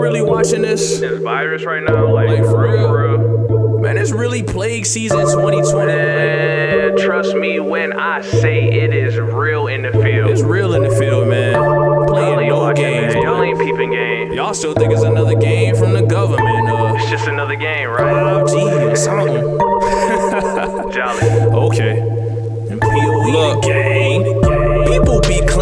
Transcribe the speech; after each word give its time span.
really 0.00 0.22
watching 0.22 0.62
this? 0.62 0.98
This 1.00 1.20
virus 1.22 1.64
right 1.64 1.82
now, 1.82 2.12
like, 2.12 2.28
Like, 2.30 2.44
for 2.44 2.62
real? 2.62 2.92
real. 2.92 3.78
Man, 3.80 3.96
it's 3.96 4.10
really 4.12 4.42
plague 4.42 4.84
season 4.84 5.20
2020. 5.20 5.90
And 5.92 6.98
trust 6.98 7.34
me 7.34 7.60
when 7.60 7.94
I 7.94 8.20
say 8.20 8.64
it 8.68 8.92
is 8.94 9.18
real 9.18 9.68
in 9.68 9.82
the 9.82 9.92
field. 9.92 10.30
It's 10.30 10.42
real 10.42 10.74
in 10.74 10.82
the 10.82 10.90
field, 10.96 11.28
man. 11.28 11.54
Playing 12.06 12.48
no 12.48 12.58
watching, 12.58 12.84
games. 12.84 13.14
man. 13.14 13.22
Y'all 13.22 13.42
ain't 13.42 13.58
peeping 13.58 13.90
game. 13.92 14.32
Y'all 14.34 14.52
still 14.52 14.74
think 14.74 14.92
it's 14.92 15.02
another 15.02 15.34
game 15.34 15.74
from 15.76 15.94
the 15.94 16.02
government. 16.02 16.68
Uh, 16.68 16.94
It's 16.96 17.08
just 17.08 17.26
another 17.26 17.56
game, 17.56 17.88
right? 17.88 18.44
5G 18.44 18.92
or 18.92 18.96
something. 18.96 19.58
Jolly. 20.92 21.30
Okay. 21.70 22.02
Look, 23.32 23.62
gang. 23.62 24.24
People 24.24 24.39
be 24.39 24.39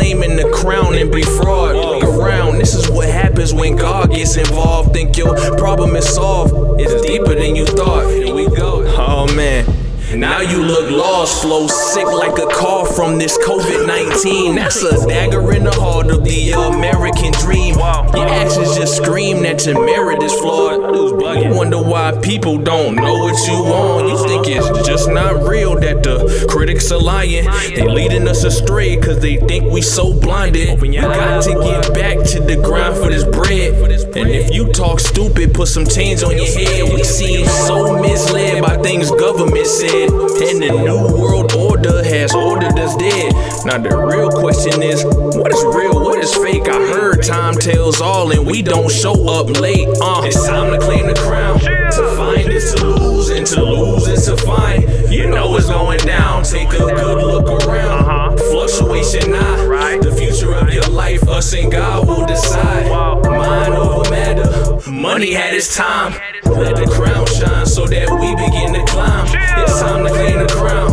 claiming 0.08 0.36
the 0.36 0.50
crown 0.50 0.94
and 0.94 1.12
be 1.12 1.22
fraud. 1.22 1.76
Look 1.76 2.02
around. 2.02 2.56
This 2.58 2.74
is 2.74 2.88
what 2.88 3.08
happens 3.08 3.52
when 3.52 3.76
God 3.76 4.10
gets 4.10 4.36
involved. 4.38 4.94
Think 4.94 5.18
your 5.18 5.36
problem 5.58 5.96
is 5.96 6.08
solved. 6.08 6.80
It's 6.80 7.02
deeper 7.06 7.34
than 7.34 7.54
you 7.54 7.66
thought. 7.66 8.08
Here 8.08 8.34
we 8.34 8.46
go. 8.48 8.84
Oh 8.86 9.26
man. 9.34 9.77
Now 10.14 10.40
you 10.40 10.62
look 10.62 10.90
lost, 10.90 11.42
flow 11.42 11.66
sick 11.66 12.06
like 12.06 12.38
a 12.38 12.46
cough 12.46 12.96
from 12.96 13.18
this 13.18 13.36
COVID 13.38 13.86
19. 13.86 14.54
That's 14.54 14.82
a 14.82 15.06
dagger 15.06 15.52
in 15.52 15.64
the 15.64 15.70
heart 15.70 16.10
of 16.10 16.24
the 16.24 16.52
American 16.52 17.32
dream. 17.32 17.74
Your 17.74 18.26
actions 18.26 18.74
just 18.74 18.96
scream 18.96 19.42
that 19.42 19.66
your 19.66 19.84
merit 19.84 20.22
is 20.22 20.32
flawed. 20.32 20.96
You 21.42 21.54
wonder 21.54 21.82
why 21.82 22.18
people 22.22 22.56
don't 22.56 22.96
know 22.96 23.14
what 23.18 23.46
you 23.46 23.62
want. 23.62 24.08
You 24.08 24.26
think 24.26 24.48
it's 24.48 24.88
just 24.88 25.10
not 25.10 25.46
real 25.46 25.78
that 25.78 26.02
the 26.02 26.46
critics 26.48 26.90
are 26.90 27.00
lying. 27.00 27.44
They 27.74 27.86
leading 27.86 28.26
us 28.28 28.44
astray 28.44 28.96
cause 28.96 29.20
they 29.20 29.36
think 29.36 29.70
we 29.70 29.82
so 29.82 30.18
blinded. 30.18 30.80
You 30.82 31.02
got 31.02 31.42
to 31.42 31.50
get 31.52 31.92
back 31.92 32.24
to 32.28 32.40
the 32.40 32.56
grind 32.56 32.96
for 32.96 33.08
this 33.10 33.24
bread. 33.24 33.74
And 34.16 34.30
if 34.30 34.54
you 34.54 34.72
talk 34.72 35.00
stupid, 35.00 35.52
put 35.52 35.68
some 35.68 35.86
change 35.86 36.22
on 36.22 36.34
your 36.34 36.46
head. 36.46 36.94
We 36.94 37.04
seem 37.04 37.46
so 37.46 38.00
misled 38.00 38.62
by 38.62 38.78
things 38.78 39.10
government 39.10 39.66
said. 39.66 39.97
And 40.06 40.62
the 40.62 40.70
new 40.70 41.18
world 41.20 41.52
order 41.54 42.04
has 42.04 42.32
ordered 42.34 42.78
us 42.78 42.94
dead. 42.96 43.32
Now 43.66 43.78
the 43.78 43.96
real 43.96 44.30
question 44.30 44.80
is, 44.82 45.04
what 45.04 45.52
is 45.52 45.64
real? 45.64 46.00
What 46.00 46.18
is 46.22 46.32
fake? 46.34 46.68
I 46.68 46.78
heard 46.92 47.22
time 47.24 47.54
tells 47.54 48.00
all 48.00 48.30
and 48.30 48.46
we 48.46 48.62
don't 48.62 48.90
show 48.90 49.28
up 49.28 49.48
late. 49.60 49.88
Uh, 50.00 50.22
it's 50.24 50.46
time 50.46 50.70
to 50.70 50.78
claim 50.78 51.06
the 51.08 51.14
crown. 51.14 51.58
To 51.58 52.16
find 52.16 52.48
is 52.48 52.74
to 52.74 52.86
lose, 52.86 53.30
and 53.30 53.46
to 53.48 53.62
lose 53.62 54.06
is 54.06 54.26
to 54.26 54.36
find. 54.36 54.84
You 55.10 55.28
know 55.28 55.56
it's 55.56 55.66
going 55.66 55.98
down. 56.00 56.44
Take 56.44 56.68
a 56.68 56.78
good 56.78 57.24
look 57.24 57.48
around. 57.66 58.38
Fluctuation 58.38 59.32
now. 59.32 59.66
Right. 59.66 60.00
The 60.00 60.12
future 60.12 60.54
of 60.54 60.72
your 60.72 60.86
life, 60.88 61.26
us 61.28 61.52
and 61.54 61.72
God 61.72 62.06
will 62.06 62.26
decide. 62.26 62.88
Mind 63.24 63.74
over 63.74 64.08
matter. 64.10 64.57
Money 64.86 65.32
had 65.32 65.54
its 65.54 65.74
time. 65.74 66.12
Let 66.44 66.76
the 66.76 66.86
crown 66.86 67.26
shine 67.26 67.66
so 67.66 67.86
that 67.86 68.08
we 68.10 68.34
begin 68.36 68.74
to 68.74 68.92
climb. 68.92 69.26
It's 69.62 69.80
time 69.80 70.04
to 70.04 70.10
claim 70.10 70.38
the 70.38 70.46
crown. 70.46 70.90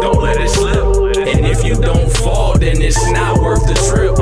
Don't 0.00 0.20
let 0.22 0.40
it 0.40 0.48
slip. 0.48 1.26
And 1.28 1.46
if 1.46 1.64
you 1.64 1.76
don't 1.80 2.10
fall, 2.16 2.58
then 2.58 2.82
it's 2.82 3.10
not 3.12 3.38
worth 3.38 3.64
the 3.66 3.74
trip. 3.88 4.12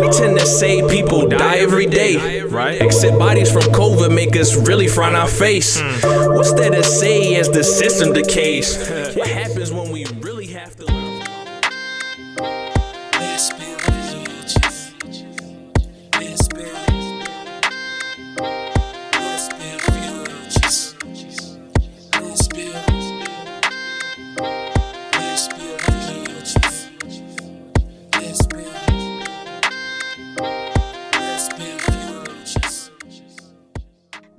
We 0.00 0.08
tend 0.10 0.38
to 0.38 0.46
say 0.46 0.86
people 0.88 1.28
die 1.28 1.56
every 1.58 1.86
day, 1.86 2.40
right? 2.42 2.80
Except 2.80 3.18
bodies 3.18 3.50
from 3.52 3.62
COVID 3.62 4.14
make 4.14 4.36
us 4.36 4.56
really 4.56 4.88
frown 4.88 5.14
our 5.14 5.28
face. 5.28 5.78
Hmm. 5.80 6.34
What's 6.34 6.52
there 6.54 6.70
to 6.70 6.82
say 6.82 7.36
as 7.36 7.48
the 7.50 7.62
system 7.62 8.12
decays? 8.12 8.76
What 9.14 9.28
happens 9.28 9.70
when 9.70 9.83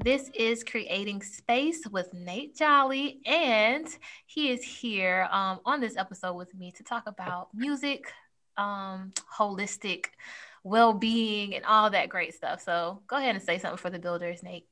This 0.06 0.30
is 0.36 0.64
Creating 0.64 1.24
Space 1.24 1.88
with 1.88 2.14
Nate 2.14 2.56
Jolly, 2.56 3.22
and 3.26 3.88
he 4.28 4.52
is 4.52 4.64
here 4.64 5.28
um, 5.32 5.62
on 5.66 5.82
this 5.82 5.98
episode 5.98 6.34
with 6.34 6.54
me 6.54 6.72
to 6.74 6.84
talk 6.84 7.08
about 7.08 7.48
music, 7.56 8.14
um, 8.56 9.14
holistic 9.36 10.10
well 10.64 10.94
being, 10.94 11.56
and 11.56 11.66
all 11.66 11.90
that 11.90 12.10
great 12.10 12.36
stuff. 12.36 12.62
So 12.62 13.02
go 13.08 13.16
ahead 13.16 13.34
and 13.34 13.44
say 13.44 13.58
something 13.58 13.80
for 13.80 13.90
the 13.90 13.98
builders, 13.98 14.44
Nate. 14.44 14.68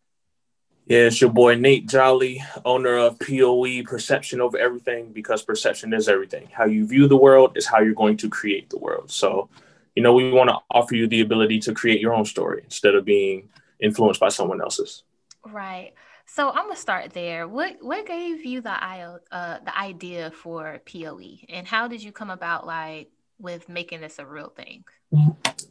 Yeah, 0.85 1.07
it's 1.07 1.19
your 1.19 1.31
boy 1.31 1.55
Nate 1.55 1.88
Jolly, 1.88 2.44
owner 2.63 2.95
of 2.97 3.17
POE 3.17 3.81
Perception 3.85 4.39
Over 4.39 4.59
Everything, 4.59 5.13
because 5.13 5.41
perception 5.41 5.95
is 5.95 6.07
everything. 6.07 6.47
How 6.51 6.65
you 6.65 6.85
view 6.85 7.07
the 7.07 7.17
world 7.17 7.57
is 7.57 7.65
how 7.65 7.79
you're 7.79 7.95
going 7.95 8.17
to 8.17 8.29
create 8.29 8.69
the 8.69 8.77
world. 8.77 9.09
So, 9.09 9.50
you 9.95 10.03
know, 10.03 10.13
we 10.13 10.31
want 10.31 10.51
to 10.51 10.59
offer 10.69 10.94
you 10.94 11.07
the 11.07 11.21
ability 11.21 11.57
to 11.61 11.73
create 11.73 12.01
your 12.01 12.13
own 12.13 12.25
story 12.25 12.61
instead 12.65 12.94
of 12.94 13.03
being 13.03 13.50
influenced 13.79 14.19
by 14.19 14.29
someone 14.29 14.61
else's. 14.61 15.01
Right. 15.45 15.93
So 16.25 16.49
I'm 16.49 16.65
gonna 16.65 16.75
start 16.75 17.11
there. 17.11 17.47
What 17.47 17.77
what 17.81 18.05
gave 18.05 18.45
you 18.45 18.61
the 18.61 18.71
i 18.71 19.01
uh, 19.31 19.59
the 19.63 19.77
idea 19.77 20.31
for 20.31 20.79
POE, 20.85 21.39
and 21.49 21.67
how 21.67 21.87
did 21.87 22.01
you 22.01 22.11
come 22.11 22.29
about 22.29 22.65
like 22.65 23.09
with 23.39 23.67
making 23.67 24.01
this 24.01 24.19
a 24.19 24.25
real 24.25 24.49
thing? 24.49 24.85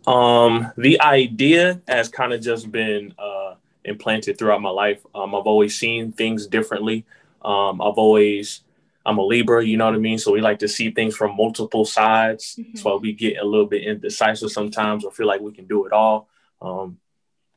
Um, 0.06 0.72
the 0.77 1.00
idea 1.00 1.81
has 1.88 2.09
kind 2.09 2.32
of 2.32 2.41
just 2.43 2.71
been 2.71 3.15
uh, 3.19 3.55
implanted 3.84 4.38
throughout 4.38 4.61
my 4.61 4.71
life. 4.71 5.05
Um, 5.15 5.34
I've 5.34 5.47
always 5.47 5.78
seen 5.78 6.12
things 6.12 6.47
differently. 6.47 7.05
Um, 7.43 7.81
I've 7.81 7.99
always, 7.99 8.61
I'm 9.06 9.19
a 9.19 9.25
Libra, 9.25 9.65
you 9.65 9.77
know 9.77 9.87
what 9.87 9.94
I 9.94 9.99
mean? 9.99 10.19
So 10.19 10.32
we 10.32 10.41
like 10.41 10.59
to 10.61 10.69
see 10.69 10.91
things 10.91 11.16
from 11.16 11.37
multiple 11.37 11.84
sides. 11.84 12.56
Mhm. 12.59 12.72
That's 12.72 12.84
why 12.84 12.94
we 12.94 13.12
get 13.12 13.38
a 13.38 13.44
little 13.44 13.66
bit 13.66 13.82
indecisive 13.82 14.53
sometimes 14.53 15.05
or 15.05 15.11
feel 15.11 15.27
like 15.27 15.41
we 15.41 15.53
can 15.53 15.66
do 15.66 15.87
it 15.87 15.93
all 15.93 16.28
um, 16.61 16.99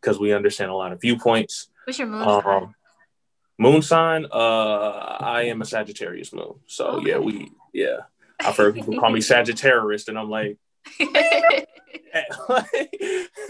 because 0.01 0.19
we 0.19 0.33
understand 0.33 0.71
a 0.71 0.75
lot 0.75 0.91
of 0.91 1.01
viewpoints. 1.01 1.67
What's 1.85 2.00
your 2.00 2.07
moon 2.07 2.23
sign? 2.23 2.63
Um, 2.63 2.75
moon 3.57 3.81
sign, 3.81 4.25
uh, 4.25 5.18
I 5.19 5.44
am 5.44 5.62
a 5.62 5.66
Sagittarius 5.66 6.34
moon. 6.34 6.56
So 6.66 7.00
yeah, 7.06 7.19
we, 7.19 7.51
yeah. 7.73 8.01
I've 8.40 8.57
heard 8.57 8.75
people 8.75 9.00
call 9.00 9.12
me 9.12 9.22
Sagittarius, 9.34 10.07
and 10.07 10.18
I'm 10.18 10.29
like, 10.29 10.57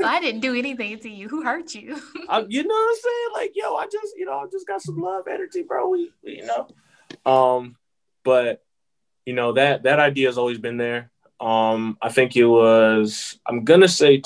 I 0.04 0.20
didn't 0.22 0.42
do 0.42 0.56
anything 0.56 1.00
to 1.00 1.10
you. 1.10 1.30
Who 1.30 1.44
hurt 1.44 1.74
you? 1.74 2.00
I, 2.30 2.46
you 2.48 2.64
know 2.64 2.74
what 2.74 2.90
I'm 2.90 2.96
saying? 2.96 3.28
Like, 3.34 3.52
yo, 3.56 3.76
I 3.76 3.86
just, 3.86 4.18
you 4.18 4.26
know, 4.26 4.40
I 4.40 4.46
just 4.52 4.68
got 4.68 4.82
some 4.82 5.00
love 5.00 5.28
energy, 5.28 5.64
bro. 5.64 5.90
We, 5.90 6.12
we, 6.24 6.38
you 6.38 6.46
know, 6.46 6.68
um, 7.32 7.76
but 8.24 8.64
you 9.26 9.34
know 9.34 9.54
that 9.54 9.84
that 9.84 10.00
idea 10.00 10.28
has 10.28 10.38
always 10.38 10.58
been 10.58 10.78
there. 10.78 11.12
Um, 11.40 11.98
I 12.02 12.10
think 12.10 12.36
it 12.36 12.46
was, 12.46 13.40
I'm 13.46 13.64
gonna 13.64 13.88
say 13.88 14.20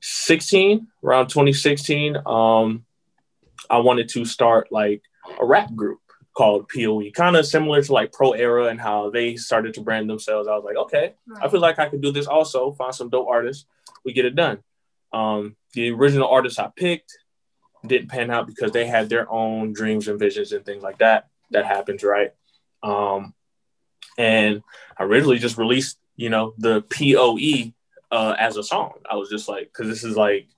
2016, 0.00 0.86
around 1.02 1.28
2016. 1.28 2.16
Um, 2.26 2.84
I 3.68 3.78
wanted 3.78 4.08
to 4.10 4.24
start 4.24 4.68
like 4.70 5.02
a 5.40 5.44
rap 5.44 5.74
group 5.74 6.00
called 6.36 6.68
POE, 6.68 7.10
kind 7.14 7.36
of 7.36 7.46
similar 7.46 7.82
to 7.82 7.92
like 7.92 8.12
Pro 8.12 8.32
Era 8.32 8.66
and 8.66 8.80
how 8.80 9.10
they 9.10 9.36
started 9.36 9.74
to 9.74 9.80
brand 9.80 10.08
themselves. 10.08 10.48
I 10.48 10.54
was 10.54 10.64
like, 10.64 10.76
okay, 10.76 11.14
I 11.40 11.48
feel 11.48 11.60
like 11.60 11.78
I 11.78 11.88
could 11.88 12.02
do 12.02 12.12
this 12.12 12.26
also, 12.26 12.72
find 12.72 12.94
some 12.94 13.08
dope 13.08 13.28
artists, 13.28 13.66
we 14.04 14.12
get 14.12 14.26
it 14.26 14.36
done. 14.36 14.58
Um, 15.12 15.56
the 15.72 15.90
original 15.92 16.28
artists 16.28 16.58
I 16.58 16.70
picked 16.76 17.16
didn't 17.86 18.08
pan 18.08 18.30
out 18.30 18.46
because 18.46 18.72
they 18.72 18.86
had 18.86 19.08
their 19.08 19.30
own 19.30 19.72
dreams 19.72 20.08
and 20.08 20.18
visions 20.18 20.52
and 20.52 20.64
things 20.64 20.82
like 20.82 20.98
that. 20.98 21.28
That 21.50 21.64
happens, 21.64 22.02
right? 22.02 22.32
Um, 22.82 23.34
and 24.18 24.62
I 24.98 25.04
originally 25.04 25.38
just 25.38 25.58
released, 25.58 25.98
you 26.16 26.28
know, 26.28 26.54
the 26.58 26.82
POE 26.82 27.72
uh, 28.10 28.34
as 28.38 28.56
a 28.56 28.62
song. 28.62 28.94
I 29.10 29.16
was 29.16 29.28
just 29.28 29.48
like, 29.48 29.70
because 29.72 29.88
this 29.88 30.04
is 30.04 30.16
like, 30.16 30.48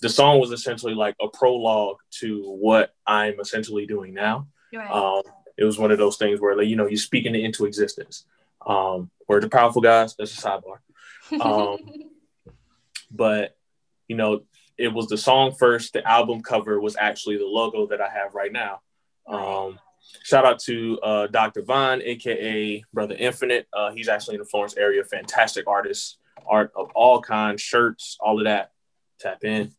the 0.00 0.08
song 0.08 0.38
was 0.38 0.52
essentially 0.52 0.94
like 0.94 1.16
a 1.20 1.28
prologue 1.28 1.98
to 2.20 2.42
what 2.42 2.94
I'm 3.06 3.40
essentially 3.40 3.86
doing 3.86 4.14
now. 4.14 4.46
Right. 4.72 4.90
Um, 4.90 5.22
it 5.56 5.64
was 5.64 5.78
one 5.78 5.90
of 5.90 5.98
those 5.98 6.16
things 6.16 6.40
where, 6.40 6.56
like, 6.56 6.68
you 6.68 6.76
know, 6.76 6.86
you're 6.86 6.98
speaking 6.98 7.34
it 7.34 7.44
into 7.44 7.66
existence. 7.66 8.24
Um, 8.64 9.10
we're 9.26 9.40
the 9.40 9.48
powerful 9.48 9.82
guys. 9.82 10.14
That's 10.16 10.36
a 10.38 10.40
sidebar. 10.40 11.40
um, 11.40 11.78
but 13.10 13.56
you 14.06 14.16
know, 14.16 14.42
it 14.76 14.92
was 14.92 15.08
the 15.08 15.18
song 15.18 15.52
first. 15.52 15.92
The 15.92 16.08
album 16.08 16.42
cover 16.42 16.80
was 16.80 16.96
actually 16.96 17.36
the 17.36 17.44
logo 17.44 17.86
that 17.88 18.00
I 18.00 18.08
have 18.08 18.34
right 18.34 18.52
now. 18.52 18.80
Um, 19.26 19.78
shout 20.22 20.46
out 20.46 20.58
to 20.60 20.98
uh, 21.00 21.26
Dr. 21.26 21.62
Vine, 21.62 22.00
aka 22.02 22.82
Brother 22.92 23.14
Infinite. 23.18 23.68
Uh, 23.72 23.90
he's 23.90 24.08
actually 24.08 24.36
in 24.36 24.40
the 24.40 24.46
Florence 24.46 24.76
area. 24.76 25.04
Fantastic 25.04 25.66
artist, 25.66 26.17
art 26.48 26.72
of 26.76 26.90
all 26.94 27.20
kinds, 27.20 27.62
shirts, 27.62 28.16
all 28.20 28.38
of 28.38 28.44
that. 28.44 28.70
Tap 29.20 29.42
in. 29.44 29.72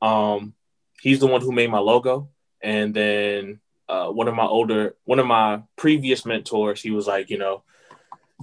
Um, 0.00 0.54
he's 1.00 1.20
the 1.20 1.26
one 1.26 1.40
who 1.40 1.52
made 1.52 1.70
my 1.70 1.78
logo, 1.78 2.30
and 2.62 2.94
then 2.94 3.60
uh, 3.88 4.08
one 4.08 4.28
of 4.28 4.34
my 4.34 4.46
older, 4.46 4.96
one 5.04 5.18
of 5.18 5.26
my 5.26 5.62
previous 5.76 6.24
mentors, 6.24 6.80
he 6.82 6.90
was 6.90 7.06
like, 7.06 7.30
you 7.30 7.38
know, 7.38 7.62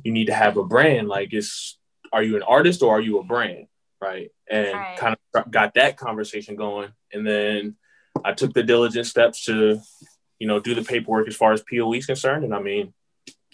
you 0.03 0.11
need 0.11 0.27
to 0.27 0.33
have 0.33 0.57
a 0.57 0.63
brand. 0.63 1.07
Like, 1.07 1.33
it's 1.33 1.77
are 2.11 2.23
you 2.23 2.35
an 2.35 2.43
artist 2.43 2.83
or 2.83 2.97
are 2.97 3.01
you 3.01 3.19
a 3.19 3.23
brand? 3.23 3.67
right? 4.03 4.31
And 4.49 4.79
Right. 4.79 4.95
kind 4.97 5.15
of 5.33 5.49
got 5.49 5.73
that 5.75 5.97
conversation 5.97 6.55
going. 6.55 6.91
And 7.13 7.25
then 7.25 7.75
I 8.23 8.33
took 8.33 8.53
the 8.53 8.63
diligent 8.63 9.07
steps 9.07 9.45
to, 9.45 9.79
you 10.39 10.47
know, 10.47 10.59
do 10.59 10.75
the 10.75 10.83
paperwork 10.83 11.27
as 11.27 11.35
far 11.35 11.53
as 11.53 11.63
POE 11.63 11.93
is 11.93 12.05
concerned. 12.05 12.43
And 12.43 12.53
I 12.53 12.61
mean, 12.61 12.93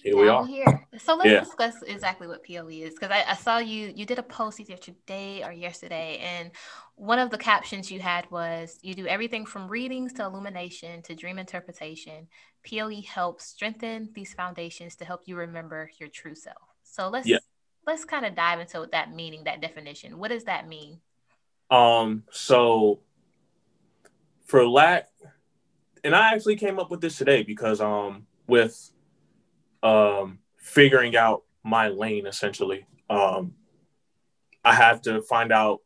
here 0.03 0.15
we 0.17 0.27
Now 0.27 0.37
are. 0.37 0.41
we're 0.41 0.47
here. 0.47 0.87
So 0.97 1.15
let's 1.15 1.29
Yeah. 1.31 1.39
discuss 1.41 1.81
exactly 1.83 2.27
what 2.27 2.43
POE 2.43 2.69
is 2.69 2.93
because 2.93 3.11
I, 3.11 3.23
I 3.27 3.35
saw 3.35 3.57
you 3.59 3.91
you 3.95 4.05
did 4.05 4.19
a 4.19 4.23
post 4.23 4.59
either 4.59 4.77
today 4.77 5.43
or 5.43 5.51
yesterday, 5.51 6.17
and 6.17 6.51
one 6.95 7.19
of 7.19 7.29
the 7.29 7.37
captions 7.37 7.91
you 7.91 7.99
had 7.99 8.29
was 8.31 8.79
you 8.81 8.93
do 8.93 9.07
everything 9.07 9.45
from 9.45 9.67
readings 9.67 10.13
to 10.13 10.23
illumination 10.23 11.01
to 11.03 11.15
dream 11.15 11.39
interpretation. 11.39 12.27
POE 12.69 13.01
helps 13.01 13.45
strengthen 13.45 14.09
these 14.13 14.33
foundations 14.33 14.95
to 14.97 15.05
help 15.05 15.21
you 15.25 15.35
remember 15.35 15.89
your 15.99 16.09
true 16.09 16.35
self. 16.35 16.57
So 16.83 17.09
let's 17.09 17.27
Yeah. 17.27 17.39
let's 17.85 18.05
kind 18.05 18.25
of 18.25 18.35
dive 18.35 18.59
into 18.59 18.87
that 18.91 19.13
meaning, 19.13 19.43
that 19.45 19.61
definition. 19.61 20.17
What 20.17 20.29
does 20.29 20.45
that 20.45 20.67
mean? 20.67 20.99
Um, 21.69 22.23
so 22.31 22.99
for 24.45 24.67
lack, 24.67 25.09
and 26.03 26.15
I 26.15 26.33
actually 26.33 26.55
came 26.55 26.79
up 26.79 26.89
with 26.89 27.01
this 27.01 27.17
today 27.17 27.43
because 27.43 27.79
um 27.79 28.25
with 28.47 28.91
um 29.83 30.39
figuring 30.57 31.15
out 31.15 31.43
my 31.63 31.87
lane 31.89 32.25
essentially, 32.25 32.85
um 33.09 33.53
I 34.63 34.73
have 34.75 35.01
to 35.03 35.21
find 35.21 35.51
out 35.51 35.79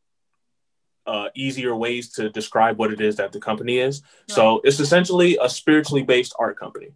uh 1.05 1.29
easier 1.35 1.75
ways 1.75 2.11
to 2.13 2.29
describe 2.29 2.77
what 2.77 2.91
it 2.91 3.01
is 3.01 3.17
that 3.17 3.31
the 3.31 3.39
company 3.39 3.79
is. 3.79 4.01
So 4.27 4.61
it's 4.63 4.79
essentially 4.79 5.37
a 5.41 5.49
spiritually 5.49 6.03
based 6.03 6.33
art 6.39 6.57
company. 6.57 6.89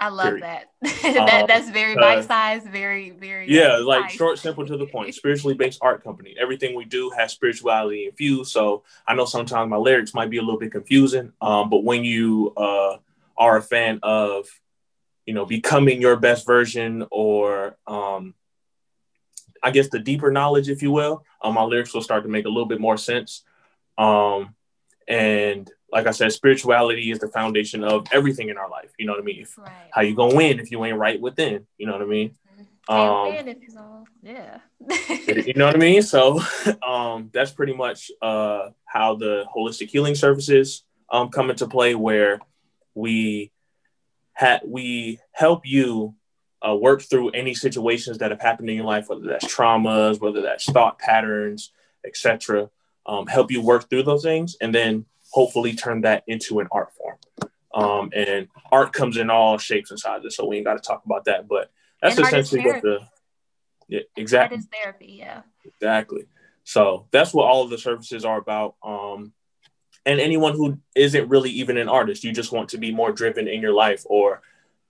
I 0.00 0.08
love 0.10 0.26
Period. 0.26 0.44
that. 0.44 0.70
that 1.02 1.40
Um, 1.40 1.46
that's 1.48 1.70
very 1.70 1.96
uh, 1.96 2.00
bite 2.00 2.24
sized, 2.24 2.68
very 2.68 3.10
very 3.10 3.50
Yeah, 3.50 3.78
like 3.78 4.10
short, 4.20 4.38
simple 4.38 4.64
to 4.66 4.76
the 4.76 4.86
point. 4.86 5.14
Spiritually 5.22 5.54
based 5.54 5.80
art 5.82 6.04
company. 6.04 6.36
Everything 6.40 6.76
we 6.76 6.84
do 6.84 7.10
has 7.10 7.32
spirituality 7.32 8.06
infused. 8.06 8.52
So 8.52 8.84
I 9.06 9.14
know 9.14 9.24
sometimes 9.24 9.68
my 9.68 9.76
lyrics 9.76 10.14
might 10.14 10.30
be 10.30 10.38
a 10.38 10.42
little 10.42 10.58
bit 10.58 10.70
confusing. 10.72 11.32
Um, 11.40 11.68
but 11.68 11.82
when 11.84 12.04
you 12.04 12.52
uh 12.56 12.98
are 13.36 13.56
a 13.56 13.62
fan 13.62 14.00
of, 14.02 14.48
you 15.28 15.34
know, 15.34 15.44
becoming 15.44 16.00
your 16.00 16.16
best 16.16 16.46
version 16.46 17.04
or 17.10 17.76
um 17.86 18.32
I 19.62 19.70
guess 19.72 19.90
the 19.90 19.98
deeper 19.98 20.30
knowledge, 20.30 20.70
if 20.70 20.82
you 20.82 20.90
will, 20.90 21.22
um, 21.42 21.54
my 21.54 21.64
lyrics 21.64 21.92
will 21.92 22.00
start 22.00 22.22
to 22.22 22.30
make 22.30 22.46
a 22.46 22.48
little 22.48 22.64
bit 22.64 22.80
more 22.80 22.96
sense. 22.96 23.42
Um, 23.98 24.54
and 25.06 25.70
like 25.92 26.06
I 26.06 26.12
said, 26.12 26.32
spirituality 26.32 27.10
is 27.10 27.18
the 27.18 27.28
foundation 27.28 27.84
of 27.84 28.06
everything 28.10 28.48
in 28.48 28.56
our 28.56 28.70
life. 28.70 28.90
You 28.98 29.04
know 29.04 29.12
what 29.12 29.20
I 29.20 29.24
mean? 29.24 29.42
If, 29.42 29.58
right. 29.58 29.70
how 29.90 30.00
you 30.00 30.14
gonna 30.14 30.34
win 30.34 30.60
if 30.60 30.70
you 30.70 30.82
ain't 30.82 30.96
right 30.96 31.20
within? 31.20 31.66
You 31.76 31.86
know 31.86 31.92
what 31.92 32.02
I 32.02 32.06
mean? 32.06 32.34
Um, 32.88 33.26
if 33.34 33.62
you 33.62 33.68
don't- 33.74 34.08
yeah. 34.22 34.60
you 35.44 35.52
know 35.54 35.66
what 35.66 35.76
I 35.76 35.78
mean? 35.78 36.00
So 36.00 36.40
um, 36.82 37.28
that's 37.34 37.50
pretty 37.50 37.74
much 37.74 38.10
uh, 38.22 38.70
how 38.86 39.16
the 39.16 39.44
holistic 39.54 39.90
healing 39.90 40.14
services 40.14 40.84
um, 41.10 41.28
come 41.28 41.50
into 41.50 41.66
play, 41.66 41.94
where 41.94 42.40
we 42.94 43.52
had 44.38 44.60
we 44.64 45.18
help 45.32 45.66
you 45.66 46.14
uh, 46.66 46.72
work 46.72 47.02
through 47.02 47.30
any 47.30 47.54
situations 47.54 48.18
that 48.18 48.30
have 48.30 48.40
happened 48.40 48.70
in 48.70 48.76
your 48.76 48.84
life, 48.84 49.08
whether 49.08 49.26
that's 49.26 49.44
traumas, 49.44 50.20
whether 50.20 50.40
that's 50.42 50.64
thought 50.64 51.00
patterns, 51.00 51.72
etc. 52.06 52.70
Um, 53.04 53.26
help 53.26 53.50
you 53.50 53.60
work 53.60 53.90
through 53.90 54.04
those 54.04 54.22
things, 54.22 54.56
and 54.60 54.72
then 54.72 55.06
hopefully 55.32 55.74
turn 55.74 56.02
that 56.02 56.22
into 56.28 56.60
an 56.60 56.68
art 56.70 56.90
form. 56.94 57.16
Um, 57.74 58.12
and 58.14 58.46
art 58.70 58.92
comes 58.92 59.16
in 59.16 59.28
all 59.28 59.58
shapes 59.58 59.90
and 59.90 59.98
sizes, 59.98 60.36
so 60.36 60.46
we 60.46 60.58
ain't 60.58 60.66
got 60.66 60.80
to 60.80 60.86
talk 60.86 61.04
about 61.04 61.24
that. 61.24 61.48
But 61.48 61.72
that's 62.00 62.16
And 62.16 62.24
essentially 62.26 62.64
what 62.64 62.80
the 62.80 63.00
yeah, 63.88 64.00
That 64.14 64.20
exactly 64.20 64.58
is 64.58 64.68
therapy, 64.72 65.16
yeah. 65.18 65.42
Exactly. 65.64 66.26
So 66.62 67.08
that's 67.10 67.34
what 67.34 67.46
all 67.48 67.64
of 67.64 67.70
the 67.70 67.78
services 67.78 68.24
are 68.24 68.38
about. 68.38 68.76
Um, 68.84 69.32
and 70.08 70.20
anyone 70.20 70.54
who 70.54 70.78
isn't 70.94 71.28
really 71.28 71.50
even 71.50 71.76
an 71.76 71.88
artist, 71.88 72.24
you 72.24 72.32
just 72.32 72.50
want 72.50 72.70
to 72.70 72.78
be 72.78 72.90
more 72.90 73.12
driven 73.12 73.46
in 73.46 73.60
your 73.60 73.74
life 73.74 74.04
or, 74.06 74.40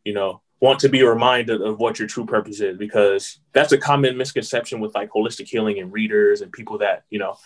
you 0.05 0.13
know, 0.13 0.41
want 0.61 0.79
to 0.81 0.89
be 0.89 1.03
reminded 1.03 1.61
of 1.61 1.79
what 1.79 1.99
your 1.99 2.07
true 2.07 2.25
purpose 2.25 2.61
is 2.61 2.79
because 2.79 3.41
that's 3.53 3.73
a 3.73 3.79
common 3.79 4.17
misconception 4.17 4.79
with 4.79 4.95
like 4.95 5.11
holistic 5.11 5.49
healing 5.49 5.81
and 5.81 5.93
readers 5.93 6.41
and 6.41 6.53
people 6.53 6.79
that, 6.79 7.05
you 7.11 7.19
know, 7.19 7.37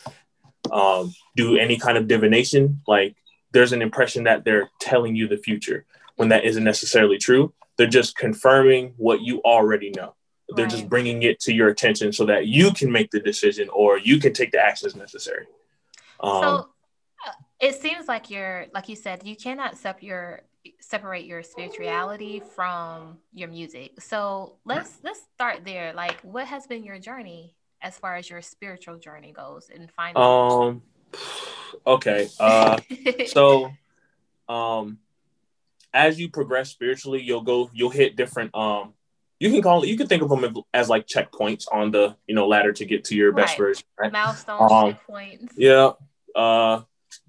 um, 0.71 1.15
do 1.35 1.57
any 1.57 1.79
kind 1.79 1.97
of 1.97 2.07
divination. 2.07 2.83
Like 2.87 3.17
there's 3.53 3.73
an 3.73 3.81
impression 3.81 4.25
that 4.25 4.45
they're 4.45 4.71
telling 4.79 5.17
you 5.17 5.27
the 5.27 5.39
future 5.39 5.87
when 6.17 6.29
that 6.29 6.45
isn't 6.45 6.65
necessarily 6.65 7.17
true. 7.17 7.55
They're 7.79 7.87
just 7.87 8.19
confirming 8.19 8.93
what 8.99 9.23
you 9.23 9.41
already 9.45 9.91
know 9.97 10.15
they're 10.55 10.67
just 10.67 10.87
bringing 10.87 11.23
it 11.23 11.41
to 11.41 11.55
your 11.55 11.69
attention 11.69 12.13
so 12.13 12.27
that 12.27 12.47
you 12.47 12.73
can 12.73 12.93
make 12.93 13.11
the 13.11 13.21
decision 13.21 13.71
or 13.71 13.99
you 13.99 14.19
can 14.19 14.35
take 14.35 14.53
the 14.53 14.61
actions 14.61 14.95
necessary. 14.95 15.47
Um, 16.21 16.43
so 16.43 16.69
it 17.63 17.81
seems 17.81 18.09
like 18.09 18.29
you're 18.29 18.67
like 18.75 18.89
you 18.89 18.97
said, 18.97 19.23
you 19.25 19.37
cannot 19.37 19.79
sep- 19.79 20.03
your 20.03 20.43
separate 20.81 21.25
your 21.25 21.43
spirituality 21.43 22.43
from 22.55 23.19
your 23.33 23.49
music. 23.49 24.01
So 24.01 24.57
let's 24.65 24.99
let's 25.03 25.21
start 25.35 25.65
there. 25.65 25.93
Like 25.95 26.21
what 26.23 26.47
has 26.49 26.67
been 26.67 26.85
your 26.85 26.99
journey 26.99 27.55
as 27.81 27.97
far 27.99 28.17
as 28.17 28.29
your 28.29 28.43
spiritual 28.43 28.99
journey 28.99 29.33
goes 29.33 29.71
in 29.71 29.89
finding 29.89 30.23
um, 30.23 30.83
okay. 31.87 32.29
Uh, 32.39 32.79
so, 33.27 33.71
um, 34.49 34.99
as 35.95 36.19
you 36.19 36.31
progress 36.31 36.71
spiritually, 36.71 37.23
you'll 37.23 37.43
go, 37.43 37.71
you'll 37.75 37.91
hit 37.91 38.17
different, 38.17 38.55
um, 38.55 38.95
you 39.39 39.51
can 39.51 39.61
call 39.63 39.83
it, 39.83 39.89
you 39.89 39.97
can 39.97 40.07
think 40.07 40.23
of 40.23 40.29
them 40.31 40.55
as 40.73 40.89
like 40.89 41.07
checkpoints 41.07 41.67
on 41.71 41.91
the, 41.91 42.17
you 42.27 42.35
know, 42.35 42.47
ladder 42.47 42.73
to 42.73 42.85
get 42.85 43.05
to 43.05 43.17
your 43.17 43.33
best 43.33 43.59
Right. 43.59 43.59
version, 43.59 43.85
right? 43.99 44.13
milestones, 44.13 44.73
um, 44.73 44.95
checkpoints. 44.95 45.49
Yeah. 45.57 45.93
Uh, 46.35 46.83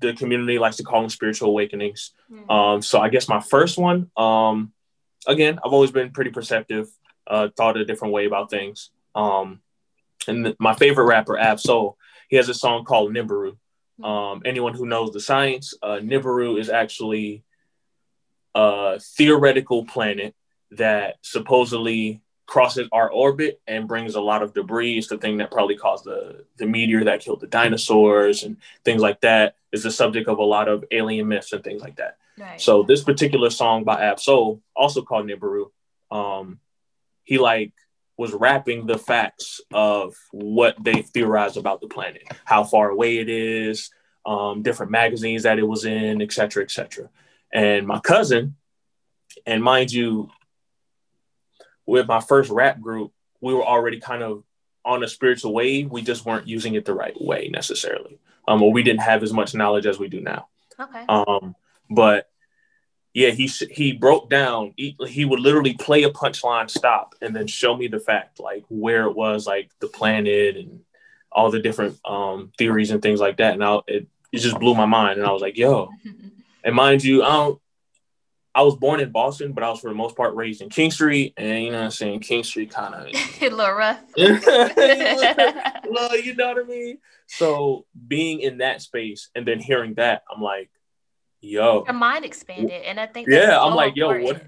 the 0.07 0.13
community 0.13 0.59
likes 0.59 0.77
to 0.77 0.83
call 0.83 1.01
them 1.01 1.09
spiritual 1.09 1.49
awakenings. 1.49 2.11
Mhm. 2.31 2.49
Um, 2.49 2.81
so 2.81 2.99
I 2.99 3.09
guess 3.09 3.27
my 3.29 3.39
first 3.39 3.77
one, 3.77 4.11
um, 4.17 4.73
again, 5.25 5.59
I've 5.63 5.73
always 5.73 5.91
been 5.91 6.11
pretty 6.11 6.31
perceptive, 6.31 6.89
uh, 7.27 7.49
thought 7.55 7.77
a 7.77 7.85
different 7.85 8.13
way 8.13 8.25
about 8.25 8.49
things. 8.49 8.91
Um, 9.15 9.61
and 10.27 10.45
th- 10.45 10.55
my 10.59 10.73
favorite 10.73 11.05
rapper, 11.05 11.37
Ab 11.37 11.59
Soul, 11.59 11.97
he 12.29 12.35
has 12.35 12.49
a 12.49 12.53
song 12.53 12.83
called 12.83 13.13
Nibiru. 13.13 13.57
Um, 14.03 14.41
anyone 14.43 14.73
who 14.73 14.85
knows 14.85 15.11
the 15.11 15.19
science, 15.19 15.73
uh, 15.81 15.99
Nibiru 16.01 16.59
is 16.59 16.69
actually 16.69 17.43
a 18.55 18.99
theoretical 18.99 19.85
planet 19.85 20.35
that 20.71 21.17
supposedly 21.21 22.21
crosses 22.45 22.87
our 22.91 23.09
orbit 23.09 23.61
and 23.67 23.87
brings 23.87 24.15
a 24.15 24.21
lot 24.21 24.43
of 24.43 24.53
debris. 24.53 24.97
It's 24.97 25.07
the 25.07 25.17
thing 25.17 25.37
that 25.37 25.51
probably 25.51 25.75
caused 25.75 26.03
the, 26.03 26.45
the 26.57 26.65
meteor 26.65 27.05
that 27.05 27.21
killed 27.21 27.39
the 27.39 27.47
dinosaurs 27.47 28.43
and 28.43 28.57
things 28.83 29.01
like 29.01 29.21
that. 29.21 29.55
Is 29.71 29.81
the 29.81 29.91
subject 29.91 30.29
of 30.29 30.37
a 30.37 30.43
lot 30.43 30.67
of 30.67 30.85
alien 30.91 31.27
myths 31.27 31.51
and 31.51 31.63
things 31.63 31.81
like 31.81 31.95
that. 31.95 32.17
right. 32.37 32.61
So 32.61 32.83
this 32.83 33.03
particular 33.03 33.49
song 33.49 33.83
by 33.83 34.03
Ab-Soul, 34.03 34.61
also 34.75 35.01
called 35.01 35.27
Nibiru, 35.27 35.71
um, 36.11 36.59
he 37.23 37.39
like 37.39 37.73
was 38.15 38.33
rapping 38.33 38.85
the 38.85 38.99
facts 38.99 39.61
of 39.73 40.15
what 40.31 40.75
they 40.83 41.01
theorized 41.01 41.57
about 41.57 41.81
the 41.81 41.87
planet, 41.87 42.21
how 42.45 42.63
far 42.63 42.89
away 42.89 43.17
it 43.17 43.29
is, 43.29 43.89
um, 44.25 44.61
different 44.61 44.91
magazines 44.91 45.43
that 45.43 45.57
it 45.57 45.67
was 45.67 45.85
in, 45.85 46.21
et 46.21 46.31
cetera, 46.31 46.63
et 46.63 46.69
cetera. 46.69 47.09
And 47.51 47.87
my 47.87 47.99
cousin, 47.99 48.55
and 49.45 49.63
mind 49.63 49.91
you, 49.91 50.29
with 51.85 52.07
my 52.07 52.19
first 52.19 52.49
rap 52.49 52.79
group, 52.79 53.11
we 53.41 53.53
were 53.53 53.63
already 53.63 53.99
kind 53.99 54.23
of 54.23 54.43
on 54.85 55.03
a 55.03 55.07
spiritual 55.07 55.53
wave. 55.53 55.91
We 55.91 56.01
just 56.01 56.25
weren't 56.25 56.47
using 56.47 56.75
it 56.75 56.85
the 56.85 56.93
right 56.93 57.19
way 57.19 57.49
necessarily, 57.51 58.19
um, 58.47 58.61
or 58.61 58.71
we 58.71 58.83
didn't 58.83 59.01
have 59.01 59.23
as 59.23 59.33
much 59.33 59.53
knowledge 59.53 59.85
as 59.85 59.99
we 59.99 60.07
do 60.07 60.21
now. 60.21 60.47
okay. 60.79 61.05
Um, 61.07 61.55
but 61.89 62.29
yeah, 63.13 63.29
he 63.29 63.47
he 63.47 63.93
broke 63.93 64.29
down. 64.29 64.73
He, 64.75 64.97
he 65.07 65.25
would 65.25 65.39
literally 65.39 65.73
play 65.73 66.03
a 66.03 66.09
punchline, 66.09 66.69
stop, 66.69 67.15
and 67.21 67.35
then 67.35 67.47
show 67.47 67.75
me 67.77 67.87
the 67.87 67.99
fact, 67.99 68.39
like 68.39 68.65
where 68.69 69.05
it 69.05 69.15
was, 69.15 69.45
like 69.45 69.69
the 69.79 69.87
planet 69.87 70.57
and 70.57 70.81
all 71.31 71.51
the 71.51 71.59
different 71.59 71.99
um, 72.05 72.51
theories 72.57 72.91
and 72.91 73.01
things 73.01 73.19
like 73.19 73.37
that. 73.37 73.53
And 73.53 73.63
I, 73.63 73.79
it 73.87 74.07
it 74.31 74.39
just 74.39 74.59
blew 74.59 74.73
my 74.73 74.85
mind. 74.85 75.19
And 75.19 75.27
I 75.27 75.31
was 75.31 75.41
like, 75.41 75.57
yo. 75.57 75.89
And 76.65 76.75
mind 76.75 77.03
you, 77.03 77.23
I 77.23 77.29
don't. 77.29 77.61
I 78.55 78.61
was 78.61 78.75
born 78.75 78.99
in 78.99 79.11
Boston, 79.11 79.53
but 79.53 79.63
I 79.63 79.69
was 79.69 79.79
for 79.79 79.89
the 79.89 79.95
most 79.95 80.15
part 80.15 80.35
raised 80.35 80.61
in 80.61 80.69
Kingstree, 80.69 81.33
and 81.37 81.63
you 81.63 81.71
know 81.71 81.79
what 81.79 81.85
I'm 81.85 81.91
saying. 81.91 82.19
Kingstree 82.19 82.69
kind 82.69 82.93
of 82.93 83.07
a 83.07 83.11
little 83.49 83.73
rough. 83.73 83.99
well, 84.15 86.17
you 86.19 86.35
know 86.35 86.53
what 86.53 86.63
I 86.63 86.67
mean? 86.67 86.99
So 87.27 87.85
being 88.07 88.41
in 88.41 88.59
that 88.59 88.81
space 88.81 89.29
and 89.33 89.47
then 89.47 89.59
hearing 89.59 89.95
that, 89.95 90.23
I'm 90.31 90.41
like, 90.41 90.69
yo, 91.41 91.83
Your 91.85 91.93
mind 91.93 92.25
expanded, 92.25 92.83
and 92.83 92.99
I 92.99 93.07
think 93.07 93.27
Yeah, 93.27 93.47
that's 93.47 93.63
I'm 93.63 93.71
so 93.71 93.75
like, 93.75 93.95
yo, 93.95 94.21
what- 94.21 94.43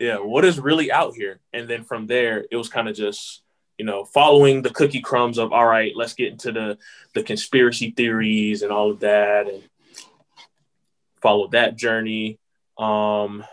yeah, 0.00 0.16
what 0.16 0.44
is 0.44 0.58
really 0.58 0.90
out 0.90 1.14
here? 1.14 1.40
And 1.52 1.68
then 1.68 1.84
from 1.84 2.06
there, 2.06 2.44
it 2.50 2.56
was 2.56 2.68
kind 2.68 2.88
of 2.88 2.96
just, 2.96 3.42
you 3.78 3.84
know, 3.84 4.04
following 4.04 4.62
the 4.62 4.70
cookie 4.70 5.00
crumbs 5.00 5.38
of 5.38 5.52
all 5.52 5.66
right, 5.66 5.92
let's 5.94 6.14
get 6.14 6.32
into 6.32 6.50
the 6.50 6.78
the 7.14 7.22
conspiracy 7.22 7.90
theories 7.90 8.62
and 8.62 8.72
all 8.72 8.90
of 8.90 9.00
that 9.00 9.48
and 9.48 9.62
follow 11.20 11.48
that 11.48 11.76
journey. 11.76 12.38
Um 12.78 13.44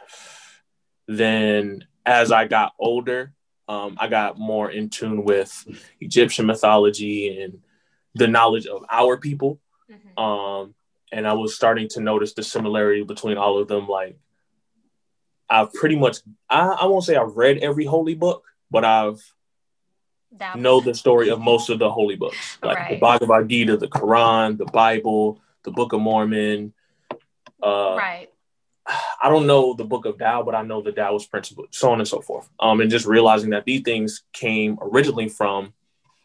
then 1.08 1.86
as 2.06 2.32
I 2.32 2.48
got 2.48 2.74
older, 2.80 3.34
um, 3.68 3.98
I 4.00 4.08
got 4.08 4.38
more 4.40 4.70
in 4.72 4.90
tune 4.90 5.24
with 5.24 5.68
Egyptian 6.00 6.46
mythology 6.46 7.42
and 7.42 7.60
the 8.16 8.28
knowledge 8.28 8.66
of 8.66 8.84
our 8.90 9.18
people. 9.18 9.60
Mhm. 9.90 10.22
Um, 10.22 10.76
and 11.12 11.28
I 11.28 11.34
was 11.34 11.56
starting 11.56 11.88
to 11.90 12.02
notice 12.02 12.34
the 12.34 12.44
similarity 12.44 13.04
between 13.04 13.38
all 13.38 13.58
of 13.58 13.68
them. 13.68 13.88
Like, 13.88 14.18
I've 15.50 15.74
pretty 15.74 15.96
much, 15.98 16.18
I, 16.50 16.68
I 16.68 16.86
won't 16.86 17.04
say 17.04 17.16
I've 17.16 17.36
read 17.36 17.58
every 17.60 17.86
holy 17.86 18.16
book, 18.16 18.46
but 18.70 18.86
I've 18.86 19.22
That 20.38 20.58
know 20.58 20.80
the 20.80 20.94
story 20.96 21.30
of 21.30 21.40
most 21.40 21.70
of 21.70 21.78
the 21.80 21.92
holy 21.92 22.16
books, 22.16 22.58
like 22.64 22.90
the 22.90 22.96
Bhagavad 22.96 23.50
Gita, 23.50 23.76
the 23.78 23.90
Quran, 23.90 24.58
the 24.58 24.66
Bible, 24.66 25.42
the 25.64 25.72
Book 25.72 25.92
of 25.94 26.00
Mormon. 26.00 26.74
Uh, 27.62 27.96
right. 27.98 28.31
I 29.24 29.30
don't 29.30 29.46
know 29.46 29.74
the 29.74 29.84
Book 29.86 30.06
of 30.06 30.18
Tao, 30.18 30.42
but 30.44 30.56
I 30.56 30.64
know 30.64 30.82
the 30.82 30.92
Taoist 30.92 31.30
principle, 31.30 31.66
so 31.72 31.92
on 31.92 32.00
and 32.00 32.08
so 32.08 32.22
forth. 32.22 32.50
Um, 32.60 32.82
and 32.82 32.90
just 32.90 33.06
realizing 33.06 33.52
that 33.52 33.66
these 33.66 33.82
things 33.82 34.24
came 34.34 34.80
originally 34.82 35.30
from 35.30 35.74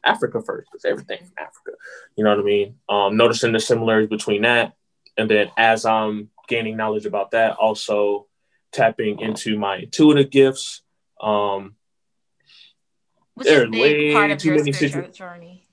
Africa 0.04 0.40
first, 0.40 0.68
because 0.70 0.84
everything 0.84 1.18
from 1.18 1.32
Africa. 1.36 1.72
You 2.16 2.24
know 2.24 2.30
what 2.30 2.40
I 2.40 2.42
mean? 2.42 2.76
Um, 2.88 3.16
noticing 3.16 3.52
the 3.52 3.60
similarities 3.60 4.08
between 4.08 4.42
that, 4.42 4.74
and 5.18 5.28
then 5.28 5.50
as 5.58 5.84
I'm 5.84 6.30
gaining 6.48 6.76
knowledge 6.76 7.06
about 7.06 7.32
that, 7.32 7.56
also 7.56 8.26
tapping 8.72 9.20
into 9.20 9.58
my 9.58 9.78
intuitive 9.78 10.30
gifts. 10.30 10.82
Um, 11.20 11.74
Which 13.34 13.46
is 13.48 13.52
there 13.52 13.66
a 13.66 13.70
big 13.70 13.80
way 13.80 14.12
part 14.14 14.30
of 14.30 14.38
too 14.38 14.48
your 14.48 14.58
many 14.58 14.72
spiritual 14.72 15.02
situ- 15.02 15.12
journey. 15.12 15.66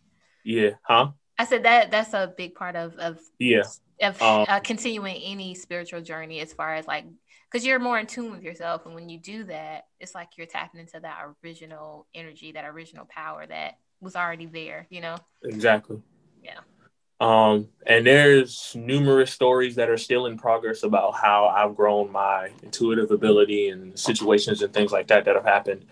yeah, 0.44 0.72
huh? 0.84 1.12
I 1.38 1.46
said 1.46 1.64
that 1.64 1.90
that's 1.92 2.14
a 2.14 2.34
big 2.36 2.56
part 2.56 2.76
of 2.76 2.98
of 2.98 3.20
Yeah, 3.40 3.64
of 4.04 4.22
Um, 4.22 4.46
uh, 4.48 4.60
continuing 4.60 5.16
any 5.16 5.56
spiritual 5.56 6.02
journey 6.02 6.40
as 6.40 6.54
far 6.54 6.76
as 6.76 6.88
like 6.88 7.06
because 7.52 7.66
you're 7.66 7.80
more 7.80 8.00
in 8.00 8.08
tune 8.08 8.32
with 8.32 8.44
yourself 8.44 8.86
and 8.86 8.96
when 8.96 9.10
you 9.10 9.20
do 9.20 9.44
that 9.46 9.86
it's 10.00 10.16
like 10.16 10.30
you're 10.38 10.48
tapping 10.48 10.80
into 10.80 11.00
that 11.00 11.26
original 11.44 12.08
energy 12.14 12.52
that 12.52 12.66
original 12.66 13.06
power 13.06 13.46
that 13.46 13.78
was 14.02 14.16
already 14.16 14.46
there 14.46 14.88
you 14.90 15.02
know 15.02 15.16
exactly. 15.44 16.02
Yeah. 16.44 16.60
Um, 17.20 17.70
and 17.86 18.06
there's 18.06 18.76
numerous 18.76 19.32
stories 19.32 19.76
that 19.76 19.90
are 19.90 19.98
still 19.98 20.26
in 20.26 20.38
progress 20.38 20.84
about 20.84 21.16
how 21.16 21.46
I've 21.46 21.76
grown 21.76 22.12
my 22.12 22.50
intuitive 22.64 23.12
ability 23.12 23.70
and 23.70 23.98
situations 23.98 24.62
and 24.62 24.74
things 24.74 24.92
like 24.92 25.08
that 25.08 25.24
that 25.26 25.36
have 25.36 25.46
happened. 25.46 25.86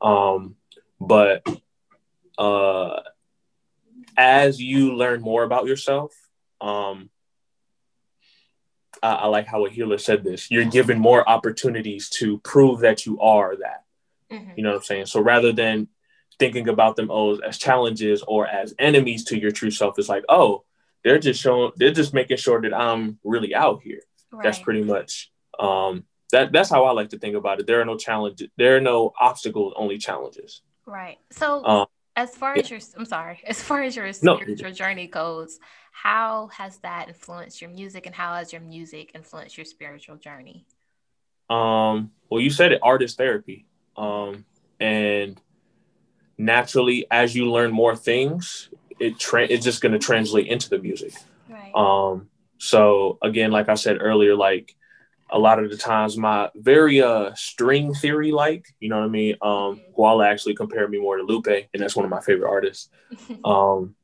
Um, 0.00 0.56
but 1.00 1.46
uh, 2.36 3.00
as 4.16 4.60
you 4.60 4.96
learn 4.96 5.20
more 5.20 5.44
about 5.44 5.66
yourself, 5.66 6.12
um, 6.60 7.10
I, 9.02 9.12
I 9.14 9.26
like 9.26 9.46
how 9.46 9.66
a 9.66 9.70
healer 9.70 9.98
said 9.98 10.24
this. 10.24 10.50
You're 10.50 10.64
given 10.64 10.98
more 10.98 11.28
opportunities 11.28 12.08
to 12.10 12.38
prove 12.38 12.80
that 12.80 13.04
you 13.06 13.20
are 13.20 13.56
that. 13.56 13.84
Mhm. 14.30 14.56
You 14.56 14.62
know 14.62 14.70
what 14.70 14.76
I'm 14.76 14.82
saying? 14.82 15.06
So 15.06 15.20
rather 15.20 15.52
than 15.52 15.88
thinking 16.38 16.68
about 16.68 16.96
them 16.96 17.10
oh, 17.10 17.36
as 17.38 17.58
challenges 17.58 18.22
or 18.26 18.46
as 18.46 18.74
enemies 18.78 19.24
to 19.26 19.38
your 19.38 19.50
true 19.50 19.70
self, 19.70 19.98
it's 19.98 20.08
like, 20.08 20.24
oh, 20.28 20.64
they're 21.04 21.18
just 21.18 21.40
showing, 21.40 21.72
they're 21.76 21.92
just 21.92 22.14
making 22.14 22.36
sure 22.38 22.60
that 22.62 22.72
I'm 22.74 23.18
really 23.24 23.54
out 23.54 23.82
here. 23.82 24.00
That's 24.42 24.58
pretty 24.58 24.82
much 24.82 25.30
um, 25.58 26.04
that. 26.30 26.52
That's 26.52 26.70
how 26.70 26.84
I 26.84 26.92
like 26.92 27.10
to 27.10 27.18
think 27.18 27.36
about 27.36 27.60
it. 27.60 27.66
There 27.66 27.80
are 27.82 27.84
no 27.84 27.98
challenges. 27.98 28.48
There 28.56 28.76
are 28.76 28.80
no 28.80 29.12
obstacles, 29.20 29.74
only 29.76 29.98
challenges. 29.98 30.62
right 30.86 31.18
so 31.30 31.64
Um, 31.64 31.86
as 32.16 32.34
far 32.36 32.54
yeah. 32.56 32.62
as 32.62 32.70
your 32.70 32.80
i'm 32.98 33.04
sorry 33.04 33.40
as 33.46 33.62
far 33.62 33.82
as 33.82 33.94
your 33.96 34.06
No. 34.22 34.36
spiritual 34.36 34.72
journey 34.72 35.06
goes 35.06 35.58
how 35.92 36.48
has 36.48 36.78
that 36.78 37.08
influenced 37.08 37.60
your 37.60 37.70
music 37.70 38.06
and 38.06 38.14
how 38.14 38.34
has 38.34 38.52
your 38.52 38.62
music 38.62 39.12
influenced 39.14 39.56
your 39.56 39.64
spiritual 39.64 40.16
journey 40.16 40.66
Um, 41.50 42.10
well, 42.30 42.40
you 42.40 42.50
said 42.50 42.72
it, 42.72 42.80
artist 42.82 43.18
therapy. 43.18 43.66
Um, 43.96 44.46
and 44.80 45.38
naturally, 46.38 47.06
as 47.10 47.34
you 47.36 47.50
learn 47.50 47.70
more 47.72 47.94
things, 47.94 48.70
it 48.98 49.18
tra- 49.18 49.46
it's 49.46 49.64
just 49.64 49.82
going 49.82 49.92
to 49.92 49.98
translate 49.98 50.46
into 50.46 50.70
the 50.70 50.78
music. 50.78 51.12
right 51.48 51.70
Um, 51.74 52.28
so 52.58 53.18
again, 53.22 53.50
like 53.50 53.68
I 53.68 53.74
said 53.74 53.98
earlier, 54.00 54.34
like 54.34 54.74
a 55.30 55.38
lot 55.38 55.62
of 55.62 55.70
the 55.70 55.76
times 55.76 56.16
my 56.16 56.50
very 56.54 57.00
uh 57.02 57.32
string 57.34 57.94
theory 57.94 58.32
like, 58.32 58.66
you 58.80 58.88
know 58.88 58.98
what 58.98 59.06
I 59.06 59.08
mean? 59.08 59.36
Um 59.42 59.82
Guala 59.96 60.26
actually 60.26 60.54
compared 60.54 60.90
me 60.90 60.98
more 60.98 61.16
to 61.16 61.22
Lupe, 61.22 61.46
and 61.46 61.82
that's 61.82 61.96
one 61.96 62.04
of 62.04 62.10
my 62.10 62.20
favorite 62.20 62.48
artists. 62.48 62.88
Um 63.44 63.94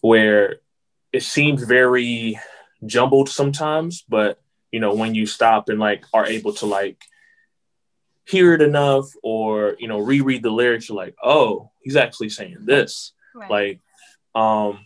where 0.00 0.60
it 1.14 1.22
seems 1.22 1.62
very 1.62 2.40
jumbled 2.84 3.28
sometimes, 3.28 4.04
but 4.08 4.40
you 4.72 4.80
know, 4.80 4.94
when 4.94 5.14
you 5.14 5.26
stop 5.26 5.68
and 5.68 5.78
like 5.78 6.04
are 6.12 6.26
able 6.26 6.52
to 6.54 6.66
like 6.66 7.00
hear 8.26 8.52
it 8.52 8.60
enough 8.60 9.06
or 9.22 9.76
you 9.78 9.86
know 9.86 10.00
reread 10.00 10.42
the 10.42 10.50
lyrics, 10.50 10.88
you're 10.88 10.96
like, 10.96 11.14
oh, 11.22 11.70
he's 11.82 11.94
actually 11.94 12.30
saying 12.30 12.56
this. 12.62 13.12
Right. 13.32 13.48
Like 13.48 13.80
um 14.34 14.84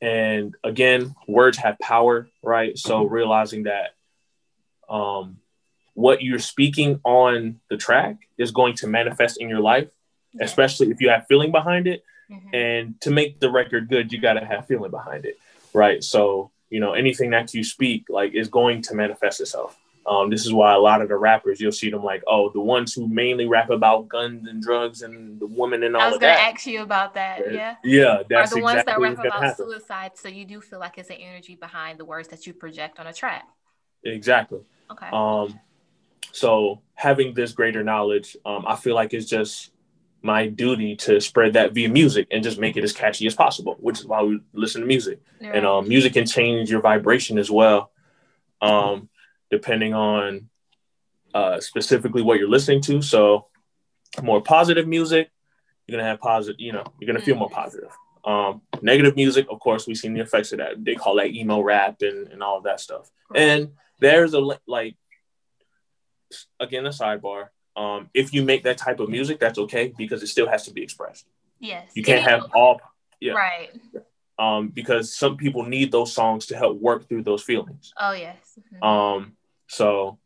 and 0.00 0.54
again 0.62 1.16
words 1.26 1.58
have 1.58 1.76
power 1.80 2.28
right? 2.40 2.78
So 2.78 3.02
realizing 3.02 3.64
that 3.64 3.96
um 4.88 5.38
what 5.94 6.22
you're 6.22 6.38
speaking 6.38 7.00
on 7.04 7.58
the 7.68 7.76
track 7.76 8.18
is 8.38 8.52
going 8.52 8.74
to 8.74 8.86
manifest 8.86 9.40
in 9.40 9.48
your 9.48 9.60
life 9.60 9.88
especially 10.40 10.90
if 10.90 11.00
you 11.00 11.08
have 11.08 11.24
feeling 11.28 11.52
behind 11.52 11.86
it 11.86 12.02
Mhm. 12.30 12.54
and 12.54 13.00
to 13.00 13.10
make 13.10 13.40
the 13.40 13.50
record 13.50 13.88
good 13.88 14.12
you 14.12 14.20
got 14.20 14.34
to 14.34 14.44
have 14.44 14.66
feeling 14.66 14.90
behind 14.90 15.24
it 15.24 15.38
right 15.72 16.02
so 16.02 16.50
you 16.70 16.80
know 16.80 16.92
anything 16.92 17.30
that 17.30 17.52
you 17.54 17.64
speak 17.64 18.06
like 18.08 18.34
is 18.34 18.48
going 18.48 18.82
to 18.82 18.94
manifest 18.94 19.40
itself 19.40 19.78
um, 20.06 20.28
this 20.28 20.44
is 20.44 20.52
why 20.52 20.74
a 20.74 20.78
lot 20.78 21.00
of 21.00 21.08
the 21.08 21.16
rappers 21.16 21.60
you'll 21.60 21.72
see 21.72 21.90
them 21.90 22.04
like 22.04 22.22
oh 22.26 22.50
the 22.50 22.60
ones 22.60 22.92
who 22.92 23.08
mainly 23.08 23.46
rap 23.46 23.70
about 23.70 24.08
guns 24.08 24.46
and 24.48 24.62
drugs 24.62 25.02
and 25.02 25.40
the 25.40 25.46
woman 25.46 25.82
and 25.82 25.96
all 25.96 26.00
that. 26.02 26.06
i 26.06 26.10
was 26.10 26.18
gonna 26.18 26.32
that 26.32 26.54
ask 26.54 26.66
you 26.66 26.82
about 26.82 27.14
that 27.14 27.52
yeah 27.52 27.76
yeah, 27.82 28.06
are 28.18 28.24
that's 28.28 28.52
the 28.52 28.60
ones 28.60 28.84
that 28.84 28.98
rap 29.00 29.18
about 29.18 29.32
happen. 29.32 29.54
suicide 29.66 30.12
so 30.14 30.28
you 30.28 30.44
do 30.44 30.60
feel 30.60 30.78
like 30.78 30.98
it's 30.98 31.10
an 31.10 31.16
energy 31.16 31.54
behind 31.56 31.98
the 31.98 32.04
words 32.04 32.28
that 32.28 32.46
you 32.46 32.52
project 32.52 32.98
on 33.00 33.06
a 33.06 33.12
track 33.12 33.44
Exactly. 34.04 34.60
okay 34.90 35.08
Um, 35.10 35.58
so 36.32 36.82
having 36.94 37.34
this 37.34 37.52
greater 37.52 37.82
knowledge, 37.84 38.36
um, 38.44 38.64
I 38.66 38.76
feel 38.76 38.94
like 38.94 39.14
it's 39.14 39.26
just 39.26 39.70
my 40.24 40.46
duty 40.46 40.96
to 40.96 41.20
spread 41.20 41.52
that 41.52 41.74
via 41.74 41.88
music 41.88 42.26
and 42.30 42.42
just 42.42 42.58
make 42.58 42.78
it 42.78 42.82
as 42.82 42.94
catchy 42.94 43.26
as 43.26 43.34
possible, 43.34 43.76
which 43.78 44.00
is 44.00 44.06
why 44.06 44.22
we 44.22 44.40
listen 44.54 44.80
to 44.80 44.86
music. 44.86 45.20
Right. 45.40 45.54
And 45.54 45.66
um, 45.66 45.86
music 45.86 46.14
can 46.14 46.24
change 46.24 46.70
your 46.70 46.80
vibration 46.80 47.36
as 47.36 47.50
well, 47.50 47.92
um, 48.62 49.10
depending 49.50 49.92
on 49.92 50.48
uh, 51.34 51.60
specifically 51.60 52.22
what 52.22 52.38
you're 52.38 52.48
listening 52.48 52.80
to. 52.82 53.02
So 53.02 53.48
more 54.22 54.40
positive 54.40 54.88
music, 54.88 55.30
you're 55.86 55.98
gonna 55.98 56.08
have 56.08 56.20
positive, 56.20 56.58
you 56.58 56.72
know, 56.72 56.84
you're 56.98 57.06
gonna 57.06 57.24
feel 57.24 57.36
more 57.36 57.50
positive. 57.50 57.90
Um, 58.24 58.62
negative 58.80 59.16
music, 59.16 59.46
of 59.50 59.60
course, 59.60 59.86
we've 59.86 59.98
seen 59.98 60.14
the 60.14 60.22
effects 60.22 60.52
of 60.52 60.58
that. 60.58 60.82
They 60.82 60.94
call 60.94 61.16
that 61.16 61.34
emo 61.34 61.60
rap 61.60 61.96
and, 62.00 62.28
and 62.28 62.42
all 62.42 62.56
of 62.56 62.64
that 62.64 62.80
stuff. 62.80 63.10
And 63.34 63.72
there's 64.00 64.32
a 64.32 64.40
like 64.66 64.96
again 66.58 66.86
a 66.86 66.90
sidebar. 66.90 67.48
Um, 67.76 68.08
if 68.14 68.32
you 68.32 68.44
make 68.44 68.62
that 68.64 68.78
type 68.78 69.00
of 69.00 69.08
music, 69.08 69.40
that's 69.40 69.58
okay 69.58 69.92
because 69.96 70.22
it 70.22 70.28
still 70.28 70.48
has 70.48 70.64
to 70.64 70.72
be 70.72 70.82
expressed. 70.82 71.26
yes 71.58 71.90
You 71.94 72.02
can't 72.02 72.22
have 72.22 72.42
all 72.54 72.80
yeah. 73.20 73.32
right 73.32 73.70
um 74.38 74.68
because 74.68 75.14
some 75.16 75.36
people 75.36 75.62
need 75.64 75.92
those 75.92 76.12
songs 76.12 76.46
to 76.46 76.56
help 76.56 76.80
work 76.80 77.08
through 77.08 77.22
those 77.22 77.42
feelings. 77.42 77.92
oh 77.98 78.12
yes 78.12 78.58
Mhm. 78.72 78.86
Um, 78.86 79.36
so 79.68 80.18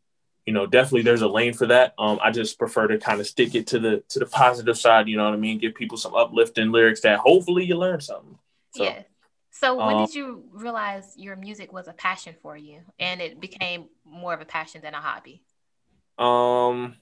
you 0.45 0.53
know, 0.53 0.65
definitely 0.65 1.03
there's 1.03 1.21
a 1.21 1.27
lane 1.27 1.53
for 1.53 1.67
that. 1.67 1.93
Um, 1.99 2.17
I 2.23 2.31
just 2.31 2.57
prefer 2.57 2.87
to 2.87 2.97
kind 2.97 3.19
of 3.21 3.27
stick 3.27 3.53
it 3.53 3.67
to 3.67 3.77
the 3.79 4.03
to 4.09 4.17
the 4.19 4.25
positive 4.25 4.77
side. 4.79 5.07
You 5.07 5.15
know 5.17 5.25
what 5.25 5.33
I 5.33 5.37
mean? 5.37 5.59
Give 5.59 5.75
people 5.75 5.97
some 5.97 6.15
uplifting 6.15 6.71
lyrics 6.71 7.01
that 7.01 7.19
hopefully 7.19 7.65
you 7.65 7.75
learn 7.77 8.01
something. 8.01 8.37
So 8.75 8.83
yes 8.83 9.05
so 9.51 9.75
when 9.75 9.95
um, 9.97 10.05
did 10.05 10.15
you 10.15 10.43
realize 10.53 11.13
your 11.17 11.35
music 11.35 11.73
was 11.73 11.87
a 11.87 11.93
passion 11.93 12.35
for 12.41 12.55
you 12.55 12.79
and 12.99 13.19
it 13.21 13.39
became 13.41 13.89
more 14.05 14.33
of 14.33 14.41
a 14.41 14.45
passion 14.45 14.81
than 14.81 14.93
a 14.93 15.01
hobby 15.01 15.41
Um, 16.17 16.95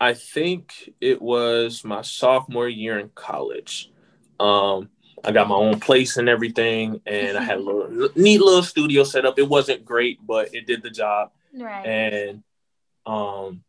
I 0.00 0.14
think 0.14 0.94
it 1.00 1.20
was 1.20 1.84
my 1.84 2.00
sophomore 2.00 2.68
year 2.68 2.98
in 2.98 3.10
college. 3.14 3.90
Um, 4.40 4.88
I 5.22 5.32
got 5.32 5.48
my 5.48 5.54
own 5.54 5.78
place 5.78 6.16
and 6.16 6.28
everything, 6.28 7.02
and 7.04 7.36
I 7.36 7.42
had 7.42 7.58
a 7.58 7.60
little 7.60 8.08
neat 8.16 8.40
little 8.40 8.62
studio 8.62 9.04
set 9.04 9.26
up. 9.26 9.38
It 9.38 9.48
wasn't 9.48 9.84
great, 9.84 10.18
but 10.26 10.54
it 10.54 10.66
did 10.66 10.82
the 10.82 10.90
job. 10.90 11.32
right 11.54 11.86
And 11.86 12.42
um, 13.04 13.62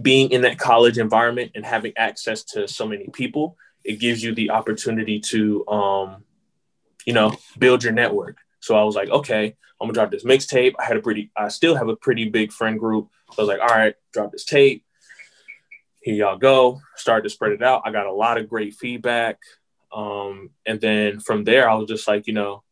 being 0.00 0.30
in 0.30 0.42
that 0.42 0.58
college 0.58 0.98
environment 0.98 1.52
and 1.54 1.64
having 1.64 1.92
access 1.96 2.42
to 2.44 2.66
so 2.66 2.86
many 2.86 3.08
people, 3.08 3.56
it 3.84 4.00
gives 4.00 4.22
you 4.22 4.34
the 4.34 4.50
opportunity 4.50 5.20
to, 5.20 5.66
um, 5.68 6.24
you 7.04 7.12
know, 7.12 7.36
build 7.58 7.84
your 7.84 7.92
network. 7.92 8.38
So 8.58 8.76
I 8.76 8.82
was 8.82 8.96
like, 8.96 9.10
okay, 9.10 9.54
I'm 9.80 9.86
gonna 9.86 9.92
drop 9.92 10.10
this 10.10 10.24
mixtape. 10.24 10.74
I 10.78 10.84
had 10.84 10.96
a 10.96 11.02
pretty, 11.02 11.30
I 11.36 11.48
still 11.48 11.76
have 11.76 11.88
a 11.88 11.94
pretty 11.96 12.28
big 12.28 12.50
friend 12.50 12.80
group. 12.80 13.10
So 13.32 13.42
I 13.42 13.46
was 13.46 13.48
like, 13.48 13.60
all 13.60 13.76
right, 13.76 13.94
drop 14.12 14.32
this 14.32 14.44
tape. 14.44 14.84
Here 16.06 16.14
y'all 16.14 16.38
go. 16.38 16.80
Started 16.94 17.24
to 17.24 17.30
spread 17.30 17.50
it 17.50 17.64
out. 17.64 17.82
I 17.84 17.90
got 17.90 18.06
a 18.06 18.12
lot 18.12 18.38
of 18.38 18.48
great 18.48 18.74
feedback. 18.74 19.40
Um, 19.92 20.50
and 20.64 20.80
then 20.80 21.18
from 21.18 21.42
there, 21.42 21.68
I 21.68 21.74
was 21.74 21.88
just 21.88 22.06
like, 22.06 22.28
you 22.28 22.32
know, 22.32 22.62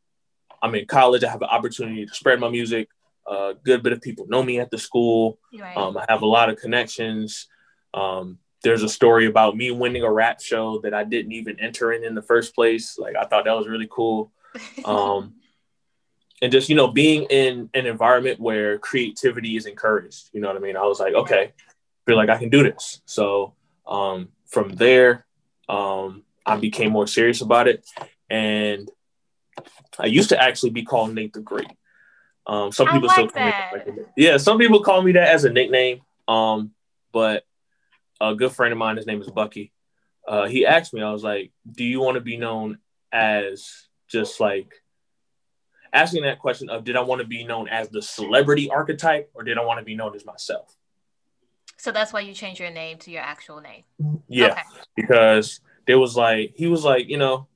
I'm 0.62 0.72
in 0.76 0.86
college. 0.86 1.24
I 1.24 1.30
have 1.30 1.42
an 1.42 1.48
opportunity 1.48 2.06
to 2.06 2.14
spread 2.14 2.38
my 2.38 2.48
music. 2.48 2.90
A 3.26 3.54
good 3.60 3.82
bit 3.82 3.92
of 3.92 4.00
people 4.00 4.28
know 4.28 4.40
me 4.40 4.60
at 4.60 4.70
the 4.70 4.78
school. 4.78 5.40
right 5.58 5.76
Um, 5.76 5.96
I 5.96 6.04
have 6.08 6.22
a 6.22 6.26
lot 6.26 6.48
of 6.48 6.60
connections. 6.60 7.48
Um, 7.92 8.38
there's 8.62 8.84
a 8.84 8.88
story 8.88 9.26
about 9.26 9.56
me 9.56 9.72
winning 9.72 10.04
a 10.04 10.12
rap 10.12 10.40
show 10.40 10.78
that 10.84 10.94
I 10.94 11.02
didn't 11.02 11.32
even 11.32 11.58
enter 11.58 11.92
in 11.92 12.04
in 12.04 12.14
the 12.14 12.22
first 12.22 12.54
place. 12.54 12.96
Like 13.00 13.16
I 13.16 13.24
thought 13.24 13.46
that 13.46 13.56
was 13.56 13.66
really 13.66 13.88
cool. 13.90 14.30
Um, 14.84 15.34
and 16.40 16.52
just 16.52 16.68
you 16.68 16.76
know 16.76 16.86
being 16.86 17.24
in 17.24 17.68
an 17.74 17.86
environment 17.86 18.38
where 18.38 18.78
creativity 18.78 19.56
is 19.56 19.66
encouraged. 19.66 20.30
You 20.32 20.40
know 20.40 20.46
what 20.46 20.56
I 20.56 20.60
mean? 20.60 20.76
I 20.76 20.84
was 20.84 21.00
like, 21.00 21.14
okay, 21.14 21.52
feel 22.06 22.16
like 22.16 22.28
I 22.28 22.38
can 22.38 22.50
do 22.50 22.62
this. 22.62 23.00
So 23.06 23.54
um, 23.86 24.28
from 24.46 24.70
there, 24.70 25.26
um, 25.68 26.22
I 26.46 26.56
became 26.56 26.92
more 26.92 27.06
serious 27.06 27.40
about 27.40 27.68
it, 27.68 27.86
and 28.28 28.90
I 29.98 30.06
used 30.06 30.30
to 30.30 30.42
actually 30.42 30.70
be 30.70 30.84
called 30.84 31.14
Nate 31.14 31.32
the 31.32 31.40
Great. 31.40 31.70
Um, 32.46 32.72
some 32.72 32.88
people 32.88 33.08
like 33.08 33.12
still 33.12 33.28
call 33.28 33.44
that. 33.44 33.86
me 33.86 33.92
that. 33.96 34.06
Yeah, 34.16 34.36
some 34.36 34.58
people 34.58 34.82
call 34.82 35.02
me 35.02 35.12
that 35.12 35.28
as 35.28 35.44
a 35.44 35.50
nickname. 35.50 36.02
Um, 36.28 36.72
but 37.12 37.44
a 38.20 38.34
good 38.34 38.52
friend 38.52 38.72
of 38.72 38.78
mine, 38.78 38.96
his 38.96 39.06
name 39.06 39.20
is 39.20 39.30
Bucky. 39.30 39.72
Uh, 40.26 40.46
he 40.46 40.66
asked 40.66 40.92
me, 40.92 41.02
I 41.02 41.12
was 41.12 41.24
like, 41.24 41.52
"Do 41.70 41.84
you 41.84 42.00
want 42.00 42.16
to 42.16 42.20
be 42.20 42.36
known 42.36 42.78
as 43.12 43.86
just 44.08 44.40
like?" 44.40 44.74
Asking 45.92 46.24
that 46.24 46.40
question 46.40 46.70
of 46.70 46.82
did 46.82 46.96
I 46.96 47.02
want 47.02 47.20
to 47.20 47.26
be 47.26 47.44
known 47.44 47.68
as 47.68 47.88
the 47.88 48.02
celebrity 48.02 48.68
archetype 48.68 49.30
or 49.32 49.44
did 49.44 49.58
I 49.58 49.64
want 49.64 49.78
to 49.78 49.84
be 49.84 49.94
known 49.94 50.16
as 50.16 50.26
myself? 50.26 50.76
So 51.84 51.92
that's 51.92 52.14
why 52.14 52.20
you 52.20 52.32
changed 52.32 52.60
your 52.60 52.70
name 52.70 52.96
to 52.98 53.10
your 53.10 53.20
actual 53.22 53.60
name. 53.60 53.84
Yeah, 54.26 54.52
Okay. 54.52 54.62
because 54.96 55.60
there 55.86 55.98
was 55.98 56.16
like 56.16 56.54
he 56.56 56.66
was 56.66 56.82
like 56.82 57.08
you 57.10 57.18
know 57.18 57.46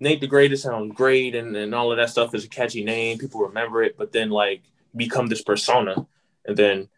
Nate 0.00 0.20
the 0.20 0.26
Greatest 0.26 0.64
sounds 0.64 0.92
great 0.92 1.36
and, 1.36 1.56
and 1.56 1.72
all 1.72 1.92
of 1.92 1.98
that 1.98 2.10
stuff 2.10 2.34
is 2.34 2.44
a 2.44 2.48
catchy 2.48 2.82
name 2.82 3.16
people 3.16 3.40
remember 3.42 3.84
it 3.84 3.96
but 3.96 4.10
then 4.10 4.28
like 4.28 4.62
become 4.96 5.28
this 5.28 5.42
persona 5.42 6.04
and 6.44 6.56
then 6.56 6.88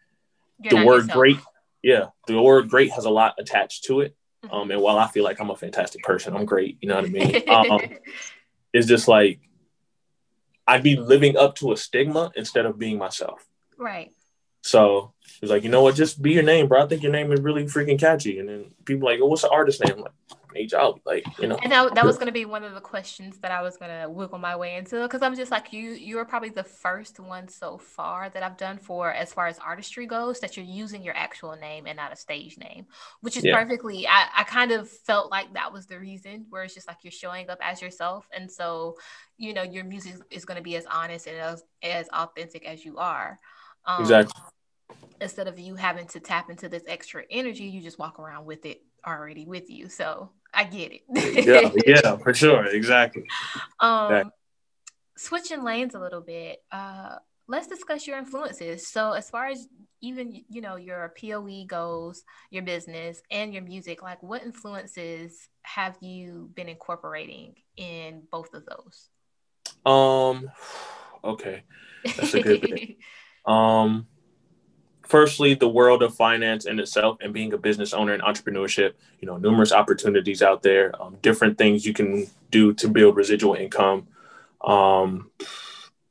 You're 0.59 0.79
the 0.79 0.85
word 0.87 1.01
yourself. 1.03 1.13
great 1.15 1.37
yeah 1.83 2.05
the 2.25 2.41
word 2.41 2.69
great 2.69 2.91
has 2.91 3.05
a 3.05 3.09
lot 3.09 3.35
attached 3.37 3.83
to 3.85 4.01
it 4.01 4.15
Mhm. 4.43 4.53
um 4.53 4.71
and 4.71 4.81
while 4.81 4.97
I 4.97 5.07
feel 5.07 5.23
like 5.23 5.39
I'm 5.39 5.51
a 5.51 5.55
fantastic 5.55 6.01
person 6.01 6.35
I'm 6.35 6.45
great 6.45 6.77
you 6.81 6.87
know 6.89 6.95
what 6.95 7.05
I 7.05 7.09
mean 7.09 7.35
um 7.49 7.81
it's 8.73 8.87
just 8.87 9.07
like 9.07 9.39
I'd 10.65 10.83
be 10.83 10.95
living 10.95 11.37
up 11.37 11.55
to 11.57 11.71
a 11.71 11.77
stigma 11.77 12.31
instead 12.35 12.65
of 12.65 12.79
being 12.79 12.97
myself 12.97 13.45
right. 13.77 14.11
So 14.61 15.13
he 15.23 15.37
was 15.41 15.51
like, 15.51 15.63
you 15.63 15.69
know 15.69 15.81
what, 15.81 15.95
just 15.95 16.21
be 16.21 16.33
your 16.33 16.43
name, 16.43 16.67
bro. 16.67 16.83
I 16.83 16.87
think 16.87 17.03
your 17.03 17.11
name 17.11 17.31
is 17.31 17.39
really 17.41 17.63
freaking 17.63 17.99
catchy. 17.99 18.39
And 18.39 18.49
then 18.49 18.65
people 18.85 19.07
like, 19.07 19.19
oh, 19.21 19.27
what's 19.27 19.43
the 19.43 19.49
artist 19.49 19.81
name? 19.83 19.95
I'm 19.97 20.01
like, 20.01 20.11
Nate 20.53 20.69
Jolly. 20.69 21.01
Like, 21.05 21.25
you 21.39 21.47
know. 21.47 21.57
And 21.61 21.71
that, 21.71 21.95
that 21.95 22.05
was 22.05 22.15
going 22.15 22.25
to 22.27 22.33
be 22.33 22.45
one 22.45 22.63
of 22.63 22.73
the 22.73 22.81
questions 22.81 23.37
that 23.39 23.51
I 23.51 23.61
was 23.61 23.77
going 23.77 23.91
to 23.91 24.09
wiggle 24.09 24.39
my 24.39 24.55
way 24.55 24.75
into 24.75 25.01
because 25.03 25.21
I'm 25.21 25.35
just 25.35 25.51
like 25.51 25.71
you. 25.71 25.91
You're 25.91 26.25
probably 26.25 26.49
the 26.49 26.63
first 26.63 27.19
one 27.19 27.47
so 27.47 27.77
far 27.77 28.29
that 28.29 28.41
I've 28.43 28.57
done 28.57 28.77
for 28.79 29.13
as 29.13 29.31
far 29.31 29.47
as 29.47 29.59
artistry 29.59 30.07
goes 30.07 30.39
that 30.39 30.57
you're 30.57 30.65
using 30.65 31.03
your 31.03 31.15
actual 31.15 31.55
name 31.55 31.85
and 31.87 31.97
not 31.97 32.11
a 32.11 32.15
stage 32.15 32.57
name, 32.57 32.87
which 33.21 33.37
is 33.37 33.45
Yeah. 33.45 33.55
perfectly. 33.61 34.07
I, 34.07 34.27
I 34.35 34.43
kind 34.43 34.71
of 34.71 34.89
felt 34.89 35.29
like 35.29 35.53
that 35.53 35.71
was 35.71 35.85
the 35.85 35.99
reason 35.99 36.47
where 36.49 36.63
it's 36.63 36.73
just 36.73 36.87
like 36.87 36.97
you're 37.03 37.11
showing 37.11 37.49
up 37.49 37.59
as 37.61 37.81
yourself, 37.81 38.27
and 38.35 38.51
so 38.51 38.97
you 39.37 39.53
know 39.53 39.63
your 39.63 39.83
music 39.83 40.15
is 40.31 40.45
going 40.45 40.57
to 40.57 40.63
be 40.63 40.75
as 40.75 40.85
honest 40.85 41.27
and 41.27 41.37
as, 41.37 41.63
as 41.83 42.09
authentic 42.09 42.65
as 42.65 42.83
you 42.83 42.97
are. 42.97 43.39
Um, 43.89 44.01
Exactly. 44.01 44.41
Instead 45.21 45.47
of 45.47 45.59
you 45.59 45.75
having 45.75 46.07
to 46.07 46.19
tap 46.19 46.49
into 46.49 46.69
this 46.69 46.83
extra 46.87 47.23
energy, 47.29 47.65
you 47.65 47.81
just 47.81 47.99
walk 47.99 48.19
around 48.19 48.45
with 48.45 48.65
it 48.65 48.81
already 49.05 49.45
with 49.45 49.69
you. 49.69 49.89
So 49.89 50.31
I 50.53 50.63
get 50.63 50.91
it. 50.93 51.45
Yeah, 51.45 51.71
yeah, 51.85 52.17
for 52.17 52.33
sure. 52.33 52.65
Exactly. 52.65 53.23
Um, 53.79 54.11
Yeah. 54.11 54.23
switching 55.17 55.63
lanes 55.63 55.95
a 55.95 55.99
little 55.99 56.21
bit. 56.21 56.63
Uh, 56.71 57.17
let's 57.47 57.67
discuss 57.67 58.07
your 58.07 58.17
influences. 58.17 58.87
So, 58.87 59.11
as 59.11 59.29
far 59.29 59.47
as 59.47 59.67
even 60.01 60.43
you 60.49 60.61
know 60.61 60.77
your 60.77 61.13
POE 61.19 61.65
goes, 61.65 62.23
your 62.49 62.63
business 62.63 63.21
and 63.29 63.53
your 63.53 63.63
music, 63.63 64.01
like 64.01 64.23
what 64.23 64.43
influences 64.43 65.49
have 65.63 65.97
you 65.99 66.49
been 66.55 66.69
incorporating 66.69 67.55
in 67.75 68.23
both 68.31 68.53
of 68.53 68.63
those? 68.65 69.09
Um, 69.85 70.49
okay. 71.23 71.63
That's 72.05 72.33
a 72.33 72.41
good 72.41 72.61
bit. 72.61 72.97
Um, 73.49 74.07
firstly, 75.01 75.55
the 75.55 75.67
world 75.67 76.03
of 76.03 76.13
finance 76.13 76.65
in 76.65 76.79
itself 76.79 77.17
and 77.21 77.33
being 77.33 77.51
a 77.53 77.57
business 77.57 77.93
owner 77.93 78.13
and 78.13 78.21
entrepreneurship, 78.21 78.93
you 79.19 79.25
know, 79.25 79.37
numerous 79.37 79.71
opportunities 79.71 80.41
out 80.43 80.61
there, 80.61 80.93
um, 81.01 81.17
different 81.21 81.57
things 81.57 81.85
you 81.85 81.93
can 81.93 82.27
do 82.51 82.73
to 82.75 82.87
build 82.87 83.15
residual 83.15 83.55
income. 83.55 84.07
Um, 84.61 85.31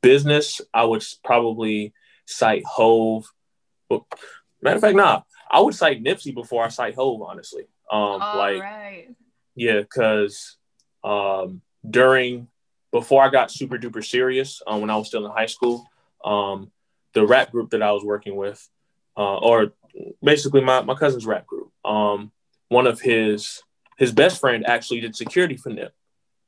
business, 0.01 0.59
I 0.73 0.83
would 0.83 1.03
probably 1.23 1.93
cite 2.25 2.65
Hove. 2.65 3.31
Well, 3.89 4.05
Matter 4.61 4.75
of 4.75 4.81
fact, 4.81 4.97
nah, 4.97 5.21
I 5.49 5.61
would 5.61 5.73
cite 5.73 6.03
Nipsey 6.03 6.33
before 6.33 6.65
I 6.65 6.67
cite 6.67 6.95
Hove, 6.95 7.21
honestly. 7.21 7.63
Um, 7.89 8.21
All 8.21 8.37
like, 8.37 8.61
right. 8.61 9.07
yeah, 9.55 9.79
because 9.79 10.57
um, 11.03 11.61
during 11.89 12.49
before 12.91 13.23
I 13.23 13.29
got 13.29 13.49
super 13.51 13.77
duper 13.77 14.03
serious, 14.05 14.61
um, 14.67 14.81
when 14.81 14.89
I 14.89 14.97
was 14.97 15.07
still 15.07 15.25
in 15.25 15.31
high 15.31 15.45
school, 15.45 15.87
um, 16.25 16.71
the 17.13 17.25
rap 17.25 17.51
group 17.51 17.71
that 17.71 17.81
I 17.81 17.91
was 17.91 18.03
working 18.03 18.35
with, 18.35 18.67
uh, 19.17 19.37
or 19.37 19.73
basically 20.23 20.61
my, 20.61 20.81
my 20.81 20.95
cousin's 20.95 21.25
rap 21.25 21.45
group, 21.47 21.71
um, 21.83 22.31
one 22.69 22.87
of 22.87 23.01
his 23.01 23.63
his 23.97 24.11
best 24.13 24.39
friend 24.39 24.65
actually 24.65 25.01
did 25.01 25.15
security 25.15 25.57
for 25.57 25.69
Nip 25.69 25.93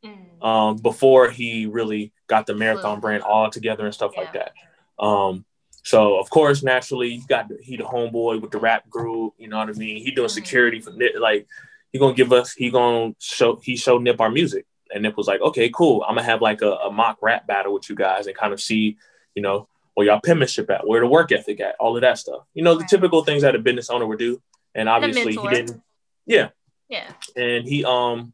Mm. 0.03 0.43
um, 0.43 0.77
before 0.77 1.29
he 1.29 1.67
really 1.67 2.11
got 2.25 2.47
the 2.47 2.55
marathon 2.55 2.99
brand 2.99 3.21
all 3.21 3.51
together 3.51 3.85
and 3.85 3.93
stuff 3.93 4.13
like 4.17 4.31
that. 4.33 4.53
Um, 4.97 5.45
so 5.83 6.17
of 6.19 6.29
course, 6.31 6.63
naturally, 6.63 7.11
he 7.17 7.23
got 7.27 7.51
he 7.61 7.77
the 7.77 7.83
homeboy 7.83 8.41
with 8.41 8.49
the 8.51 8.57
rap 8.57 8.89
group. 8.89 9.33
You 9.37 9.47
know 9.47 9.57
what 9.59 9.69
I 9.69 9.73
mean? 9.73 9.97
He 10.03 10.09
doing 10.11 10.27
Mhm. 10.27 10.31
security 10.31 10.79
for 10.79 10.91
Nip. 10.91 11.13
Like 11.19 11.47
he 11.91 11.99
gonna 11.99 12.15
give 12.15 12.33
us. 12.33 12.53
He 12.53 12.71
gonna 12.71 13.13
show. 13.19 13.57
He 13.57 13.75
showed 13.75 14.01
Nip 14.01 14.19
our 14.21 14.31
music, 14.31 14.65
and 14.91 15.03
Nip 15.03 15.17
was 15.17 15.27
like, 15.27 15.41
"Okay, 15.41 15.69
cool. 15.69 16.03
I'm 16.03 16.15
gonna 16.15 16.23
have 16.23 16.41
like 16.41 16.61
a, 16.63 16.71
a 16.71 16.91
mock 16.91 17.17
rap 17.21 17.45
battle 17.45 17.73
with 17.73 17.87
you 17.89 17.95
guys 17.95 18.25
and 18.27 18.35
kind 18.35 18.53
of 18.53 18.61
see, 18.61 18.97
you 19.35 19.41
know, 19.43 19.67
where 20.01 20.07
y'all 20.07 20.21
penmanship 20.23 20.69
at, 20.71 20.87
where 20.87 20.99
the 21.01 21.07
work 21.07 21.31
ethic 21.31 21.59
at, 21.61 21.75
all 21.79 21.95
of 21.95 22.01
that 22.01 22.17
stuff. 22.17 22.43
You 22.53 22.63
know, 22.63 22.73
the 22.73 22.79
Right. 22.81 22.89
typical 22.89 23.23
things 23.23 23.43
that 23.43 23.55
a 23.55 23.59
business 23.59 23.89
owner 23.89 24.07
would 24.07 24.19
do. 24.19 24.41
And 24.73 24.89
obviously, 24.89 25.35
he 25.35 25.47
didn't. 25.47 25.81
Yeah, 26.25 26.49
Yeah. 26.89 27.11
and 27.35 27.67
he 27.67 27.85
um 27.85 28.33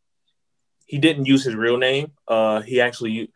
he 0.85 0.97
didn't 0.99 1.25
use 1.25 1.43
his 1.43 1.55
real 1.55 1.77
name. 1.77 2.11
Uh, 2.27 2.61
he 2.61 2.79
actually 2.79 3.31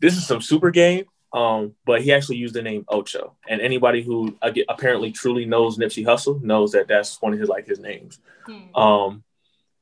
this 0.00 0.16
is 0.16 0.26
some 0.26 0.40
super 0.40 0.70
game. 0.70 1.04
Um, 1.32 1.74
but 1.84 2.02
he 2.02 2.12
actually 2.12 2.36
used 2.36 2.54
the 2.54 2.62
name 2.62 2.84
Ocho, 2.88 3.36
and 3.48 3.60
anybody 3.60 4.00
who 4.02 4.38
uh, 4.40 4.52
apparently 4.68 5.10
truly 5.12 5.44
knows 5.44 5.76
Nipsey 5.76 6.04
Hussle 6.04 6.40
knows 6.40 6.72
that 6.72 6.86
that's 6.88 7.20
one 7.20 7.34
of 7.34 7.40
his 7.40 7.48
like 7.48 7.66
his 7.66 7.78
names. 7.80 8.18
Hmm. 8.46 8.74
Um, 8.76 9.24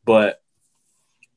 but 0.05 0.41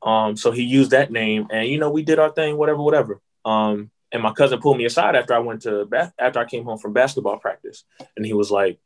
um, 0.02 0.38
so 0.38 0.52
he 0.52 0.64
used 0.64 0.92
that 0.92 1.12
name, 1.12 1.48
and 1.52 1.68
you 1.68 1.78
know 1.78 1.92
we 1.92 2.04
did 2.04 2.20
our 2.20 2.32
thing, 2.32 2.58
whatever, 2.58 2.82
whatever. 2.82 3.22
Um, 3.46 3.92
and 4.12 4.24
my 4.24 4.32
cousin 4.32 4.60
pulled 4.60 4.78
me 4.78 4.86
aside 4.86 5.16
after 5.16 5.34
I 5.34 5.40
went 5.40 5.64
to 5.64 5.86
ba- 5.86 6.14
after 6.20 6.40
I 6.40 6.46
came 6.46 6.64
home 6.64 6.78
from 6.78 6.94
basketball 6.94 7.38
practice, 7.38 7.84
and 8.16 8.26
he 8.26 8.34
was 8.34 8.52
like, 8.52 8.80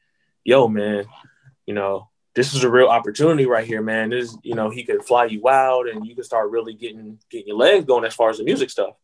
"Yo, 0.44 0.68
man, 0.68 1.06
you 1.66 1.74
know 1.74 2.10
this 2.34 2.54
is 2.54 2.64
a 2.64 2.70
real 2.70 2.88
opportunity 2.88 3.46
right 3.46 3.68
here, 3.68 3.82
man. 3.82 4.10
This, 4.10 4.38
you 4.42 4.56
know, 4.56 4.70
he 4.70 4.84
could 4.84 5.04
fly 5.04 5.26
you 5.26 5.50
out, 5.50 5.90
and 5.90 6.06
you 6.06 6.16
could 6.16 6.26
start 6.26 6.50
really 6.50 6.74
getting 6.74 7.20
getting 7.30 7.48
your 7.48 7.58
legs 7.58 7.86
going 7.86 8.06
as 8.06 8.16
far 8.16 8.30
as 8.30 8.38
the 8.38 8.44
music 8.44 8.70
stuff." 8.70 8.96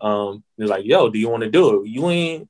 Um, 0.00 0.44
he 0.56 0.62
was 0.62 0.70
like, 0.70 0.84
"Yo, 0.84 1.08
do 1.08 1.18
you 1.18 1.28
want 1.28 1.42
to 1.42 1.50
do 1.50 1.82
it? 1.82 1.88
You 1.88 2.08
ain't." 2.10 2.48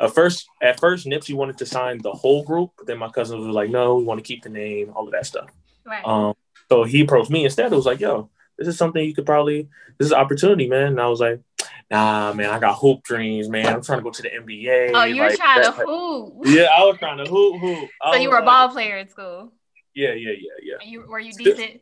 At 0.00 0.12
first, 0.12 0.48
at 0.60 0.80
first, 0.80 1.06
Nipsey 1.06 1.34
wanted 1.34 1.58
to 1.58 1.66
sign 1.66 1.98
the 1.98 2.10
whole 2.10 2.42
group, 2.42 2.72
but 2.76 2.86
then 2.86 2.98
my 2.98 3.08
cousin 3.08 3.38
was 3.38 3.54
like, 3.54 3.70
"No, 3.70 3.94
we 3.96 4.04
want 4.04 4.18
to 4.18 4.26
keep 4.26 4.42
the 4.42 4.48
name, 4.48 4.92
all 4.94 5.06
of 5.06 5.12
that 5.12 5.26
stuff." 5.26 5.50
Right. 5.84 6.04
Um, 6.04 6.34
so 6.68 6.84
he 6.84 7.02
approached 7.02 7.30
me 7.30 7.44
instead. 7.44 7.72
It 7.72 7.76
was 7.76 7.86
like, 7.86 8.00
yo, 8.00 8.30
this 8.58 8.68
is 8.68 8.78
something 8.78 9.04
you 9.04 9.14
could 9.14 9.26
probably, 9.26 9.68
this 9.98 10.06
is 10.06 10.12
an 10.12 10.18
opportunity, 10.18 10.68
man. 10.68 10.88
And 10.88 11.00
I 11.00 11.08
was 11.08 11.20
like, 11.20 11.40
nah, 11.90 12.32
man, 12.32 12.50
I 12.50 12.58
got 12.58 12.74
hoop 12.74 13.02
dreams, 13.02 13.48
man. 13.48 13.66
I'm 13.66 13.82
trying 13.82 13.98
to 13.98 14.02
go 14.04 14.10
to 14.10 14.22
the 14.22 14.30
NBA. 14.30 14.90
oh, 14.94 15.04
you 15.04 15.16
were 15.16 15.28
like, 15.28 15.36
trying 15.36 15.62
to 15.62 15.72
hoop. 15.72 16.34
Yeah, 16.44 16.68
I 16.76 16.84
was 16.84 16.96
trying 16.98 17.18
to 17.18 17.30
hoop, 17.30 17.60
hoop. 17.60 17.90
I 18.02 18.12
So 18.12 18.22
you 18.22 18.30
were 18.30 18.38
a 18.38 18.44
ball 18.44 18.68
player 18.68 18.98
in 18.98 19.08
school. 19.08 19.52
Yeah, 19.94 20.12
yeah, 20.12 20.32
yeah, 20.32 20.50
yeah. 20.62 20.74
And 20.80 20.90
you 20.90 21.04
were 21.06 21.20
you 21.20 21.32
decent? 21.32 21.80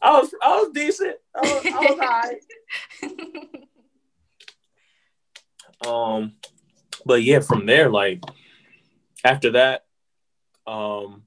I 0.00 0.20
was, 0.20 0.32
I 0.42 0.48
was 0.60 0.70
decent. 0.72 1.16
I 1.34 1.40
was, 1.40 1.66
I 1.66 1.80
was 1.80 1.98
high. 1.98 2.34
Um, 5.86 6.34
but 7.06 7.22
yeah, 7.22 7.40
from 7.40 7.66
there, 7.66 7.88
like 7.88 8.22
after 9.24 9.52
that, 9.52 9.84
um, 10.66 11.22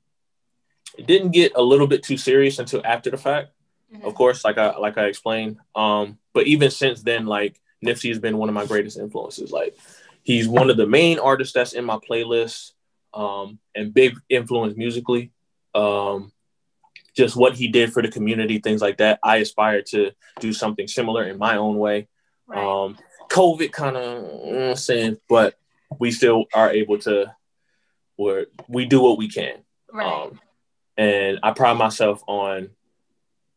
it 0.98 1.08
didn't 1.08 1.32
get 1.32 1.54
a 1.56 1.62
little 1.62 1.88
bit 1.88 2.04
too 2.04 2.18
serious 2.18 2.60
until 2.60 2.82
after 2.86 3.10
the 3.10 3.18
fact. 3.18 3.52
Mhm. 3.94 4.04
of 4.04 4.16
course, 4.16 4.46
like 4.46 4.58
I 4.58 4.78
like 4.78 4.98
I 4.98 5.06
explained. 5.06 5.58
Um, 5.76 6.18
but 6.34 6.48
even 6.48 6.72
since 6.72 7.02
then, 7.04 7.26
like 7.26 7.60
Nipsey 7.84 8.10
has 8.10 8.20
been 8.20 8.38
one 8.38 8.50
of 8.50 8.56
my 8.56 8.66
greatest 8.66 8.98
influences. 8.98 9.52
Like 9.52 9.76
he's 10.24 10.48
one 10.48 10.70
of 10.70 10.78
the 10.78 10.88
main 10.88 11.20
artists 11.20 11.54
that's 11.54 11.74
in 11.74 11.86
my 11.86 11.98
playlist, 11.98 12.72
um, 13.14 13.60
and 13.76 13.94
big 13.94 14.16
influence 14.30 14.78
musically. 14.78 15.32
Um, 15.74 16.32
just 17.16 17.36
what 17.36 17.56
he 17.56 17.68
did 17.68 17.92
for 17.92 18.02
the 18.02 18.08
community, 18.10 18.60
things 18.60 18.82
like 18.82 18.98
that. 18.98 19.20
I 19.24 19.38
aspire 19.38 19.82
to 19.90 20.12
do 20.40 20.54
something 20.54 20.88
similar 20.88 21.24
in 21.24 21.38
my 21.38 21.58
own 21.58 21.78
way. 21.78 22.08
Right. 22.48 22.64
Um, 22.64 22.98
COVID 23.30 23.72
kind 23.72 23.98
of 23.98 24.80
saying, 24.80 25.18
but 25.28 25.56
we 26.00 26.12
still 26.12 26.46
are 26.54 26.72
able 26.72 27.00
to, 27.00 27.36
where 28.16 28.48
we 28.68 28.86
do 28.86 29.02
what 29.02 29.18
we 29.18 29.28
can. 29.28 29.58
right. 29.92 30.06
Um, 30.06 30.40
and 30.98 31.40
I 31.44 31.52
pride 31.52 31.78
myself 31.78 32.24
on, 32.28 32.70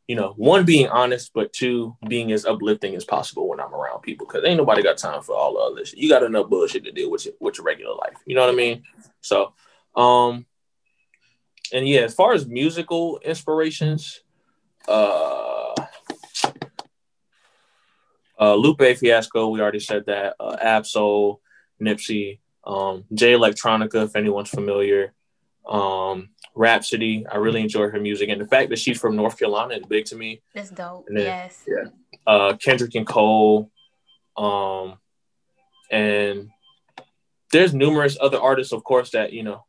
you 0.06 0.16
know, 0.16 0.34
one 0.36 0.64
being 0.64 0.88
honest, 0.88 1.30
but 1.34 1.52
two 1.52 1.96
being 2.08 2.32
as 2.32 2.44
uplifting 2.44 2.94
as 2.94 3.04
possible 3.04 3.48
when 3.48 3.60
I'm 3.60 3.74
around 3.74 4.02
people. 4.02 4.26
Because 4.26 4.44
ain't 4.44 4.58
nobody 4.58 4.82
got 4.82 4.98
time 4.98 5.22
for 5.22 5.34
all 5.34 5.56
other 5.58 5.84
shit. 5.84 5.98
You 5.98 6.08
got 6.08 6.22
enough 6.22 6.50
bullshit 6.50 6.84
to 6.84 6.92
deal 6.92 7.10
with 7.10 7.24
your, 7.24 7.34
with 7.40 7.56
your 7.56 7.64
regular 7.64 7.94
life. 7.94 8.16
You 8.26 8.34
know 8.34 8.42
what 8.42 8.52
I 8.52 8.56
mean? 8.56 8.82
So, 9.22 9.54
um, 9.96 10.46
and 11.72 11.88
yeah, 11.88 12.00
as 12.00 12.14
far 12.14 12.34
as 12.34 12.46
musical 12.46 13.18
inspirations, 13.24 14.20
uh, 14.86 15.74
uh, 18.38 18.54
Lupe 18.54 18.98
Fiasco, 18.98 19.48
we 19.48 19.60
already 19.60 19.80
said 19.80 20.04
that. 20.06 20.34
Uh, 20.38 20.56
Ab-Soul, 20.60 21.40
Nipsey, 21.80 22.40
um, 22.64 23.04
Jay 23.14 23.32
Electronica, 23.32 24.04
if 24.04 24.16
anyone's 24.16 24.50
familiar. 24.50 25.14
Um, 25.68 26.30
Rapsody, 26.54 27.26
I 27.30 27.38
really 27.38 27.60
enjoy 27.60 27.88
her 27.88 28.00
music, 28.00 28.28
and 28.28 28.40
the 28.40 28.46
fact 28.46 28.70
that 28.70 28.78
she's 28.78 29.00
from 29.00 29.16
North 29.16 29.38
Carolina 29.38 29.74
is 29.74 29.86
big 29.86 30.04
to 30.06 30.16
me. 30.16 30.42
That's 30.54 30.70
dope. 30.70 31.06
Then- 31.08 31.24
yes. 31.24 31.64
yeah. 31.66 31.90
Uh, 32.26 32.56
Kendrick 32.56 32.94
and 32.94 33.06
Cole, 33.06 33.70
um, 34.36 34.98
and 35.90 36.50
there's 37.52 37.74
numerous 37.74 38.16
other 38.20 38.40
artists, 38.40 38.72
of 38.72 38.82
course, 38.82 39.10
that 39.10 39.32
you 39.32 39.42
know 39.42 39.64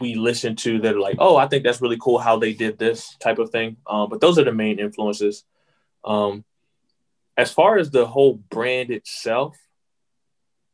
we 0.00 0.14
listen 0.14 0.56
to 0.56 0.78
that 0.80 0.94
are 0.94 1.00
like, 1.00 1.16
oh, 1.18 1.36
I 1.36 1.48
think 1.48 1.64
that's 1.64 1.80
really 1.80 1.98
cool 2.00 2.18
how 2.18 2.38
they 2.38 2.52
did 2.52 2.78
this 2.78 3.16
type 3.16 3.38
of 3.38 3.50
thing. 3.50 3.78
Um, 3.86 4.08
but 4.10 4.20
those 4.20 4.38
are 4.38 4.44
the 4.44 4.52
main 4.52 4.78
influences. 4.78 5.44
Um, 6.04 6.44
as 7.36 7.50
far 7.50 7.78
as 7.78 7.90
the 7.90 8.06
whole 8.06 8.34
brand 8.34 8.90
itself, 8.90 9.56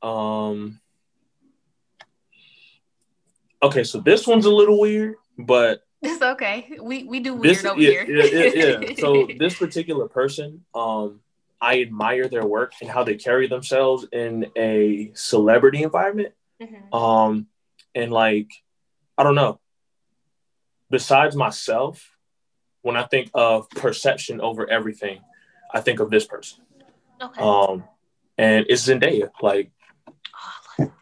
um, 0.03 0.81
okay, 3.63 3.85
so 3.85 4.01
this 4.01 4.27
one's 4.27 4.47
a 4.47 4.51
little 4.51 4.79
weird, 4.81 5.17
but 5.39 5.83
It's 6.03 6.23
okay. 6.23 6.79
We 6.81 7.05
we 7.05 7.21
do 7.21 7.35
weird 7.35 7.57
this 7.57 7.65
over 7.65 7.81
yeah, 7.81 8.05
here. 8.05 8.05
yeah, 8.11 8.51
yeah, 8.55 8.79
yeah. 8.81 8.95
So 8.99 9.29
this 9.39 9.57
particular 9.57 10.09
person, 10.09 10.65
um, 10.75 11.21
I 11.61 11.81
admire 11.83 12.29
their 12.29 12.45
work 12.47 12.73
and 12.81 12.91
how 12.91 13.05
they 13.05 13.15
carry 13.15 13.47
themselves 13.47 14.07
in 14.13 14.47
a 14.57 15.13
celebrity 15.15 15.83
environment. 15.83 16.35
Mhm. 16.61 16.93
Um, 16.93 17.47
and 17.95 18.11
like, 18.13 18.51
I 19.17 19.23
don't 19.23 19.35
know. 19.37 19.61
Besides 20.91 21.35
myself, 21.37 22.17
when 22.83 22.97
I 22.97 23.05
think 23.05 23.31
of 23.35 23.71
perception 23.71 24.41
over 24.41 24.69
everything, 24.69 25.21
I 25.73 25.81
think 25.81 26.01
of 26.01 26.11
this 26.11 26.27
person. 26.27 26.65
okay. 27.21 27.41
Um, 27.41 27.85
and 28.37 28.67
it's 28.69 28.89
Zendaya. 28.89 29.31
Like, 29.41 29.71
oh, 30.09 30.13
I 30.79 30.83
love 30.83 30.89
it. 30.89 30.93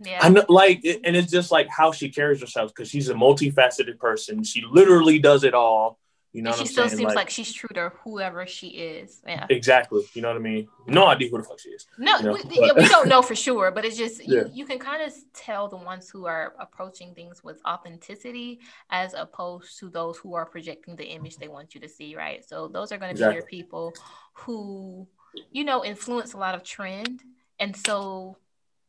Yeah. 0.00 0.18
I 0.22 0.28
know, 0.28 0.44
like, 0.48 0.84
and 0.84 1.16
it's 1.16 1.30
just 1.30 1.50
like 1.50 1.68
how 1.68 1.92
she 1.92 2.08
carries 2.08 2.40
herself 2.40 2.72
because 2.74 2.88
she's 2.88 3.08
a 3.08 3.14
multifaceted 3.14 3.98
person. 3.98 4.44
She 4.44 4.62
literally 4.70 5.18
does 5.18 5.44
it 5.44 5.54
all. 5.54 5.98
You 6.32 6.42
know 6.42 6.52
she 6.52 6.66
still 6.66 6.86
saying? 6.86 6.98
seems 6.98 7.14
like, 7.14 7.30
she's 7.30 7.52
true 7.52 7.70
to 7.74 7.90
whoever 8.04 8.46
she 8.46 8.68
is. 8.68 9.22
Yeah. 9.26 9.46
exactly. 9.48 10.02
You 10.12 10.20
know 10.20 10.28
what 10.28 10.36
I 10.36 10.40
mean? 10.40 10.68
No 10.86 11.06
idea 11.06 11.30
who 11.30 11.38
the 11.38 11.42
fuck 11.42 11.58
she 11.58 11.70
is. 11.70 11.86
No, 11.98 12.18
you 12.18 12.22
know, 12.22 12.32
we, 12.34 12.42
yeah, 12.50 12.72
we 12.76 12.86
don't 12.86 13.08
know 13.12 13.22
for 13.22 13.34
sure, 13.34 13.70
but 13.70 13.86
it's 13.86 13.96
just 13.96 14.24
you, 14.24 14.36
Yeah. 14.36 14.44
you 14.52 14.66
can 14.66 14.78
kind 14.78 15.02
of 15.02 15.12
tell 15.32 15.68
the 15.68 15.78
ones 15.78 16.10
who 16.10 16.26
are 16.26 16.54
approaching 16.60 17.14
things 17.14 17.42
with 17.42 17.60
authenticity 17.66 18.60
as 18.90 19.14
opposed 19.14 19.78
to 19.80 19.88
those 19.88 20.18
who 20.18 20.34
are 20.34 20.44
projecting 20.44 20.96
the 20.96 21.06
image 21.06 21.38
they 21.38 21.48
want 21.48 21.74
you 21.74 21.80
to 21.80 21.88
see, 21.88 22.14
right? 22.14 22.46
So 22.46 22.68
those 22.68 22.92
are 22.92 22.98
going 22.98 23.16
to 23.16 23.28
be 23.28 23.34
your 23.34 23.46
people 23.46 23.94
who, 24.34 25.08
you 25.50 25.64
know, 25.64 25.82
influence 25.82 26.34
a 26.34 26.38
lot 26.38 26.54
of 26.54 26.62
trend, 26.62 27.22
and 27.58 27.74
so 27.74 28.36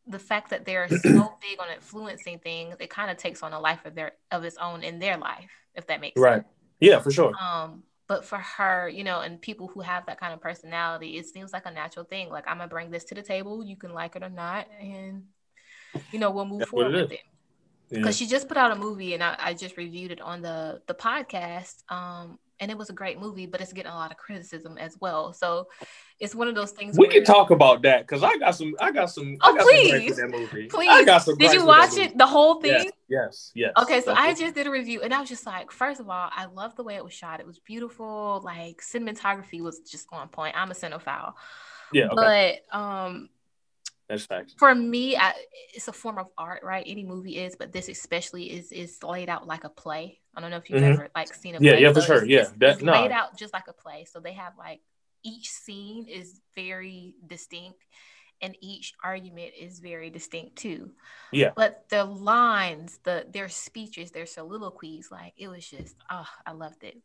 the 0.09 0.19
fact 0.19 0.49
that 0.49 0.65
they're 0.65 0.89
so 0.89 1.37
big 1.41 1.59
on 1.59 1.67
influencing 1.73 2.39
things, 2.39 2.75
it 2.79 2.89
kind 2.89 3.11
of 3.11 3.17
takes 3.17 3.43
on 3.43 3.53
a 3.53 3.59
life 3.59 3.85
of 3.85 3.95
their 3.95 4.13
of 4.31 4.43
its 4.43 4.57
own 4.57 4.83
in 4.83 4.99
their 4.99 5.17
life, 5.17 5.51
if 5.75 5.87
that 5.87 6.01
makes 6.01 6.19
Right. 6.19 6.33
sense. 6.35 6.45
Right. 6.45 6.53
Yeah, 6.81 6.99
for 6.99 7.11
sure. 7.11 7.33
Um, 7.41 7.83
but 8.07 8.25
for 8.25 8.39
her, 8.39 8.89
you 8.89 9.03
know, 9.03 9.21
and 9.21 9.41
people 9.41 9.67
who 9.67 9.81
have 9.81 10.05
that 10.07 10.19
kind 10.19 10.33
of 10.33 10.41
personality, 10.41 11.17
it 11.17 11.27
seems 11.27 11.53
like 11.53 11.65
a 11.65 11.71
natural 11.71 12.05
thing. 12.05 12.29
Like 12.29 12.47
I'm 12.47 12.57
gonna 12.57 12.69
bring 12.69 12.89
this 12.91 13.03
to 13.05 13.15
the 13.15 13.21
table. 13.21 13.63
You 13.63 13.75
can 13.75 13.93
like 13.93 14.15
it 14.15 14.23
or 14.23 14.29
not, 14.29 14.67
and 14.81 15.23
you 16.11 16.19
know 16.19 16.31
we'll 16.31 16.45
move 16.45 16.59
That's 16.59 16.71
forward 16.71 16.95
it 16.95 17.01
with 17.01 17.11
is. 17.11 17.11
it. 17.11 17.19
Yeah. 17.91 17.97
Because 17.99 18.17
she 18.17 18.27
just 18.27 18.47
put 18.47 18.57
out 18.57 18.71
a 18.71 18.75
movie, 18.75 19.13
and 19.13 19.23
I, 19.23 19.35
I 19.39 19.53
just 19.53 19.77
reviewed 19.77 20.11
it 20.11 20.21
on 20.21 20.41
the 20.41 20.81
the 20.87 20.93
podcast. 20.93 21.83
Um, 21.91 22.39
and 22.59 22.69
it 22.69 22.77
was 22.77 22.89
a 22.89 22.93
great 22.93 23.19
movie, 23.19 23.45
but 23.45 23.61
it's 23.61 23.73
getting 23.73 23.91
a 23.91 23.95
lot 23.95 24.11
of 24.11 24.17
criticism 24.17 24.77
as 24.77 24.97
well. 24.99 25.33
So 25.33 25.67
it's 26.19 26.35
one 26.35 26.47
of 26.47 26.55
those 26.55 26.71
things. 26.71 26.97
We 26.97 27.07
where, 27.07 27.11
can 27.11 27.23
talk 27.23 27.51
about 27.51 27.81
that 27.83 28.01
because 28.01 28.23
I 28.23 28.37
got 28.37 28.55
some. 28.55 28.75
I 28.79 28.91
got 28.91 29.09
some. 29.09 29.37
Oh, 29.41 29.53
I 29.53 29.57
got 29.57 29.67
please. 29.67 29.89
some 29.89 29.99
gripes 29.99 30.17
that 30.17 30.29
movie. 30.29 30.67
Please. 30.67 30.89
I 30.89 31.05
got 31.05 31.19
some. 31.19 31.37
Did 31.37 31.53
you 31.53 31.65
watch 31.65 31.97
it 31.97 32.17
the 32.17 32.27
whole 32.27 32.61
thing? 32.61 32.71
Yes. 32.71 32.91
Yes. 33.07 33.51
yes. 33.55 33.73
Okay, 33.81 34.01
so 34.01 34.13
I 34.13 34.27
what- 34.27 34.37
just 34.37 34.55
did 34.55 34.67
a 34.67 34.71
review 34.71 35.01
and 35.01 35.13
I 35.13 35.19
was 35.19 35.29
just 35.29 35.45
like, 35.45 35.71
first 35.71 35.99
of 35.99 36.09
all, 36.09 36.29
I 36.31 36.45
love 36.45 36.75
the 36.75 36.83
way 36.83 36.95
it 36.95 37.03
was 37.03 37.13
shot. 37.13 37.39
It 37.39 37.47
was 37.47 37.59
beautiful. 37.59 38.41
Like 38.43 38.81
cinematography 38.81 39.61
was 39.61 39.79
just 39.79 40.07
on 40.11 40.27
point. 40.29 40.55
I'm 40.57 40.71
a 40.71 40.75
cinephile. 40.75 41.33
Yeah. 41.91 42.09
Okay. 42.11 42.59
But 42.71 42.77
um 42.77 43.29
That's 44.09 44.25
facts. 44.25 44.55
for 44.57 44.73
me, 44.73 45.15
I, 45.15 45.33
it's 45.73 45.87
a 45.87 45.93
form 45.93 46.17
of 46.17 46.27
art, 46.37 46.63
right? 46.63 46.83
Any 46.87 47.03
movie 47.03 47.37
is, 47.37 47.55
but 47.55 47.71
this 47.71 47.87
especially 47.89 48.45
is 48.51 48.71
is 48.71 49.01
laid 49.03 49.29
out 49.29 49.45
like 49.45 49.63
a 49.63 49.69
play. 49.69 50.19
I 50.35 50.41
don't 50.41 50.49
know 50.49 50.57
if 50.57 50.69
you've 50.69 50.81
Mhm. 50.81 50.93
ever 50.93 51.09
like 51.15 51.33
seen 51.33 51.55
a 51.55 51.59
Yeah, 51.61 51.73
play. 51.73 51.81
yeah, 51.83 51.93
for 51.93 52.01
So 52.01 52.07
sure. 52.07 52.23
it's- 52.25 52.29
Yeah, 52.29 52.53
that- 52.57 52.73
it's 52.75 52.81
no. 52.83 52.91
laid 52.93 53.11
out 53.11 53.37
just 53.37 53.53
like 53.53 53.67
a 53.67 53.73
play. 53.73 54.05
So 54.05 54.19
they 54.19 54.33
have 54.33 54.57
like 54.57 54.81
each 55.23 55.49
scene 55.51 56.07
is 56.07 56.41
very 56.55 57.13
distinct, 57.27 57.85
and 58.41 58.55
each 58.61 58.93
argument 59.03 59.53
is 59.59 59.79
very 59.79 60.09
distinct 60.09 60.55
too. 60.55 60.95
Yeah. 61.31 61.51
But 61.55 61.87
the 61.89 62.03
lines, 62.05 62.97
the 63.03 63.27
their 63.29 63.49
speeches, 63.49 64.09
their 64.11 64.25
soliloquies, 64.25 65.11
like 65.11 65.33
it 65.37 65.49
was 65.49 65.69
just, 65.69 65.95
oh, 66.09 66.27
I 66.47 66.53
loved 66.53 66.83
it. 66.83 66.97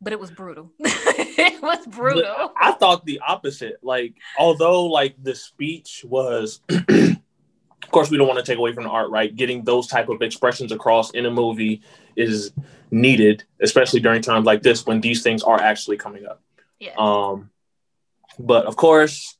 But 0.00 0.12
it 0.12 0.20
was 0.20 0.30
brutal. 0.30 0.70
it 0.80 1.62
was 1.62 1.86
brutal. 1.86 2.52
I 2.60 2.72
thought 2.72 3.04
the 3.04 3.20
opposite. 3.26 3.78
Like, 3.82 4.14
although 4.38 4.86
like 4.86 5.16
the 5.22 5.34
speech 5.34 6.04
was, 6.06 6.60
of 6.68 7.90
course, 7.90 8.10
we 8.10 8.18
don't 8.18 8.28
want 8.28 8.38
to 8.38 8.44
take 8.44 8.58
away 8.58 8.72
from 8.72 8.84
the 8.84 8.90
art, 8.90 9.10
right? 9.10 9.34
Getting 9.34 9.64
those 9.64 9.86
type 9.86 10.08
of 10.08 10.20
expressions 10.22 10.72
across 10.72 11.10
in 11.12 11.26
a 11.26 11.30
movie 11.30 11.82
is 12.16 12.52
needed, 12.90 13.44
especially 13.60 14.00
during 14.00 14.22
times 14.22 14.46
like 14.46 14.62
this 14.62 14.86
when 14.86 15.00
these 15.00 15.22
things 15.22 15.42
are 15.42 15.60
actually 15.60 15.96
coming 15.96 16.26
up. 16.26 16.42
Yeah. 16.78 16.94
Um, 16.98 17.50
but 18.38 18.66
of 18.66 18.76
course, 18.76 19.36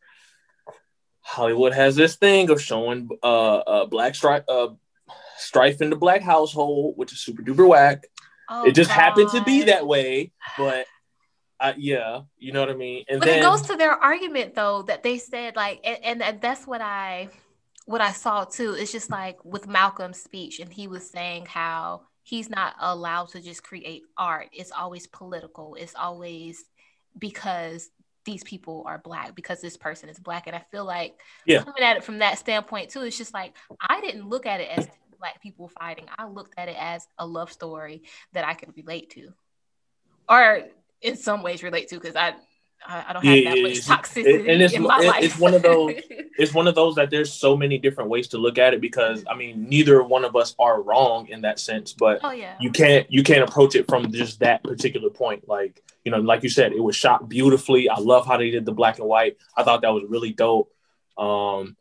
Hollywood 1.20 1.74
has 1.74 1.96
this 1.96 2.16
thing 2.16 2.50
of 2.50 2.60
showing 2.60 3.08
uh, 3.22 3.56
uh 3.56 3.86
black 3.86 4.14
strife 4.14 4.44
uh 4.48 4.68
strife 5.36 5.80
in 5.80 5.90
the 5.90 5.96
black 5.96 6.22
household, 6.22 6.96
which 6.96 7.12
is 7.12 7.20
super 7.20 7.42
duper 7.42 7.66
whack. 7.66 8.06
Oh, 8.48 8.66
it 8.66 8.74
just 8.74 8.90
happened 8.90 9.30
to 9.30 9.42
be 9.42 9.62
that 9.64 9.86
way, 9.86 10.32
but 10.58 10.86
uh, 11.60 11.72
yeah, 11.76 12.22
you 12.36 12.52
know 12.52 12.60
what 12.60 12.70
I 12.70 12.74
mean. 12.74 13.04
And 13.08 13.20
but 13.20 13.26
then 13.26 13.38
it 13.40 13.42
goes 13.42 13.62
to 13.62 13.76
their 13.76 13.92
argument 13.92 14.54
though 14.54 14.82
that 14.82 15.02
they 15.02 15.18
said 15.18 15.56
like 15.56 15.80
and, 15.84 15.98
and, 16.04 16.22
and 16.22 16.40
that's 16.40 16.66
what 16.66 16.80
i 16.80 17.28
what 17.86 18.00
i 18.00 18.12
saw 18.12 18.44
too. 18.44 18.74
It's 18.74 18.92
just 18.92 19.10
like 19.10 19.42
with 19.44 19.66
malcolm's 19.66 20.20
speech 20.20 20.60
and 20.60 20.72
he 20.72 20.88
was 20.88 21.08
saying 21.08 21.46
how 21.46 22.02
he's 22.22 22.50
not 22.50 22.74
allowed 22.80 23.28
to 23.30 23.40
just 23.40 23.62
create 23.62 24.02
art. 24.16 24.48
It's 24.52 24.72
always 24.72 25.06
political. 25.06 25.74
It's 25.74 25.94
always 25.94 26.64
because 27.18 27.90
these 28.24 28.42
people 28.42 28.82
are 28.86 28.98
black 28.98 29.34
because 29.34 29.60
this 29.60 29.76
person 29.76 30.08
is 30.08 30.18
black. 30.18 30.46
And 30.46 30.56
i 30.56 30.64
feel 30.70 30.84
like 30.84 31.14
Yeah. 31.46 31.62
coming 31.62 31.82
at 31.82 31.96
it 31.96 32.04
from 32.04 32.18
that 32.18 32.38
standpoint 32.38 32.90
too 32.90 33.02
it's 33.02 33.18
just 33.18 33.34
like 33.34 33.54
i 33.80 34.00
didn't 34.00 34.28
look 34.28 34.46
at 34.46 34.60
it 34.60 34.68
as 34.70 34.88
black 35.24 35.40
people 35.40 35.68
fighting 35.80 36.04
i 36.18 36.26
looked 36.26 36.52
at 36.58 36.68
it 36.68 36.76
as 36.78 37.08
a 37.18 37.26
love 37.26 37.50
story 37.50 38.02
that 38.34 38.44
i 38.44 38.52
could 38.52 38.76
relate 38.76 39.08
to 39.08 39.32
or 40.28 40.60
in 41.00 41.16
some 41.16 41.42
ways 41.42 41.62
relate 41.62 41.88
to 41.88 41.94
because 41.94 42.14
I, 42.14 42.34
I 42.86 43.14
don't 43.14 43.24
have 43.24 43.34
Yeah, 43.38 43.54
that 43.54 43.62
much 43.62 43.72
toxicity 43.86 44.40
and 44.40 44.60
it's- 44.60 44.74
in 44.74 44.82
my 44.82 44.98
it- 45.00 45.06
life. 45.06 45.24
it's 45.24 45.38
one 45.38 45.54
of 45.54 45.62
those- 45.62 45.94
it's 46.42 46.52
one 46.52 46.66
of 46.68 46.74
those 46.74 46.96
that 46.96 47.08
there's 47.10 47.32
so 47.32 47.56
many 47.56 47.78
different 47.78 48.10
ways 48.10 48.28
to 48.28 48.38
look 48.38 48.58
at 48.58 48.74
it 48.74 48.82
because 48.82 49.24
I 49.26 49.34
mean 49.34 49.66
neither 49.70 50.02
one 50.02 50.26
of 50.26 50.36
us 50.36 50.54
are 50.58 50.82
wrong 50.82 51.28
in 51.28 51.40
that 51.42 51.58
sense, 51.58 51.94
but 51.94 52.20
oh 52.22 52.32
yeah, 52.32 52.56
you 52.60 52.70
can't 52.70 53.10
you 53.10 53.22
can't 53.22 53.48
approach 53.48 53.74
it 53.76 53.86
from 53.88 54.12
just 54.12 54.40
that 54.40 54.62
particular 54.62 55.08
point. 55.08 55.48
Like 55.48 55.82
you 56.04 56.12
know, 56.12 56.18
like 56.18 56.42
you 56.42 56.50
said, 56.50 56.72
it 56.72 56.82
was 56.82 56.94
shot 56.96 57.26
beautifully. 57.30 57.88
I 57.88 57.98
love 57.98 58.26
how 58.26 58.36
they 58.36 58.50
did 58.50 58.66
the 58.66 58.72
black 58.72 58.98
and 58.98 59.08
white. 59.08 59.38
I 59.56 59.62
thought 59.62 59.80
that 59.82 59.94
was 59.94 60.04
really 60.06 60.32
dope. 60.34 60.70
Um, 61.16 61.76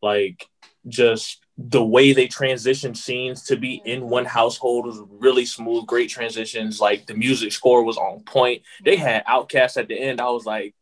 like 0.00 0.48
just 0.86 1.44
the 1.58 1.84
way 1.84 2.12
they 2.12 2.28
transitioned 2.28 2.96
scenes 2.96 3.42
to 3.44 3.56
be 3.56 3.82
in 3.84 4.08
one 4.08 4.24
household 4.24 4.86
was 4.86 5.00
really 5.10 5.44
smooth, 5.44 5.86
great 5.86 6.08
transitions. 6.08 6.80
Like 6.80 7.06
the 7.06 7.14
music 7.14 7.52
score 7.52 7.82
was 7.84 7.96
on 7.96 8.20
point. 8.20 8.62
They 8.84 8.96
had 8.96 9.24
OutKast 9.26 9.76
at 9.76 9.88
the 9.88 9.98
end. 9.98 10.20
I 10.20 10.30
was 10.30 10.46
like, 10.46 10.74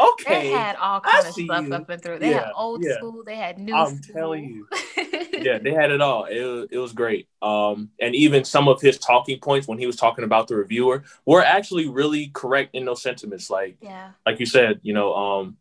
okay, 0.00 0.42
they 0.42 0.48
had 0.50 0.76
all 0.76 1.00
I 1.04 1.10
kind 1.10 1.26
of 1.26 1.34
stuff 1.34 1.64
you. 1.66 1.72
up 1.72 1.88
and 1.90 2.02
through. 2.02 2.20
They 2.20 2.28
Yeah, 2.28 2.40
had 2.40 2.52
old 2.54 2.84
yeah. 2.84 2.94
school, 2.94 3.24
they 3.24 3.36
had 3.36 3.58
new. 3.58 3.74
I'm 3.76 3.86
school. 3.86 4.14
telling 4.14 4.44
you. 4.44 4.68
yeah, 5.38 5.58
they 5.58 5.72
had 5.72 5.90
it 5.90 6.00
all. 6.00 6.24
It, 6.26 6.42
was- 6.44 6.68
it 6.70 6.78
was 6.78 6.92
great. 6.92 7.28
Um, 7.40 7.90
and 8.00 8.14
even 8.14 8.44
some 8.44 8.68
of 8.68 8.80
his 8.80 8.98
talking 8.98 9.40
points 9.40 9.66
when 9.66 9.78
he 9.78 9.86
was 9.86 9.96
talking 9.96 10.24
about 10.24 10.48
the 10.48 10.56
reviewer 10.56 11.04
were 11.26 11.42
actually 11.42 11.88
really 11.88 12.28
correct 12.28 12.74
in 12.74 12.84
those 12.84 13.02
sentiments. 13.02 13.50
Like, 13.50 13.76
yeah, 13.80 14.12
like 14.26 14.38
you 14.40 14.46
said, 14.46 14.80
you 14.82 14.94
know, 14.94 15.14
um, 15.14 15.56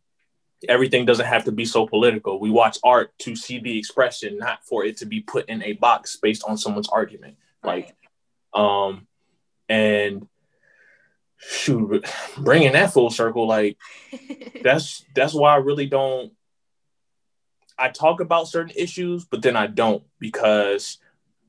everything 0.68 1.06
doesn't 1.06 1.26
have 1.26 1.46
to 1.46 1.52
be 1.52 1.66
so 1.66 1.88
political. 1.88 2.40
We 2.40 2.50
watch 2.50 2.78
art 2.84 3.12
to 3.20 3.36
see 3.36 3.60
the 3.60 3.78
expression, 3.78 4.38
not 4.38 4.64
for 4.66 4.86
it 4.86 4.98
to 4.98 5.06
be 5.06 5.22
put 5.22 5.50
in 5.50 5.64
a 5.64 5.74
box 5.74 6.18
based 6.18 6.44
on 6.48 6.58
someone's 6.58 6.90
argument. 6.90 7.38
Like, 7.64 7.96
um, 8.54 9.08
And 9.70 10.28
shoot, 11.38 12.06
bringing 12.38 12.74
that 12.74 12.94
full 12.94 13.10
circle, 13.10 13.48
like 13.48 13.78
that's 14.64 15.04
that's 15.16 15.34
why 15.34 15.54
I 15.54 15.58
really 15.58 15.88
don't. 15.88 16.34
I 17.78 17.90
talk 17.90 18.20
about 18.20 18.48
certain 18.48 18.74
issues, 18.76 19.26
but 19.26 19.42
then 19.42 19.56
I 19.56 19.66
don't 19.66 20.04
because, 20.20 21.00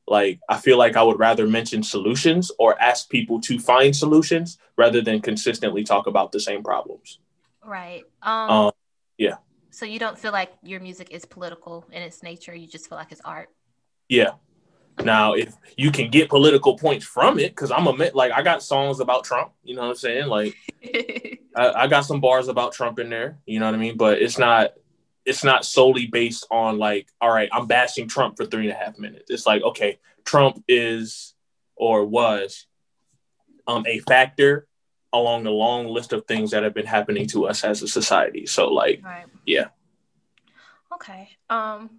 like, 0.07 0.41
I 0.49 0.57
feel 0.57 0.79
like 0.79 0.97
I 0.97 1.03
would 1.03 1.19
rather 1.19 1.47
mention 1.47 1.83
solutions 1.83 2.51
or 2.59 2.81
ask 2.81 3.11
people 3.11 3.39
to 3.43 3.59
find 3.59 3.95
solutions 3.95 4.57
rather 4.79 5.03
than 5.03 5.21
consistently 5.21 5.85
talk 5.85 6.07
about 6.07 6.33
the 6.33 6.41
same 6.41 6.63
problems. 6.63 7.19
right. 7.63 8.05
Um, 8.23 8.51
Um, 8.51 8.73
yeah. 9.19 9.37
So 9.71 9.87
you 9.87 9.99
don't 9.99 10.19
feel 10.19 10.33
like 10.33 10.53
your 10.63 10.81
music 10.81 11.09
is 11.11 11.25
political 11.25 11.87
in 11.91 12.03
its 12.03 12.23
nature. 12.23 12.55
You 12.55 12.67
just 12.67 12.89
feel 12.89 12.99
like 12.99 13.11
it's 13.11 13.23
art. 13.23 13.49
Yeah. 14.09 14.33
Now, 15.03 15.33
if 15.33 15.55
you 15.77 15.91
can 15.91 16.11
get 16.11 16.29
political 16.29 16.77
points 16.77 17.07
from 17.07 17.39
it, 17.39 17.51
because 17.51 17.71
I'm 17.71 17.87
a 17.87 17.93
like 18.15 18.33
I 18.33 18.43
got 18.43 18.63
songs 18.63 19.01
about 19.01 19.25
Trump, 19.25 19.53
you 19.63 19.75
know 19.75 19.83
what 19.83 19.89
I'm 19.89 19.95
saying? 19.97 20.27
Like 20.27 20.55
I, 21.57 21.73
I 21.73 21.87
got 21.87 22.05
some 22.05 22.21
bars 22.21 22.49
about 22.49 22.73
Trump 22.73 22.99
in 22.99 23.09
there, 23.09 23.39
you 23.47 23.59
know 23.59 23.67
what 23.67 23.75
I 23.75 23.79
mean? 23.79 23.97
But 23.97 24.21
it's 24.21 24.39
not 24.39 24.73
it's 25.25 25.45
not 25.45 25.65
solely 25.65 26.07
based 26.07 26.47
on 26.51 26.79
like, 26.79 27.09
all 27.21 27.31
right, 27.31 27.49
I'm 27.53 27.67
bashing 27.67 28.09
Trump 28.09 28.37
for 28.37 28.45
three 28.45 28.69
and 28.69 28.73
a 28.73 28.85
half 28.85 28.99
minutes. 28.99 29.31
It's 29.31 29.47
like, 29.47 29.63
okay, 29.63 29.99
Trump 30.25 30.63
is 30.69 31.35
or 31.77 32.05
was 32.05 32.67
um 33.67 33.85
a 33.87 34.01
factor 34.01 34.67
along 35.13 35.45
the 35.45 35.51
long 35.51 35.87
list 35.87 36.13
of 36.13 36.27
things 36.27 36.51
that 36.51 36.63
have 36.63 36.75
been 36.75 36.87
happening 36.87 37.27
to 37.29 37.47
us 37.47 37.65
as 37.65 37.83
a 37.83 37.89
society. 37.89 38.47
So 38.47 38.69
like, 38.69 39.01
right. 39.05 39.27
yeah. 39.47 39.67
Okay. 40.95 41.31
Um. 41.51 41.99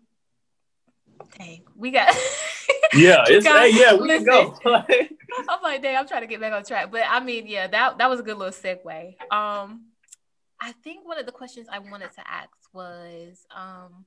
Dang, 1.37 1.63
we 1.75 1.91
got. 1.91 2.15
Yeah, 2.95 3.23
it's 3.27 3.45
hey, 3.45 3.71
yeah, 3.73 3.95
we 3.95 4.07
can 4.07 4.23
go. 4.23 4.55
I'm 4.65 5.61
like, 5.63 5.81
dang, 5.81 5.97
I'm 5.97 6.07
trying 6.07 6.21
to 6.21 6.27
get 6.27 6.39
back 6.39 6.53
on 6.53 6.63
track. 6.63 6.91
But 6.91 7.03
I 7.09 7.19
mean, 7.19 7.47
yeah, 7.47 7.67
that 7.67 7.97
that 7.97 8.09
was 8.09 8.19
a 8.19 8.23
good 8.23 8.37
little 8.37 8.53
segue. 8.53 9.15
Um, 9.31 9.85
I 10.59 10.73
think 10.83 11.07
one 11.07 11.19
of 11.19 11.25
the 11.25 11.31
questions 11.31 11.67
I 11.71 11.79
wanted 11.79 12.11
to 12.13 12.29
ask 12.29 12.49
was, 12.71 13.45
um, 13.55 14.05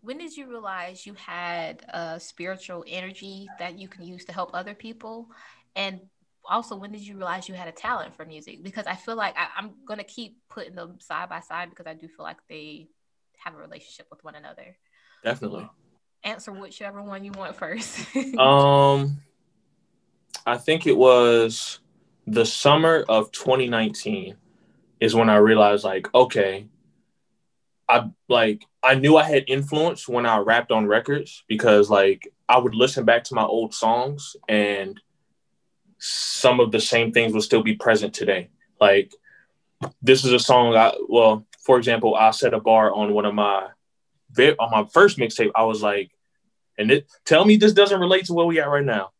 when 0.00 0.18
did 0.18 0.36
you 0.36 0.48
realize 0.48 1.06
you 1.06 1.14
had 1.14 1.84
a 1.88 2.18
spiritual 2.18 2.84
energy 2.88 3.48
that 3.58 3.78
you 3.78 3.86
can 3.86 4.04
use 4.04 4.24
to 4.26 4.32
help 4.32 4.50
other 4.54 4.74
people, 4.74 5.28
and 5.76 6.00
also 6.48 6.76
when 6.76 6.92
did 6.92 7.00
you 7.00 7.16
realize 7.16 7.48
you 7.48 7.54
had 7.54 7.68
a 7.68 7.72
talent 7.72 8.14
for 8.16 8.24
music? 8.24 8.62
Because 8.62 8.86
I 8.86 8.94
feel 8.94 9.16
like 9.16 9.36
I, 9.36 9.48
I'm 9.56 9.72
gonna 9.86 10.04
keep 10.04 10.38
putting 10.48 10.74
them 10.74 10.98
side 11.00 11.28
by 11.28 11.40
side 11.40 11.70
because 11.70 11.86
I 11.86 11.94
do 11.94 12.08
feel 12.08 12.24
like 12.24 12.38
they 12.48 12.88
have 13.38 13.54
a 13.54 13.58
relationship 13.58 14.06
with 14.10 14.22
one 14.24 14.34
another. 14.34 14.76
Definitely. 15.24 15.68
Answer 16.24 16.52
whichever 16.52 17.02
one 17.02 17.24
you 17.24 17.32
want 17.32 17.56
first. 17.56 18.06
Um, 18.38 19.22
I 20.46 20.56
think 20.56 20.86
it 20.86 20.96
was 20.96 21.80
the 22.26 22.46
summer 22.46 23.04
of 23.08 23.30
2019 23.32 24.36
is 25.00 25.14
when 25.14 25.28
I 25.28 25.36
realized, 25.36 25.84
like, 25.84 26.12
okay, 26.14 26.68
I 27.88 28.10
like 28.28 28.64
I 28.82 28.94
knew 28.94 29.16
I 29.16 29.24
had 29.24 29.44
influence 29.48 30.08
when 30.08 30.26
I 30.26 30.38
rapped 30.38 30.72
on 30.72 30.86
records 30.86 31.44
because, 31.48 31.90
like, 31.90 32.32
I 32.48 32.58
would 32.58 32.74
listen 32.74 33.04
back 33.04 33.24
to 33.24 33.34
my 33.34 33.44
old 33.44 33.74
songs 33.74 34.36
and 34.48 35.00
some 36.04 36.58
of 36.58 36.72
the 36.72 36.80
same 36.80 37.12
things 37.12 37.32
will 37.32 37.40
still 37.40 37.62
be 37.62 37.76
present 37.76 38.12
today. 38.12 38.48
Like, 38.80 39.14
this 40.02 40.24
is 40.24 40.32
a 40.32 40.38
song 40.40 40.74
I 40.74 40.92
well, 41.08 41.46
for 41.64 41.78
example, 41.78 42.16
I 42.16 42.32
set 42.32 42.54
a 42.54 42.60
bar 42.60 42.92
on 42.92 43.14
one 43.14 43.24
of 43.24 43.34
my 43.34 43.68
on 44.58 44.70
my 44.72 44.84
first 44.92 45.16
mixtape. 45.16 45.52
I 45.54 45.62
was 45.62 45.80
like, 45.80 46.10
and 46.76 46.90
it 46.90 47.06
tell 47.24 47.44
me 47.44 47.56
this 47.56 47.72
doesn't 47.72 48.00
relate 48.00 48.24
to 48.26 48.32
where 48.34 48.46
we 48.46 48.58
at 48.60 48.68
right 48.68 48.84
now. 48.84 49.10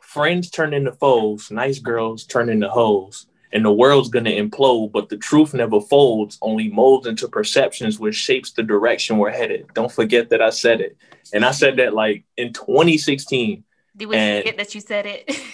Friends 0.00 0.48
turn 0.48 0.72
into 0.72 0.92
foes, 0.92 1.50
nice 1.50 1.80
girls 1.80 2.24
turn 2.24 2.48
into 2.50 2.68
hoes, 2.68 3.26
and 3.52 3.64
the 3.64 3.72
world's 3.72 4.08
gonna 4.08 4.30
implode, 4.30 4.92
but 4.92 5.08
the 5.08 5.16
truth 5.16 5.54
never 5.54 5.80
folds, 5.80 6.38
only 6.40 6.68
molds 6.68 7.08
into 7.08 7.26
perceptions 7.26 7.98
which 7.98 8.14
shapes 8.14 8.52
the 8.52 8.62
direction 8.62 9.18
we're 9.18 9.30
headed. 9.30 9.66
Don't 9.74 9.90
forget 9.90 10.30
that 10.30 10.40
I 10.40 10.50
said 10.50 10.80
it. 10.80 10.96
And 11.34 11.44
I 11.44 11.50
said 11.50 11.78
that 11.78 11.94
like 11.94 12.22
in 12.36 12.52
2016. 12.52 13.64
Did 13.96 14.06
we 14.06 14.14
And- 14.14 14.44
forget 14.44 14.56
that 14.58 14.72
you 14.72 14.80
said 14.80 15.06
it? 15.06 15.36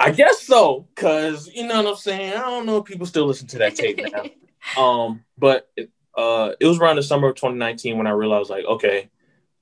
I 0.00 0.10
guess 0.10 0.40
so, 0.42 0.86
cause 0.96 1.50
you 1.52 1.66
know 1.66 1.82
what 1.82 1.90
I'm 1.92 1.96
saying. 1.96 2.34
I 2.34 2.40
don't 2.40 2.66
know 2.66 2.78
if 2.78 2.84
people 2.84 3.06
still 3.06 3.26
listen 3.26 3.46
to 3.48 3.58
that 3.58 3.76
tape 3.76 4.00
now. 4.12 4.24
Um, 4.78 5.22
but 5.36 5.70
uh, 6.16 6.52
it 6.58 6.66
was 6.66 6.78
around 6.78 6.96
the 6.96 7.02
summer 7.02 7.28
of 7.28 7.34
2019 7.34 7.98
when 7.98 8.06
I 8.06 8.12
realized, 8.12 8.48
like, 8.48 8.64
okay, 8.64 9.10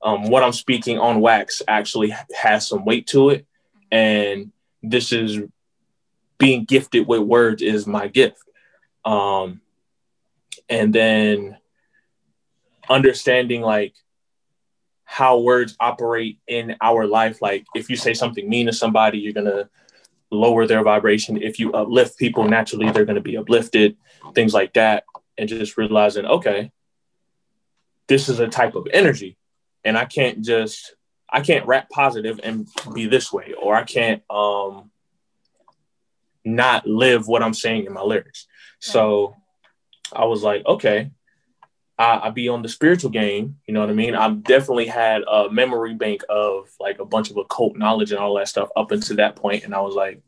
um, 0.01 0.29
what 0.29 0.43
I'm 0.43 0.53
speaking 0.53 0.97
on 0.97 1.19
wax 1.19 1.61
actually 1.67 2.13
has 2.33 2.67
some 2.67 2.85
weight 2.85 3.07
to 3.07 3.31
it, 3.31 3.45
and 3.91 4.53
this 4.81 5.11
is 5.11 5.39
being 6.37 6.65
gifted 6.65 7.07
with 7.07 7.21
words 7.21 7.61
is 7.61 7.87
my 7.87 8.07
gift. 8.07 8.43
Um, 9.05 9.61
and 10.69 10.93
then 10.93 11.57
understanding 12.89 13.61
like 13.61 13.93
how 15.05 15.39
words 15.39 15.75
operate 15.79 16.39
in 16.47 16.75
our 16.81 17.05
life. 17.05 17.41
Like, 17.41 17.65
if 17.75 17.89
you 17.89 17.95
say 17.95 18.13
something 18.13 18.49
mean 18.49 18.67
to 18.67 18.73
somebody, 18.73 19.19
you're 19.19 19.33
gonna 19.33 19.69
lower 20.33 20.67
their 20.67 20.83
vibration. 20.83 21.41
If 21.41 21.59
you 21.59 21.71
uplift 21.73 22.17
people, 22.17 22.47
naturally 22.47 22.91
they're 22.91 23.05
gonna 23.05 23.21
be 23.21 23.37
uplifted. 23.37 23.97
Things 24.33 24.53
like 24.53 24.73
that 24.73 25.03
and 25.37 25.49
just 25.49 25.77
realizing, 25.77 26.25
okay, 26.25 26.71
this 28.07 28.29
is 28.29 28.39
a 28.39 28.47
type 28.47 28.75
of 28.75 28.87
energy, 28.93 29.37
and 29.83 29.97
I 29.97 30.05
can't 30.05 30.43
just 30.43 30.95
I 31.29 31.41
can't 31.41 31.65
rap 31.65 31.89
positive 31.89 32.39
and 32.43 32.67
be 32.93 33.07
this 33.07 33.31
way, 33.31 33.53
or 33.59 33.75
I 33.75 33.83
can't 33.83 34.21
um 34.29 34.91
not 36.45 36.85
live 36.85 37.27
what 37.27 37.41
I'm 37.41 37.53
saying 37.53 37.85
in 37.85 37.93
my 37.93 38.01
lyrics. 38.01 38.47
So 38.79 39.35
I 40.11 40.25
was 40.25 40.43
like, 40.43 40.65
okay, 40.65 41.11
I, 41.97 42.21
I 42.23 42.29
be 42.29 42.49
on 42.49 42.61
the 42.61 42.69
spiritual 42.69 43.09
game. 43.09 43.57
You 43.67 43.73
know 43.73 43.79
what 43.79 43.89
I 43.89 43.93
mean? 43.93 44.15
I've 44.15 44.43
definitely 44.43 44.87
had 44.87 45.21
a 45.23 45.49
memory 45.49 45.93
bank 45.93 46.23
of 46.29 46.69
like 46.79 46.99
a 46.99 47.05
bunch 47.05 47.29
of 47.29 47.37
occult 47.37 47.77
knowledge 47.77 48.11
and 48.11 48.19
all 48.19 48.35
that 48.35 48.47
stuff 48.47 48.69
up 48.75 48.91
until 48.91 49.17
that 49.17 49.35
point, 49.35 49.63
and 49.63 49.73
I 49.73 49.81
was 49.81 49.95
like, 49.95 50.21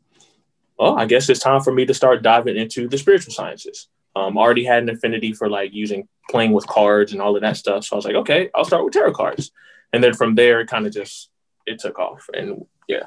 well, 0.78 0.98
I 0.98 1.06
guess 1.06 1.28
it's 1.28 1.40
time 1.40 1.62
for 1.62 1.72
me 1.72 1.86
to 1.86 1.94
start 1.94 2.22
diving 2.22 2.56
into 2.56 2.88
the 2.88 2.98
spiritual 2.98 3.32
sciences 3.32 3.88
um, 4.16 4.38
already 4.38 4.64
had 4.64 4.82
an 4.82 4.88
affinity 4.88 5.34
for 5.34 5.48
like 5.50 5.74
using 5.74 6.08
playing 6.30 6.52
with 6.52 6.66
cards 6.66 7.12
and 7.12 7.20
all 7.20 7.36
of 7.36 7.42
that 7.42 7.58
stuff. 7.58 7.84
So 7.84 7.94
I 7.94 7.96
was 7.96 8.06
like, 8.06 8.14
okay, 8.14 8.48
I'll 8.54 8.64
start 8.64 8.82
with 8.82 8.94
tarot 8.94 9.12
cards. 9.12 9.52
And 9.92 10.02
then 10.02 10.14
from 10.14 10.34
there, 10.34 10.60
it 10.60 10.68
kind 10.68 10.86
of 10.86 10.92
just 10.92 11.28
it 11.66 11.78
took 11.78 11.98
off. 11.98 12.28
And 12.32 12.64
yeah, 12.88 13.04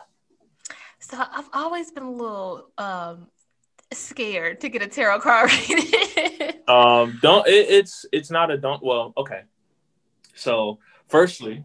so 0.99 1.17
I've 1.19 1.49
always 1.51 1.91
been 1.91 2.03
a 2.03 2.11
little 2.11 2.67
um 2.77 3.27
scared 3.91 4.61
to 4.61 4.69
get 4.69 4.81
a 4.81 4.87
tarot 4.87 5.19
card 5.19 5.51
reading. 5.69 6.53
um, 6.67 7.19
don't 7.21 7.47
it, 7.47 7.69
it's 7.69 8.05
it's 8.11 8.29
not 8.31 8.51
a 8.51 8.57
don't. 8.57 8.83
Well, 8.83 9.13
okay. 9.17 9.41
So 10.35 10.79
firstly, 11.07 11.63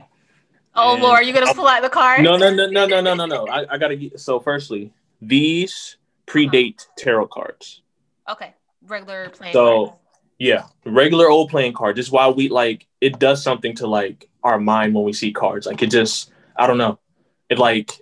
oh 0.75 0.99
Lord, 1.01 1.27
you 1.27 1.33
gonna 1.33 1.53
pull 1.55 1.69
out 1.69 1.83
the 1.83 1.89
card? 1.91 2.23
no, 2.23 2.37
no, 2.37 2.55
no, 2.55 2.67
no, 2.67 2.87
no, 2.87 3.01
no, 3.01 3.15
no, 3.15 3.27
no. 3.27 3.47
I, 3.49 3.75
I 3.75 3.79
gotta 3.79 3.97
get. 3.97 4.19
So 4.21 4.41
firstly, 4.41 4.93
these 5.21 5.97
predate 6.27 6.87
tarot 6.97 7.29
cards. 7.29 7.83
Okay, 8.29 8.55
regular 8.87 9.29
playing 9.31 9.53
So- 9.53 9.87
cards. 9.87 9.99
Yeah, 10.37 10.65
regular 10.85 11.29
old 11.31 11.49
playing 11.49 11.75
card. 11.75 11.95
Just 11.95 12.11
why 12.11 12.27
we 12.29 12.49
like 12.49 12.89
it 13.01 13.21
does 13.21 13.41
something 13.43 13.77
to 13.77 13.87
like 13.87 14.29
our 14.43 14.59
mind 14.59 14.93
when 14.93 15.05
we 15.05 15.13
see 15.13 15.33
cards. 15.33 15.65
Like 15.65 15.81
it 15.81 15.93
just, 15.93 16.33
I 16.57 16.67
don't 16.67 16.77
know, 16.77 16.99
it 17.49 17.57
like 17.59 17.93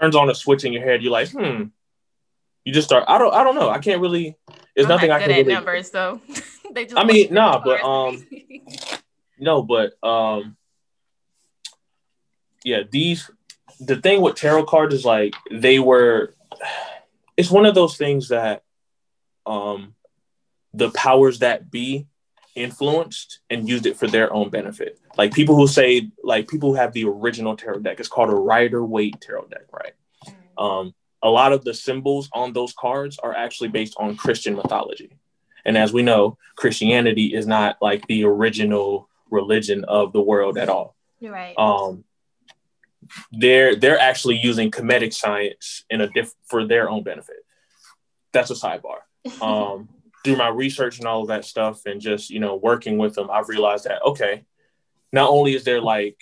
turns 0.00 0.16
on 0.16 0.28
a 0.28 0.34
switch 0.34 0.64
in 0.64 0.72
your 0.72 0.82
head. 0.82 1.02
You're 1.04 1.12
like, 1.12 1.30
hmm. 1.30 1.64
You 2.66 2.72
just 2.72 2.88
start. 2.88 3.04
I 3.06 3.16
don't. 3.16 3.32
I 3.32 3.44
don't 3.44 3.54
know. 3.54 3.70
I 3.70 3.78
can't 3.78 4.00
really. 4.00 4.36
There's 4.74 4.86
I'm 4.86 4.88
nothing 4.88 5.10
not 5.10 5.22
I 5.22 5.26
can 5.26 5.36
really. 5.36 5.54
numbers, 5.54 5.88
so 5.88 6.20
they 6.74 6.84
just. 6.84 6.96
I 6.96 7.04
mean, 7.04 7.32
nah, 7.32 7.62
but, 7.64 7.80
um. 7.82 8.26
No, 9.38 9.62
but 9.62 9.92
um, 10.02 10.56
yeah. 12.64 12.82
These 12.90 13.30
the 13.78 13.96
thing 13.96 14.20
with 14.20 14.34
tarot 14.34 14.64
cards 14.64 14.94
is 14.94 15.04
like 15.04 15.34
they 15.50 15.78
were. 15.78 16.34
It's 17.36 17.50
one 17.50 17.66
of 17.66 17.74
those 17.74 17.96
things 17.96 18.30
that, 18.30 18.64
um, 19.44 19.94
the 20.72 20.90
powers 20.90 21.40
that 21.40 21.70
be 21.70 22.06
influenced 22.56 23.40
and 23.50 23.68
used 23.68 23.84
it 23.84 23.98
for 23.98 24.06
their 24.06 24.32
own 24.32 24.48
benefit. 24.48 24.98
Like 25.18 25.34
people 25.34 25.54
who 25.54 25.68
say, 25.68 26.10
like 26.24 26.48
people 26.48 26.70
who 26.70 26.76
have 26.76 26.94
the 26.94 27.04
original 27.04 27.56
tarot 27.56 27.80
deck. 27.80 28.00
It's 28.00 28.08
called 28.08 28.30
a 28.30 28.34
Rider 28.34 28.84
Waite 28.84 29.20
tarot 29.20 29.48
deck, 29.48 29.66
right? 29.70 29.92
Um, 30.58 30.94
a 31.22 31.30
lot 31.30 31.52
of 31.52 31.64
the 31.64 31.74
symbols 31.74 32.28
on 32.32 32.52
those 32.52 32.72
cards 32.72 33.18
are 33.18 33.34
actually 33.34 33.68
based 33.68 33.94
on 33.98 34.16
Christian 34.16 34.54
mythology. 34.54 35.16
And 35.64 35.76
as 35.76 35.92
we 35.92 36.02
know, 36.02 36.38
Christianity 36.54 37.34
is 37.34 37.46
not 37.46 37.76
like 37.80 38.06
the 38.06 38.24
original 38.24 39.08
religion 39.30 39.84
of 39.84 40.12
the 40.12 40.20
world 40.20 40.58
at 40.58 40.68
all. 40.68 40.94
You're 41.18 41.32
right. 41.32 41.58
Um, 41.58 42.04
they're 43.32 43.76
they're 43.76 43.98
actually 43.98 44.36
using 44.36 44.70
Kemetic 44.70 45.12
science 45.14 45.84
in 45.90 46.00
a 46.00 46.08
diff 46.08 46.32
for 46.44 46.66
their 46.66 46.88
own 46.88 47.02
benefit. 47.02 47.44
That's 48.32 48.50
a 48.50 48.54
sidebar. 48.54 48.98
Um, 49.42 49.88
through 50.22 50.36
my 50.36 50.48
research 50.48 50.98
and 50.98 51.06
all 51.06 51.22
of 51.22 51.28
that 51.28 51.44
stuff, 51.44 51.84
and 51.86 52.00
just 52.00 52.30
you 52.30 52.38
know 52.38 52.54
working 52.54 52.96
with 52.96 53.14
them, 53.14 53.28
I've 53.28 53.48
realized 53.48 53.84
that 53.84 54.02
okay, 54.04 54.44
not 55.12 55.30
only 55.30 55.54
is 55.54 55.64
there 55.64 55.80
like 55.80 56.16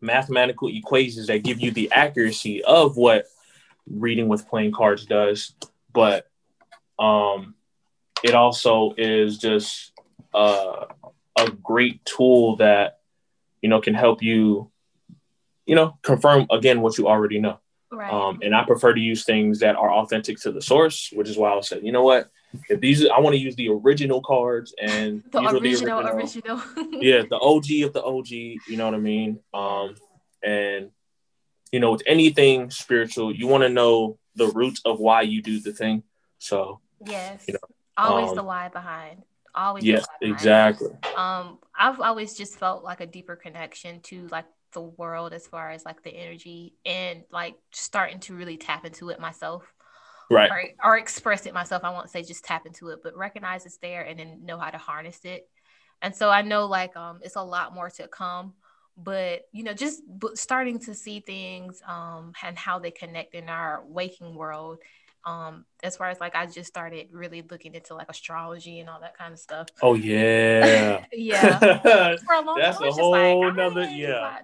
mathematical 0.00 0.68
equations 0.68 1.28
that 1.28 1.44
give 1.44 1.60
you 1.60 1.70
the 1.70 1.90
accuracy 1.92 2.64
of 2.64 2.96
what 2.96 3.26
reading 3.90 4.28
with 4.28 4.48
playing 4.48 4.72
cards 4.72 5.06
does, 5.06 5.54
but 5.92 6.26
um, 6.98 7.54
it 8.22 8.34
also 8.34 8.94
is 8.96 9.38
just 9.38 9.92
uh, 10.34 10.86
a 11.38 11.50
great 11.50 12.04
tool 12.04 12.56
that 12.56 13.00
you 13.62 13.68
know 13.68 13.80
can 13.80 13.94
help 13.94 14.22
you, 14.22 14.70
you 15.66 15.74
know, 15.74 15.98
confirm 16.02 16.46
again 16.50 16.80
what 16.80 16.98
you 16.98 17.08
already 17.08 17.40
know. 17.40 17.58
Right. 17.90 18.12
Um, 18.12 18.40
and 18.42 18.54
I 18.54 18.64
prefer 18.64 18.92
to 18.92 19.00
use 19.00 19.24
things 19.24 19.60
that 19.60 19.76
are 19.76 19.90
authentic 19.90 20.38
to 20.40 20.52
the 20.52 20.60
source, 20.60 21.10
which 21.12 21.28
is 21.28 21.38
why 21.38 21.52
I 21.52 21.60
said, 21.62 21.82
you 21.82 21.90
know 21.90 22.02
what, 22.02 22.30
if 22.68 22.80
these 22.80 23.06
I 23.06 23.18
want 23.20 23.34
to 23.34 23.40
use 23.40 23.56
the 23.56 23.68
original 23.68 24.20
cards 24.20 24.74
and 24.80 25.22
the 25.32 25.40
these 25.60 25.82
are 25.82 26.00
original, 26.00 26.06
original. 26.06 26.62
yeah, 26.92 27.22
the 27.28 27.38
OG 27.38 27.86
of 27.86 27.92
the 27.92 28.02
OG, 28.02 28.28
you 28.28 28.76
know 28.76 28.86
what 28.86 28.94
I 28.94 28.98
mean? 28.98 29.40
Um, 29.54 29.94
and 30.42 30.90
you 31.72 31.80
know, 31.80 31.92
with 31.92 32.02
anything 32.06 32.70
spiritual, 32.70 33.34
you 33.34 33.46
want 33.46 33.62
to 33.62 33.68
know 33.68 34.18
the 34.34 34.46
roots 34.48 34.80
of 34.84 35.00
why 35.00 35.22
you 35.22 35.42
do 35.42 35.60
the 35.60 35.72
thing. 35.72 36.02
So 36.38 36.80
yes. 37.04 37.44
You 37.48 37.54
know, 37.54 37.60
always 37.96 38.30
um, 38.30 38.36
the 38.36 38.44
why 38.44 38.68
behind. 38.68 39.22
Always. 39.54 39.82
yes, 39.82 40.06
exactly. 40.20 40.90
um 41.16 41.58
i've 41.76 42.00
always 42.00 42.34
just 42.36 42.58
felt 42.60 42.84
like 42.84 43.00
a 43.00 43.06
deeper 43.06 43.34
connection 43.34 43.98
to 44.02 44.28
like 44.28 44.44
the 44.72 44.82
world 44.82 45.32
as 45.32 45.48
far 45.48 45.70
as 45.70 45.84
like 45.84 46.02
the 46.04 46.10
energy 46.10 46.74
and 46.86 47.24
like 47.32 47.56
starting 47.72 48.20
to 48.20 48.36
really 48.36 48.56
tap 48.56 48.84
into 48.84 49.08
it 49.08 49.18
myself 49.18 49.64
Right. 50.30 50.50
or, 50.50 50.90
or 50.92 50.98
express 50.98 51.46
it 51.46 51.54
myself 51.54 51.82
i 51.82 51.90
won't 51.90 52.10
say 52.10 52.22
just 52.22 52.44
tap 52.44 52.66
into 52.66 52.90
it 52.90 53.00
but 53.02 53.16
recognize 53.16 53.66
it's 53.66 53.78
there 53.78 54.02
and 54.02 54.20
then 54.20 54.44
know 54.44 54.58
how 54.58 54.70
to 54.70 54.78
harness 54.78 55.18
it 55.24 55.48
and 56.02 56.14
so 56.14 56.28
i 56.30 56.42
know 56.42 56.66
like 56.66 56.96
um 56.96 57.18
it's 57.22 57.34
a 57.36 57.42
lot 57.42 57.74
more 57.74 57.90
to 57.90 58.06
come 58.06 58.52
but 58.98 59.42
you 59.52 59.62
know 59.62 59.72
just 59.72 60.02
b- 60.18 60.28
starting 60.34 60.78
to 60.78 60.92
see 60.94 61.20
things 61.20 61.80
um 61.86 62.32
and 62.42 62.58
how 62.58 62.78
they 62.78 62.90
connect 62.90 63.34
in 63.34 63.48
our 63.48 63.82
waking 63.86 64.34
world 64.34 64.78
um 65.24 65.64
as 65.82 65.96
far 65.96 66.08
as 66.08 66.18
like 66.20 66.34
i 66.34 66.46
just 66.46 66.66
started 66.68 67.06
really 67.12 67.42
looking 67.50 67.74
into 67.74 67.94
like 67.94 68.08
astrology 68.08 68.80
and 68.80 68.88
all 68.88 69.00
that 69.00 69.16
kind 69.16 69.32
of 69.32 69.38
stuff 69.38 69.68
Oh 69.82 69.94
yeah. 69.94 71.04
yeah 71.12 71.58
for 72.18 72.34
a 72.34 72.40
long 72.44 72.58
That's 72.58 72.78
time. 72.78 72.86
A 72.86 72.90
just 72.90 72.98
like, 72.98 73.22
whole 73.22 73.52
nother- 73.52 73.84
yeah. 73.90 74.38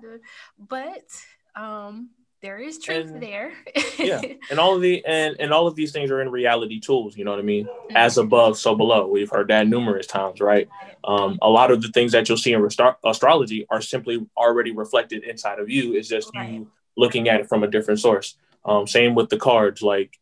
But 0.58 1.08
um, 1.56 2.10
there 2.44 2.58
is 2.58 2.78
truth 2.78 3.10
And- 3.10 3.22
there. 3.22 3.52
yeah. 3.98 4.20
And 4.50 4.60
all 4.60 4.76
of 4.76 4.82
the 4.82 5.02
and 5.06 5.34
and 5.40 5.50
all 5.52 5.66
of 5.66 5.74
these 5.76 5.92
things 5.92 6.10
are 6.10 6.20
in 6.20 6.30
reality 6.30 6.78
tools, 6.78 7.16
you 7.16 7.24
know 7.24 7.30
what 7.30 7.40
I 7.40 7.42
mean? 7.42 7.64
Mm-hmm. 7.64 7.96
As 7.96 8.18
above, 8.18 8.58
so 8.58 8.74
below. 8.74 9.06
We've 9.08 9.30
heard 9.30 9.48
that 9.48 9.66
numerous 9.66 10.06
times, 10.06 10.40
right? 10.40 10.68
Um, 11.02 11.38
a 11.40 11.48
lot 11.48 11.70
of 11.70 11.80
the 11.80 11.88
things 11.88 12.12
that 12.12 12.28
you'll 12.28 12.36
see 12.38 12.52
in 12.52 12.60
restro- 12.60 12.96
astrology 13.04 13.66
are 13.70 13.80
simply 13.80 14.26
already 14.36 14.72
reflected 14.72 15.24
inside 15.24 15.58
of 15.58 15.70
you. 15.70 15.94
It's 15.94 16.06
just 16.08 16.30
Right. 16.34 16.50
you 16.52 16.70
looking 16.96 17.28
at 17.30 17.40
it 17.40 17.48
from 17.48 17.62
a 17.64 17.66
different 17.66 18.00
source. 18.00 18.36
Um, 18.64 18.86
same 18.86 19.14
with 19.14 19.30
the 19.30 19.38
cards. 19.38 19.80
Like 19.82 20.18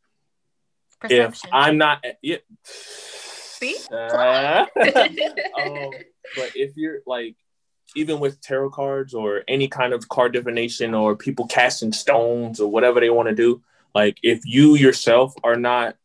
Perception. 1.01 1.49
if 1.49 1.53
I'm 1.53 1.77
not, 1.79 2.05
yeah. 2.23 2.37
See? 2.65 3.77
Uh, 3.91 4.67
um, 4.77 5.91
but 6.37 6.51
if 6.55 6.77
you're 6.77 7.01
like, 7.07 7.35
even 7.95 8.21
with 8.21 8.41
tarot 8.41 8.71
cards 8.71 9.15
or 9.15 9.43
any 9.49 9.69
kind 9.69 9.93
of 9.93 10.09
card 10.09 10.33
divination 10.33 10.95
or 10.95 11.17
people 11.17 11.47
casting 11.47 11.93
stones 11.93 12.61
or 12.61 12.71
whatever 12.71 13.01
they 13.01 13.11
want 13.11 13.29
to 13.29 13.35
do, 13.35 13.63
like 13.95 14.19
if 14.23 14.41
you 14.45 14.75
yourself 14.77 15.35
are 15.45 15.57
not 15.57 15.97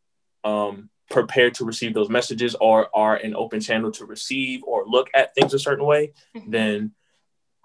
um, 0.44 0.88
prepared 1.10 1.54
to 1.54 1.64
receive 1.64 1.94
those 1.94 2.08
messages 2.10 2.54
or 2.60 2.88
are 2.94 3.16
an 3.16 3.34
open 3.34 3.60
channel 3.60 3.90
to 3.92 4.04
receive 4.04 4.62
or 4.64 4.84
look 4.86 5.08
at 5.14 5.34
things 5.34 5.54
a 5.54 5.58
certain 5.58 5.84
way, 5.86 6.12
Mhm. 6.36 6.50
then 6.50 6.92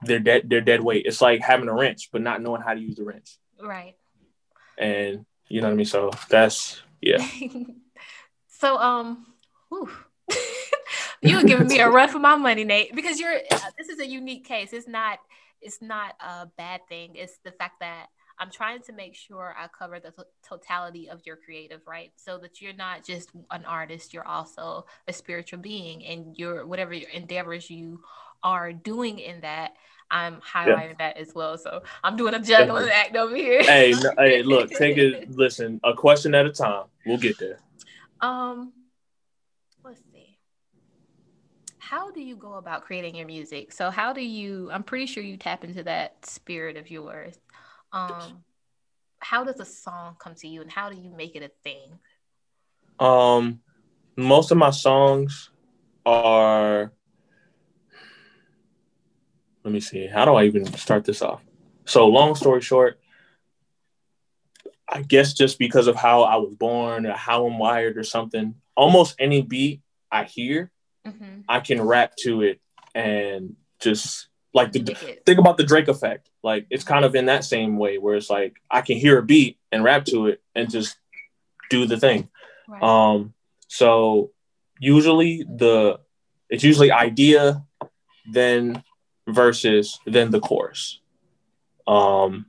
they're 0.06 0.20
dead. 0.20 0.50
They're 0.50 0.62
dead 0.62 0.82
weight. 0.82 1.06
It's 1.06 1.22
like 1.22 1.42
having 1.42 1.70
a 1.70 1.74
wrench 1.74 2.10
but 2.12 2.22
not 2.22 2.42
knowing 2.42 2.62
how 2.62 2.74
to 2.74 2.80
use 2.80 2.96
the 2.96 3.04
wrench, 3.06 3.38
right. 3.62 3.96
and 4.78 5.26
you 5.48 5.62
know 5.62 5.68
what 5.68 5.74
I 5.74 5.78
mean. 5.78 5.86
So 5.86 6.12
that's 6.30 6.82
yeah. 7.02 7.26
so 8.48 8.78
um, 8.78 9.26
whew. 11.24 11.32
you 11.32 11.38
were 11.38 11.48
giving 11.48 11.68
me 11.68 11.80
a 11.80 11.90
run 11.92 12.10
for 12.10 12.20
my 12.20 12.36
money, 12.36 12.64
Nate, 12.64 12.96
because 12.96 13.20
you're. 13.20 13.36
Uh, 13.52 13.60
this 13.78 13.90
is 13.90 14.00
a 14.00 14.08
unique 14.08 14.46
case. 14.46 14.74
It's 14.74 14.88
not. 14.88 15.20
It's 15.62 15.82
not 15.82 16.16
a 16.20 16.48
bad 16.58 16.82
thing. 16.90 17.16
It's 17.16 17.38
the 17.44 17.52
fact 17.52 17.80
that 17.80 18.08
I'm 18.40 18.52
trying 18.52 18.82
to 18.84 18.94
make 18.94 19.16
sure 19.16 19.56
I 19.58 19.68
cover 19.68 20.00
the 20.00 20.12
to- 20.12 20.26
totality 20.48 21.10
of 21.10 21.22
your 21.26 21.38
creative, 21.38 21.82
right? 21.88 22.12
So 22.16 22.38
that 22.40 22.62
you're 22.62 22.74
not 22.74 23.04
just 23.06 23.30
an 23.52 23.64
artist, 23.66 24.14
you're 24.14 24.28
also 24.28 24.86
a 25.08 25.14
spiritual 25.14 25.60
being, 25.60 26.06
and 26.06 26.38
your 26.38 26.66
whatever 26.66 26.94
your 26.94 27.10
endeavors 27.10 27.70
you 27.70 28.04
are 28.44 28.74
doing 28.74 29.20
in 29.20 29.42
that. 29.42 29.74
I'm 30.12 30.42
highlighting 30.42 31.00
that 31.00 31.18
as 31.18 31.34
well. 31.34 31.58
So 31.58 31.82
I'm 32.04 32.16
doing 32.16 32.36
a 32.36 32.40
juggling 32.40 32.90
act 32.90 33.16
over 33.16 33.36
here. 33.36 33.64
hey, 33.64 33.96
no, 34.00 34.12
hey, 34.18 34.44
look, 34.44 34.70
take 34.78 34.98
it. 34.98 35.32
Listen, 35.32 35.80
a 35.84 35.94
question 35.94 36.36
at 36.36 36.46
a 36.46 36.52
time. 36.52 36.86
We'll 37.06 37.18
get 37.18 37.40
there. 37.40 37.60
Um, 38.22 38.74
let's 39.84 40.02
see. 40.12 40.38
How 41.94 42.10
do 42.10 42.22
you 42.24 42.36
go 42.36 42.54
about 42.56 42.86
creating 42.86 43.16
your 43.16 43.28
music? 43.28 43.72
So 43.72 43.92
how 43.92 44.14
do 44.14 44.22
you? 44.22 44.68
I'm 44.72 44.82
pretty 44.82 45.06
sure 45.06 45.22
you 45.22 45.38
tap 45.38 45.64
into 45.64 45.84
that 45.84 46.26
spirit 46.26 46.76
of 46.76 46.90
yours. 46.90 47.40
Um, 47.92 48.44
how 49.20 49.44
does 49.44 49.60
a 49.60 49.66
song 49.66 50.16
come 50.18 50.34
to 50.38 50.48
you, 50.48 50.62
and 50.62 50.72
how 50.72 50.90
do 50.90 51.00
you 51.00 51.12
make 51.16 51.36
it 51.36 51.44
a 51.44 51.52
thing? 51.64 52.00
Um, 53.00 53.60
most 54.18 54.50
of 54.50 54.58
my 54.58 54.72
songs 54.72 55.52
are. 56.04 56.92
Let 59.64 59.72
me 59.72 59.80
see. 59.80 60.08
How 60.08 60.26
do 60.26 60.34
I 60.34 60.46
even 60.46 60.66
start 60.74 61.06
this 61.06 61.22
off? 61.22 61.44
So, 61.86 62.08
long 62.08 62.34
story 62.34 62.62
short, 62.62 63.00
I 64.90 65.04
guess 65.04 65.36
just 65.36 65.60
because 65.60 65.86
of 65.86 65.96
how 65.96 66.24
I 66.24 66.38
was 66.38 66.56
born 66.56 67.06
or 67.06 67.14
how 67.14 67.46
I'm 67.46 67.60
wired 67.60 68.00
or 68.00 68.04
something, 68.04 68.56
almost 68.76 69.14
any 69.20 69.44
beat 69.44 69.84
I 70.12 70.24
hear, 70.24 70.72
Mm-hmm. 71.08 71.42
I 71.50 71.60
can 71.60 71.82
rap 71.82 72.14
to 72.24 72.42
it 72.42 72.62
and 72.96 73.56
just 73.80 74.28
like 74.54 74.72
the 74.72 74.84
think 75.26 75.40
about 75.40 75.58
the 75.58 75.64
Drake 75.64 75.88
effect. 75.88 76.30
Like 76.44 76.68
it's 76.70 76.84
kind 76.84 77.06
of 77.06 77.16
in 77.16 77.26
that 77.26 77.44
same 77.44 77.78
way 77.78 77.98
where 77.98 78.16
it's 78.16 78.30
like 78.30 78.58
I 78.70 78.82
can 78.82 78.98
hear 78.98 79.18
a 79.18 79.24
beat 79.24 79.58
and 79.72 79.84
rap 79.84 80.06
to 80.06 80.28
it 80.28 80.42
and 80.56 80.70
just 80.70 80.98
do 81.70 81.86
the 81.86 81.98
thing. 81.98 82.30
Right. 82.68 82.84
Um, 82.84 83.34
so 83.68 84.32
usually 84.80 85.44
the 85.44 86.00
it's 86.50 86.64
usually 86.64 86.92
idea, 86.92 87.64
then 88.32 88.84
verses, 89.28 90.00
then 90.06 90.30
the 90.30 90.40
chorus. 90.40 91.00
Um, 91.88 92.46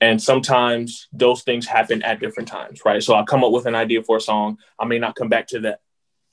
and 0.00 0.22
sometimes 0.22 1.08
those 1.12 1.42
things 1.42 1.66
happen 1.66 2.02
at 2.02 2.20
different 2.20 2.48
times, 2.48 2.82
right? 2.84 3.02
So 3.02 3.14
I 3.14 3.24
come 3.24 3.42
up 3.42 3.52
with 3.52 3.66
an 3.66 3.74
idea 3.74 4.02
for 4.02 4.18
a 4.18 4.20
song. 4.20 4.58
I 4.78 4.84
may 4.84 4.98
not 4.98 5.16
come 5.16 5.28
back 5.28 5.48
to 5.48 5.60
that 5.60 5.80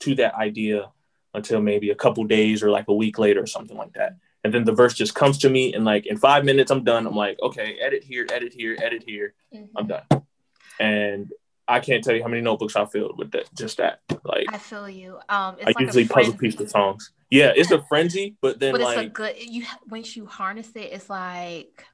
to 0.00 0.14
that 0.16 0.34
idea 0.34 0.90
until 1.34 1.60
maybe 1.60 1.90
a 1.90 1.94
couple 1.94 2.24
days 2.24 2.62
or 2.62 2.70
like 2.70 2.86
a 2.88 2.94
week 2.94 3.18
later 3.18 3.42
or 3.42 3.46
something 3.46 3.76
like 3.76 3.92
that. 3.94 4.16
And 4.44 4.52
then 4.52 4.64
the 4.64 4.72
verse 4.72 4.94
just 4.94 5.14
comes 5.14 5.38
to 5.38 5.50
me 5.50 5.74
and 5.74 5.84
like 5.84 6.06
in 6.06 6.16
five 6.16 6.44
minutes 6.44 6.70
I'm 6.70 6.84
done. 6.84 7.06
I'm 7.06 7.16
like, 7.16 7.38
okay, 7.42 7.76
edit 7.80 8.04
here, 8.04 8.26
edit 8.30 8.52
here, 8.52 8.76
edit 8.80 9.02
here. 9.06 9.34
Mhm. 9.52 9.68
I'm 9.76 9.86
done. 9.86 10.04
And 10.78 11.32
I 11.66 11.80
can't 11.80 12.04
tell 12.04 12.14
you 12.14 12.22
how 12.22 12.28
many 12.28 12.42
notebooks 12.42 12.76
I 12.76 12.84
filled 12.84 13.18
with 13.18 13.30
that. 13.32 13.48
Just 13.54 13.78
that. 13.78 14.00
Like 14.22 14.46
I 14.48 14.58
feel 14.58 14.88
you. 14.88 15.18
Um, 15.28 15.56
it's 15.58 15.62
I 15.62 15.70
like 15.70 15.80
usually 15.80 16.04
a 16.04 16.08
puzzle 16.08 16.34
piece 16.34 16.56
the 16.56 16.68
songs. 16.68 17.10
Yeah, 17.30 17.52
it's 17.56 17.70
a 17.70 17.82
frenzy, 17.88 18.36
but 18.40 18.60
then 18.60 18.72
but 18.72 18.82
it's 18.82 19.00
a 19.00 19.06
good 19.06 19.34
you 19.38 19.64
once 19.88 20.14
you 20.14 20.26
harness 20.26 20.70
it 20.74 20.92
it's 20.92 21.08
like 21.08 21.84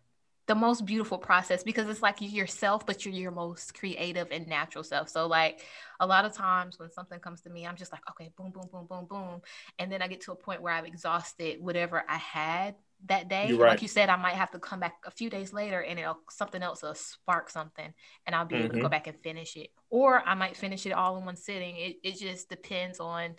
the 0.51 0.55
most 0.57 0.85
beautiful 0.85 1.17
process 1.17 1.63
because 1.63 1.89
it's 1.89 2.03
like 2.03 2.21
you're 2.21 2.33
yourself 2.33 2.85
but 2.85 3.05
you're 3.05 3.15
your 3.15 3.31
most 3.31 3.73
creative 3.73 4.27
and 4.33 4.49
natural 4.49 4.83
self 4.83 5.09
so 5.09 5.29
like 5.29 5.61
a 6.01 6.07
lot 6.07 6.25
of 6.25 6.33
times 6.33 6.77
when 6.77 6.91
something 6.91 7.21
comes 7.21 7.41
to 7.41 7.51
me 7.51 7.65
i'm 7.65 7.77
just 7.77 7.93
like 7.93 8.01
okay 8.11 8.33
boom 8.37 8.51
boom 8.51 8.67
boom 8.73 8.85
boom 8.91 9.07
boom 9.09 9.41
and 9.79 9.93
then 9.93 10.03
i 10.03 10.09
get 10.09 10.21
to 10.21 10.33
a 10.33 10.35
point 10.35 10.61
where 10.61 10.75
i've 10.75 10.85
exhausted 10.85 11.59
whatever 11.61 12.03
i 12.09 12.17
had 12.17 12.75
that 13.07 13.29
day 13.29 13.53
right. 13.53 13.69
like 13.69 13.81
you 13.81 13.87
said 13.87 14.09
i 14.09 14.17
might 14.17 14.35
have 14.35 14.51
to 14.51 14.59
come 14.59 14.81
back 14.81 14.95
a 15.07 15.11
few 15.13 15.31
days 15.31 15.53
later 15.53 15.83
and 15.85 16.01
it'll 16.01 16.19
something 16.31 16.65
else 16.65 16.83
will 16.83 16.97
spark 16.97 17.49
something 17.49 17.95
and 18.27 18.35
i'll 18.35 18.45
be 18.45 18.57
able 18.57 18.75
to 18.75 18.81
go 18.81 18.89
Mhm. 18.89 18.91
back 18.91 19.07
and 19.07 19.23
finish 19.23 19.57
it 19.57 19.71
or 19.89 20.21
i 20.27 20.35
might 20.35 20.57
finish 20.57 20.85
it 20.85 20.91
all 20.91 21.17
in 21.17 21.25
one 21.25 21.37
sitting 21.37 21.77
it, 21.77 21.95
it 22.03 22.19
just 22.19 22.49
depends 22.49 22.99
on 22.99 23.37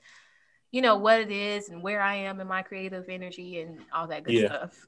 you 0.72 0.82
know 0.82 0.95
what 0.95 1.20
it 1.20 1.30
is 1.32 1.68
and 1.68 1.84
where 1.84 2.01
I 2.01 2.16
am 2.16 2.39
in 2.39 2.47
my 2.47 2.62
creative 2.62 3.09
energy 3.09 3.59
and 3.59 3.80
all 3.93 4.07
that 4.07 4.24
good 4.24 4.36
Yeah. 4.36 4.47
stuff. 4.47 4.88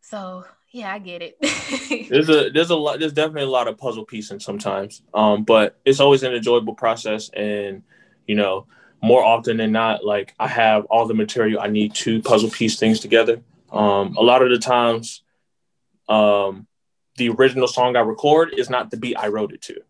So 0.00 0.44
yeah, 0.70 0.92
I 0.92 0.98
get 0.98 1.22
it. 1.22 2.08
there's 2.10 2.28
a 2.28 2.50
there's 2.54 2.70
a 2.70 2.76
lot 2.76 3.00
there's 3.00 3.12
definitely 3.12 3.42
a 3.42 3.50
lot 3.50 3.68
of 3.68 3.78
puzzle 3.78 4.04
piecing 4.04 4.40
sometimes. 4.40 5.02
Um, 5.14 5.44
but 5.44 5.78
it's 5.84 6.00
always 6.00 6.22
an 6.22 6.34
enjoyable 6.34 6.74
process 6.74 7.30
and 7.30 7.82
you 8.26 8.34
know, 8.34 8.66
more 9.02 9.24
often 9.24 9.56
than 9.56 9.72
not, 9.72 10.04
like 10.04 10.34
I 10.38 10.48
have 10.48 10.84
all 10.86 11.06
the 11.06 11.14
material 11.14 11.60
I 11.60 11.68
need 11.68 11.94
to 11.94 12.22
puzzle 12.22 12.50
piece 12.50 12.78
things 12.78 13.00
together. 13.00 13.40
Um, 13.72 14.16
a 14.16 14.22
lot 14.22 14.42
of 14.42 14.50
the 14.50 14.58
times, 14.58 15.22
um, 16.08 16.66
the 17.16 17.30
original 17.30 17.68
song 17.68 17.96
I 17.96 18.00
record 18.00 18.54
is 18.56 18.70
not 18.70 18.90
the 18.90 18.96
beat 18.96 19.16
I 19.16 19.28
wrote 19.28 19.52
it 19.52 19.62
to. 19.62 19.80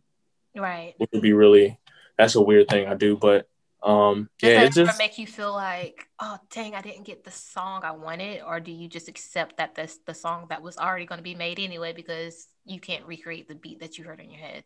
right. 0.56 0.94
which 0.98 1.10
would 1.12 1.22
be 1.22 1.32
really 1.32 1.78
that's 2.16 2.34
a 2.34 2.42
weird 2.42 2.68
thing 2.68 2.88
I 2.88 2.94
do, 2.94 3.16
but 3.16 3.48
Um, 3.82 4.28
Does 4.38 4.52
yeah, 4.52 4.68
ever 4.68 4.70
just 4.70 4.98
make 4.98 5.18
you 5.18 5.26
feel 5.26 5.52
like, 5.52 6.06
oh 6.20 6.38
dang, 6.50 6.74
I 6.74 6.80
didn't 6.80 7.04
get 7.04 7.24
the 7.24 7.30
song 7.32 7.82
I 7.84 7.90
wanted, 7.92 8.42
or 8.42 8.60
do 8.60 8.70
you 8.70 8.88
just 8.88 9.08
accept 9.08 9.56
that 9.56 9.74
this 9.74 9.98
the 10.06 10.14
song 10.14 10.46
that 10.50 10.62
was 10.62 10.78
already 10.78 11.06
going 11.06 11.18
to 11.18 11.24
be 11.24 11.34
made 11.34 11.58
anyway 11.58 11.92
because 11.92 12.46
you 12.64 12.80
can't 12.80 13.04
recreate 13.06 13.48
the 13.48 13.56
beat 13.56 13.80
that 13.80 13.98
you 13.98 14.04
heard 14.04 14.20
in 14.20 14.30
your 14.30 14.40
head? 14.40 14.64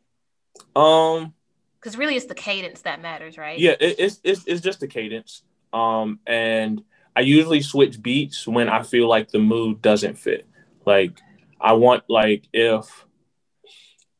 um, 0.76 1.34
Because 1.80 1.96
really, 1.98 2.16
it's 2.16 2.26
the 2.26 2.34
cadence 2.34 2.82
that 2.82 3.00
matters, 3.02 3.36
right? 3.36 3.58
yeah, 3.58 3.72
it, 3.80 3.96
it's 3.98 4.20
it's 4.24 4.44
it's 4.46 4.60
just 4.60 4.80
the 4.80 4.88
cadence. 4.88 5.42
Um, 5.72 6.20
and 6.26 6.82
I 7.16 7.20
usually 7.20 7.62
switch 7.62 8.02
beats 8.02 8.46
when 8.46 8.68
I 8.68 8.82
feel 8.82 9.08
like 9.08 9.30
the 9.30 9.38
mood 9.38 9.82
doesn't 9.82 10.18
fit. 10.18 10.46
Like 10.86 11.18
I 11.60 11.72
want 11.74 12.04
like 12.08 12.44
if 12.52 13.06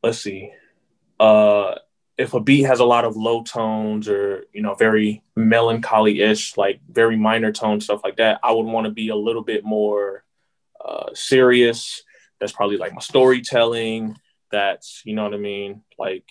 let's 0.03 0.19
see, 0.19 0.51
uh, 1.19 1.75
if 2.17 2.33
a 2.33 2.39
beat 2.39 2.63
has 2.63 2.79
a 2.79 2.85
lot 2.85 3.05
of 3.05 3.15
low 3.15 3.43
tones 3.43 4.07
or 4.07 4.45
you 4.53 4.61
know 4.61 4.75
very 4.75 5.23
melancholy 5.35 6.21
ish, 6.21 6.57
like 6.57 6.79
very 6.89 7.17
minor 7.17 7.51
tone 7.51 7.81
stuff 7.81 8.01
like 8.03 8.17
that, 8.17 8.39
I 8.43 8.51
would 8.51 8.65
want 8.65 8.85
to 8.85 8.91
be 8.91 9.09
a 9.09 9.15
little 9.15 9.43
bit 9.43 9.63
more 9.63 10.23
uh, 10.83 11.09
serious. 11.13 12.03
That's 12.39 12.51
probably 12.51 12.77
like 12.77 12.93
my 12.93 13.01
storytelling. 13.01 14.17
That's 14.51 15.01
you 15.05 15.15
know 15.15 15.23
what 15.23 15.33
I 15.33 15.37
mean, 15.37 15.81
like 15.97 16.25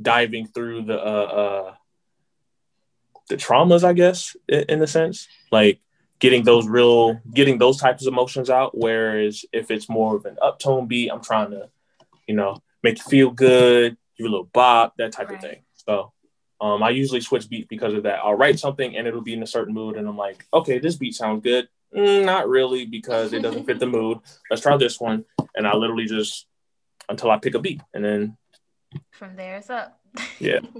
diving 0.00 0.46
through 0.46 0.84
the 0.84 0.98
uh, 0.98 1.72
uh 1.72 1.74
the 3.28 3.36
traumas, 3.36 3.84
I 3.84 3.92
guess, 3.92 4.36
in, 4.48 4.64
in 4.68 4.82
a 4.82 4.86
sense, 4.86 5.28
like 5.50 5.80
getting 6.18 6.44
those 6.44 6.66
real, 6.66 7.20
getting 7.32 7.58
those 7.58 7.78
types 7.78 8.06
of 8.06 8.12
emotions 8.12 8.50
out. 8.50 8.76
Whereas 8.76 9.44
if 9.52 9.70
it's 9.70 9.88
more 9.88 10.16
of 10.16 10.24
an 10.24 10.36
uptone 10.42 10.88
beat, 10.88 11.10
I'm 11.10 11.22
trying 11.22 11.50
to, 11.50 11.68
you 12.26 12.34
know, 12.34 12.62
make 12.82 12.98
you 12.98 13.04
feel 13.04 13.30
good, 13.30 13.96
give 14.16 14.24
you 14.24 14.30
a 14.30 14.32
little 14.32 14.50
bop, 14.52 14.94
that 14.98 15.12
type 15.12 15.28
Right. 15.28 15.36
of 15.36 15.40
thing. 15.42 15.62
So 15.74 16.12
um, 16.60 16.82
I 16.82 16.90
usually 16.90 17.20
switch 17.20 17.48
beats 17.48 17.66
because 17.68 17.94
of 17.94 18.04
that. 18.04 18.20
I'll 18.24 18.34
write 18.34 18.58
something 18.58 18.96
and 18.96 19.06
it'll 19.06 19.20
be 19.20 19.34
in 19.34 19.42
a 19.42 19.46
certain 19.46 19.74
mood, 19.74 19.96
and 19.96 20.08
I'm 20.08 20.16
like, 20.16 20.44
okay, 20.52 20.78
this 20.78 20.96
beat 20.96 21.14
sounds 21.14 21.42
good. 21.42 21.68
Mm, 21.94 22.24
not 22.24 22.48
really 22.48 22.84
because 22.86 23.32
it 23.32 23.42
doesn't 23.42 23.64
fit 23.66 23.78
the 23.78 23.86
mood. 23.98 24.18
Let's 24.50 24.62
try 24.62 24.76
this 24.76 25.00
one, 25.00 25.24
and 25.54 25.66
I 25.66 25.74
literally 25.76 26.06
just 26.06 26.46
until 27.08 27.30
I 27.30 27.38
pick 27.38 27.54
a 27.54 27.58
beat, 27.60 27.80
and 27.94 28.04
then 28.04 28.36
From 29.12 29.36
there, 29.36 29.56
it's 29.58 29.70
up. 29.70 30.00
Yeah. 30.40 30.60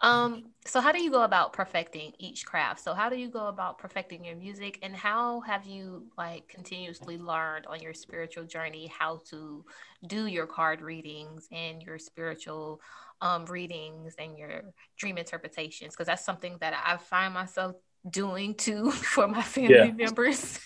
um. 0.00 0.44
So, 0.66 0.80
how 0.80 0.92
do 0.92 1.02
you 1.02 1.10
go 1.10 1.22
about 1.22 1.52
perfecting 1.52 2.12
each 2.18 2.44
craft? 2.44 2.80
So, 2.80 2.92
how 2.92 3.08
do 3.08 3.16
you 3.16 3.28
go 3.30 3.46
about 3.46 3.78
perfecting 3.78 4.24
your 4.24 4.36
music, 4.36 4.78
and 4.82 4.94
how 4.94 5.40
have 5.40 5.64
you 5.66 6.06
like 6.18 6.48
continuously 6.48 7.18
learned 7.18 7.66
on 7.66 7.80
your 7.80 7.94
spiritual 7.94 8.44
journey 8.44 8.88
how 8.88 9.20
to 9.30 9.64
do 10.06 10.26
your 10.26 10.46
card 10.46 10.80
readings 10.80 11.48
and 11.52 11.82
your 11.82 11.98
spiritual 11.98 12.80
um, 13.20 13.46
readings 13.46 14.14
and 14.18 14.36
your 14.36 14.62
dream 14.98 15.18
interpretations? 15.18 15.94
Because 15.94 16.06
that's 16.06 16.24
something 16.24 16.56
that 16.60 16.74
I 16.84 16.96
find 16.96 17.32
myself 17.32 17.76
doing 18.08 18.54
too 18.54 18.90
for 19.14 19.26
my 19.28 19.42
family 19.42 19.74
Yeah. 19.74 19.92
members. 19.92 20.58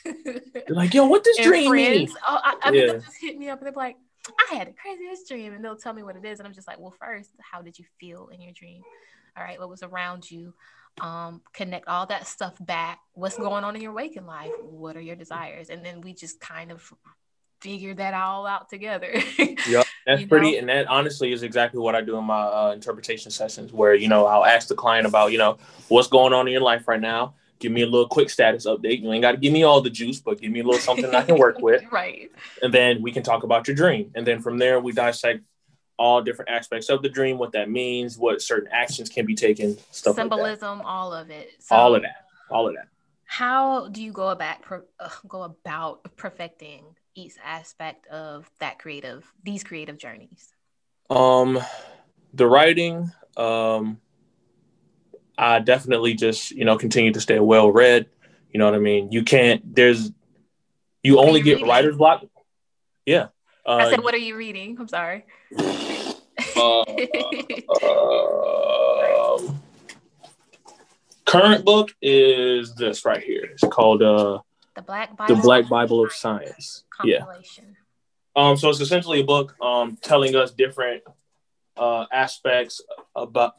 like, 0.69 0.95
yo, 0.95 1.07
what 1.07 1.25
does 1.25 1.37
dream 1.39 1.73
mean? 1.73 2.07
friends. 2.07 2.19
Oh, 2.27 2.39
I, 2.43 2.57
I 2.63 2.71
mean, 2.71 2.81
Yeah. 2.81 2.87
they'll 2.93 3.01
just 3.01 3.21
hit 3.21 3.39
me 3.39 3.49
up 3.49 3.59
and 3.59 3.67
they're 3.67 3.73
like, 3.75 3.97
I 4.51 4.55
had 4.55 4.69
the 4.69 4.73
craziest 4.73 5.29
dream, 5.29 5.55
and 5.55 5.65
they'll 5.65 5.77
tell 5.77 5.95
me 5.95 6.03
what 6.03 6.15
it 6.17 6.25
is, 6.25 6.41
and 6.41 6.47
I'm 6.47 6.53
just 6.53 6.69
like, 6.69 6.79
well, 6.79 6.95
first, 6.99 7.31
how 7.41 7.63
did 7.63 7.79
you 7.79 7.87
feel 7.99 8.29
in 8.29 8.41
your 8.41 8.53
dream? 8.53 8.83
All 9.37 9.43
right, 9.45 9.59
what 9.59 9.69
was 9.69 9.83
around 9.83 10.31
you? 10.31 10.55
Um, 11.01 11.41
connect 11.53 11.89
all 11.89 12.07
that 12.07 12.27
stuff 12.27 12.55
back. 12.61 12.99
What's 13.13 13.37
going 13.37 13.65
on 13.65 13.77
in 13.77 13.83
your 13.83 13.93
waking 13.93 14.27
life? 14.27 14.51
What 14.63 14.97
are 14.97 15.01
your 15.01 15.17
desires? 15.17 15.71
And 15.71 15.85
then 15.85 16.01
we 16.01 16.13
just 16.15 16.41
kind 16.41 16.73
of 16.73 16.93
figure 17.61 17.95
that 17.95 18.15
all 18.15 18.47
out 18.47 18.69
together. 18.69 19.15
Yep, 19.69 19.87
that's 20.07 20.21
You 20.23 20.27
pretty, 20.27 20.53
know? 20.53 20.59
and 20.59 20.69
that 20.71 20.87
honestly 20.89 21.33
is 21.33 21.43
exactly 21.43 21.79
what 21.81 21.95
I 21.95 22.01
do 22.01 22.17
in 22.17 22.25
my 22.25 22.41
uh, 22.43 22.73
interpretation 22.73 23.31
sessions, 23.31 23.73
where 23.73 23.95
you 23.95 24.09
know 24.09 24.27
I'll 24.27 24.45
ask 24.45 24.69
the 24.69 24.75
client 24.75 25.07
about 25.07 25.33
you 25.33 25.39
know 25.39 25.59
what's 25.89 26.09
going 26.09 26.33
on 26.33 26.47
in 26.49 26.53
your 26.53 26.63
life 26.63 26.89
right 26.89 27.01
now. 27.01 27.35
Give 27.59 27.71
me 27.71 27.83
a 27.83 27.87
little 27.87 28.09
quick 28.09 28.31
status 28.31 28.67
update. 28.67 29.03
You 29.03 29.13
ain't 29.13 29.21
got 29.21 29.33
to 29.33 29.37
give 29.39 29.53
me 29.53 29.65
all 29.65 29.83
the 29.83 29.91
juice, 29.91 30.19
but 30.19 30.41
give 30.41 30.51
me 30.51 30.61
a 30.61 30.65
little 30.65 30.81
something 30.81 31.15
I 31.15 31.23
can 31.23 31.39
work 31.39 31.59
with, 31.63 31.83
right. 31.93 32.31
and 32.63 32.73
then 32.73 33.03
we 33.03 33.13
can 33.13 33.23
talk 33.23 33.43
about 33.43 33.69
your 33.69 33.77
dream. 33.77 34.11
And 34.15 34.27
then 34.27 34.41
from 34.41 34.57
there, 34.59 34.81
we 34.81 34.93
dissect 34.93 35.43
all 36.01 36.23
different 36.23 36.51
aspects 36.51 36.89
of 36.89 37.03
the 37.03 37.11
dream, 37.11 37.37
what 37.37 37.53
that 37.53 37.71
means, 37.71 38.17
what 38.17 38.41
certain 38.41 38.71
actions 38.73 39.11
can 39.11 39.27
be 39.27 39.35
taken, 39.35 39.77
stuff 39.91 40.17
like 40.17 40.31
that. 40.31 40.35
Symbolism, 40.35 40.81
all 40.81 41.13
of 41.13 41.29
it. 41.29 41.51
So 41.61 41.77
All 41.77 41.95
of 41.95 42.01
that, 42.03 42.25
all 42.51 42.67
of 42.67 42.75
that. 42.75 42.89
How 43.27 43.89
do 43.89 44.03
you 44.03 44.11
go 44.11 44.31
about 44.31 44.57
uh, 44.99 45.09
go 45.29 45.43
about 45.43 46.17
perfecting 46.17 46.85
each 47.15 47.35
aspect 47.45 48.07
of 48.07 48.51
that 48.61 48.79
creative 48.79 49.31
these 49.45 49.63
creative 49.63 49.99
journeys? 49.99 50.55
Um, 51.11 51.61
the 52.33 52.47
writing, 52.47 53.13
um, 53.37 54.01
I 55.37 55.59
definitely 55.59 56.15
just 56.15 56.51
you 56.51 56.65
know 56.65 56.79
continue 56.79 57.13
to 57.13 57.21
stay 57.21 57.39
well 57.39 57.71
read. 57.71 58.07
You 58.51 58.59
know 58.59 58.65
what 58.65 58.75
I 58.75 58.79
mean? 58.79 59.13
You 59.13 59.23
can't. 59.23 59.77
There's 59.77 60.11
you 61.03 61.21
only 61.21 61.43
get 61.43 61.57
reading? 61.57 61.69
writer's 61.69 61.97
block. 61.97 62.25
Yeah. 63.05 63.29
Uh, 63.67 63.77
I 63.77 63.91
said, 63.91 64.03
"What 64.03 64.15
are 64.15 64.19
you 64.19 64.35
reading?" 64.35 64.77
I'm 64.81 64.89
sorry. 64.89 65.27
uh, 66.57 66.83
um, 69.47 69.63
current 71.25 71.65
book 71.65 71.91
is 72.03 72.75
this 72.75 73.05
right 73.05 73.23
here. 73.23 73.45
It's 73.53 73.63
called 73.63 74.03
uh, 74.03 74.41
the 74.75 74.83
Black 74.83 75.11
the 75.11 75.17
Bible. 75.17 75.43
Black 75.43 75.69
Bible 75.69 76.05
of 76.05 76.13
Science. 76.13 76.85
Yeah. 77.05 77.25
Um, 78.37 78.57
so 78.57 78.69
it's 78.69 78.81
essentially 78.81 79.21
a 79.21 79.25
book 79.25 79.55
um, 79.61 79.97
telling 80.01 80.37
us 80.37 80.53
different 80.53 81.03
uh, 81.77 82.07
aspects 82.13 82.81
about 83.15 83.55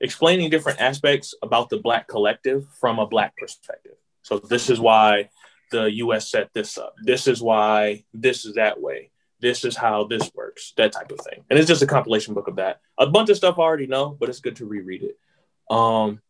explaining 0.00 0.50
different 0.50 0.80
aspects 0.80 1.34
about 1.42 1.70
the 1.70 1.78
Black 1.78 2.08
collective 2.08 2.66
from 2.80 2.98
a 2.98 3.06
Black 3.06 3.36
perspective. 3.36 3.94
So 4.22 4.38
this 4.38 4.70
is 4.70 4.80
why 4.80 5.30
the 5.70 5.84
U.S. 5.92 6.30
set 6.30 6.52
this 6.52 6.78
up. 6.78 6.94
This 7.02 7.26
is 7.26 7.40
why 7.40 8.04
this 8.12 8.44
is 8.44 8.54
that 8.54 8.80
way. 8.80 9.10
This 9.42 9.64
is 9.64 9.76
how 9.76 10.04
this 10.04 10.30
works. 10.34 10.72
That 10.78 10.92
type 10.92 11.10
of 11.12 11.18
thing. 11.20 11.44
And 11.50 11.58
it's 11.58 11.68
just 11.68 11.82
a 11.82 11.86
compilation 11.86 12.32
book 12.32 12.48
of 12.48 12.56
that. 12.56 12.80
A 12.96 13.06
bunch 13.08 13.28
of 13.28 13.36
stuff 13.36 13.58
I 13.58 13.62
already 13.62 13.88
know, 13.88 14.16
but 14.18 14.28
it's 14.30 14.40
good 14.40 14.56
to 14.56 14.64
reread 14.66 15.02
it. 15.02 15.18
Um, 15.68 16.22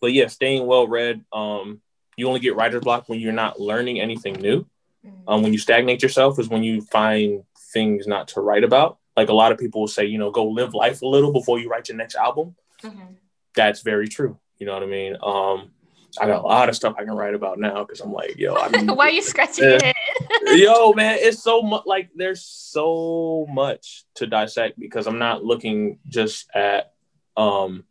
but 0.00 0.12
yeah, 0.12 0.26
staying 0.26 0.66
well 0.66 0.86
read. 0.88 1.24
Um, 1.32 1.80
you 2.16 2.26
only 2.28 2.40
get 2.40 2.56
writer's 2.56 2.82
block 2.82 3.08
when 3.08 3.20
you're 3.20 3.32
not 3.32 3.58
learning 3.60 4.00
anything 4.00 4.34
new 4.34 4.66
Mm. 5.06 5.12
um, 5.28 5.42
when 5.42 5.54
you 5.54 5.58
stagnate 5.58 6.02
yourself 6.02 6.38
is 6.38 6.50
when 6.50 6.62
you 6.62 6.82
find 6.82 7.44
things 7.72 8.06
not 8.06 8.28
to 8.28 8.42
write 8.42 8.64
about. 8.64 8.98
Like 9.16 9.30
a 9.30 9.32
lot 9.32 9.50
of 9.50 9.56
people 9.56 9.80
will 9.80 9.88
say, 9.88 10.04
you 10.04 10.18
know, 10.18 10.30
go 10.30 10.44
live 10.44 10.74
life 10.74 11.00
a 11.00 11.06
little 11.06 11.32
before 11.32 11.58
you 11.58 11.70
write 11.70 11.88
your 11.88 11.96
next 11.96 12.16
album. 12.16 12.54
Mhm. 12.82 13.16
That's 13.54 13.80
very 13.80 14.08
true. 14.08 14.38
You 14.58 14.66
know 14.66 14.74
what 14.74 14.82
I 14.82 14.86
mean? 14.86 15.16
Um, 15.22 15.70
I 16.18 16.26
got 16.26 16.42
a 16.42 16.46
lot 16.46 16.68
of 16.68 16.76
stuff 16.76 16.94
I 16.98 17.04
can 17.04 17.14
write 17.14 17.34
about 17.34 17.58
now 17.58 17.84
because 17.84 18.00
I'm 18.00 18.12
like, 18.12 18.36
yo, 18.36 18.54
I 18.54 18.68
mean, 18.68 18.86
Why 18.96 19.06
are 19.06 19.10
you 19.10 19.22
scratching 19.22 19.64
your 19.64 19.82
head? 19.82 19.94
yo, 20.46 20.92
man, 20.92 21.18
it's 21.20 21.42
so 21.42 21.62
much. 21.62 21.82
Like, 21.86 22.10
there's 22.14 22.44
so 22.44 23.46
much 23.50 24.04
to 24.16 24.26
dissect 24.26 24.78
because 24.78 25.06
I'm 25.06 25.18
not 25.18 25.44
looking 25.44 25.98
just 26.08 26.48
at 26.54 26.92
um 27.36 27.84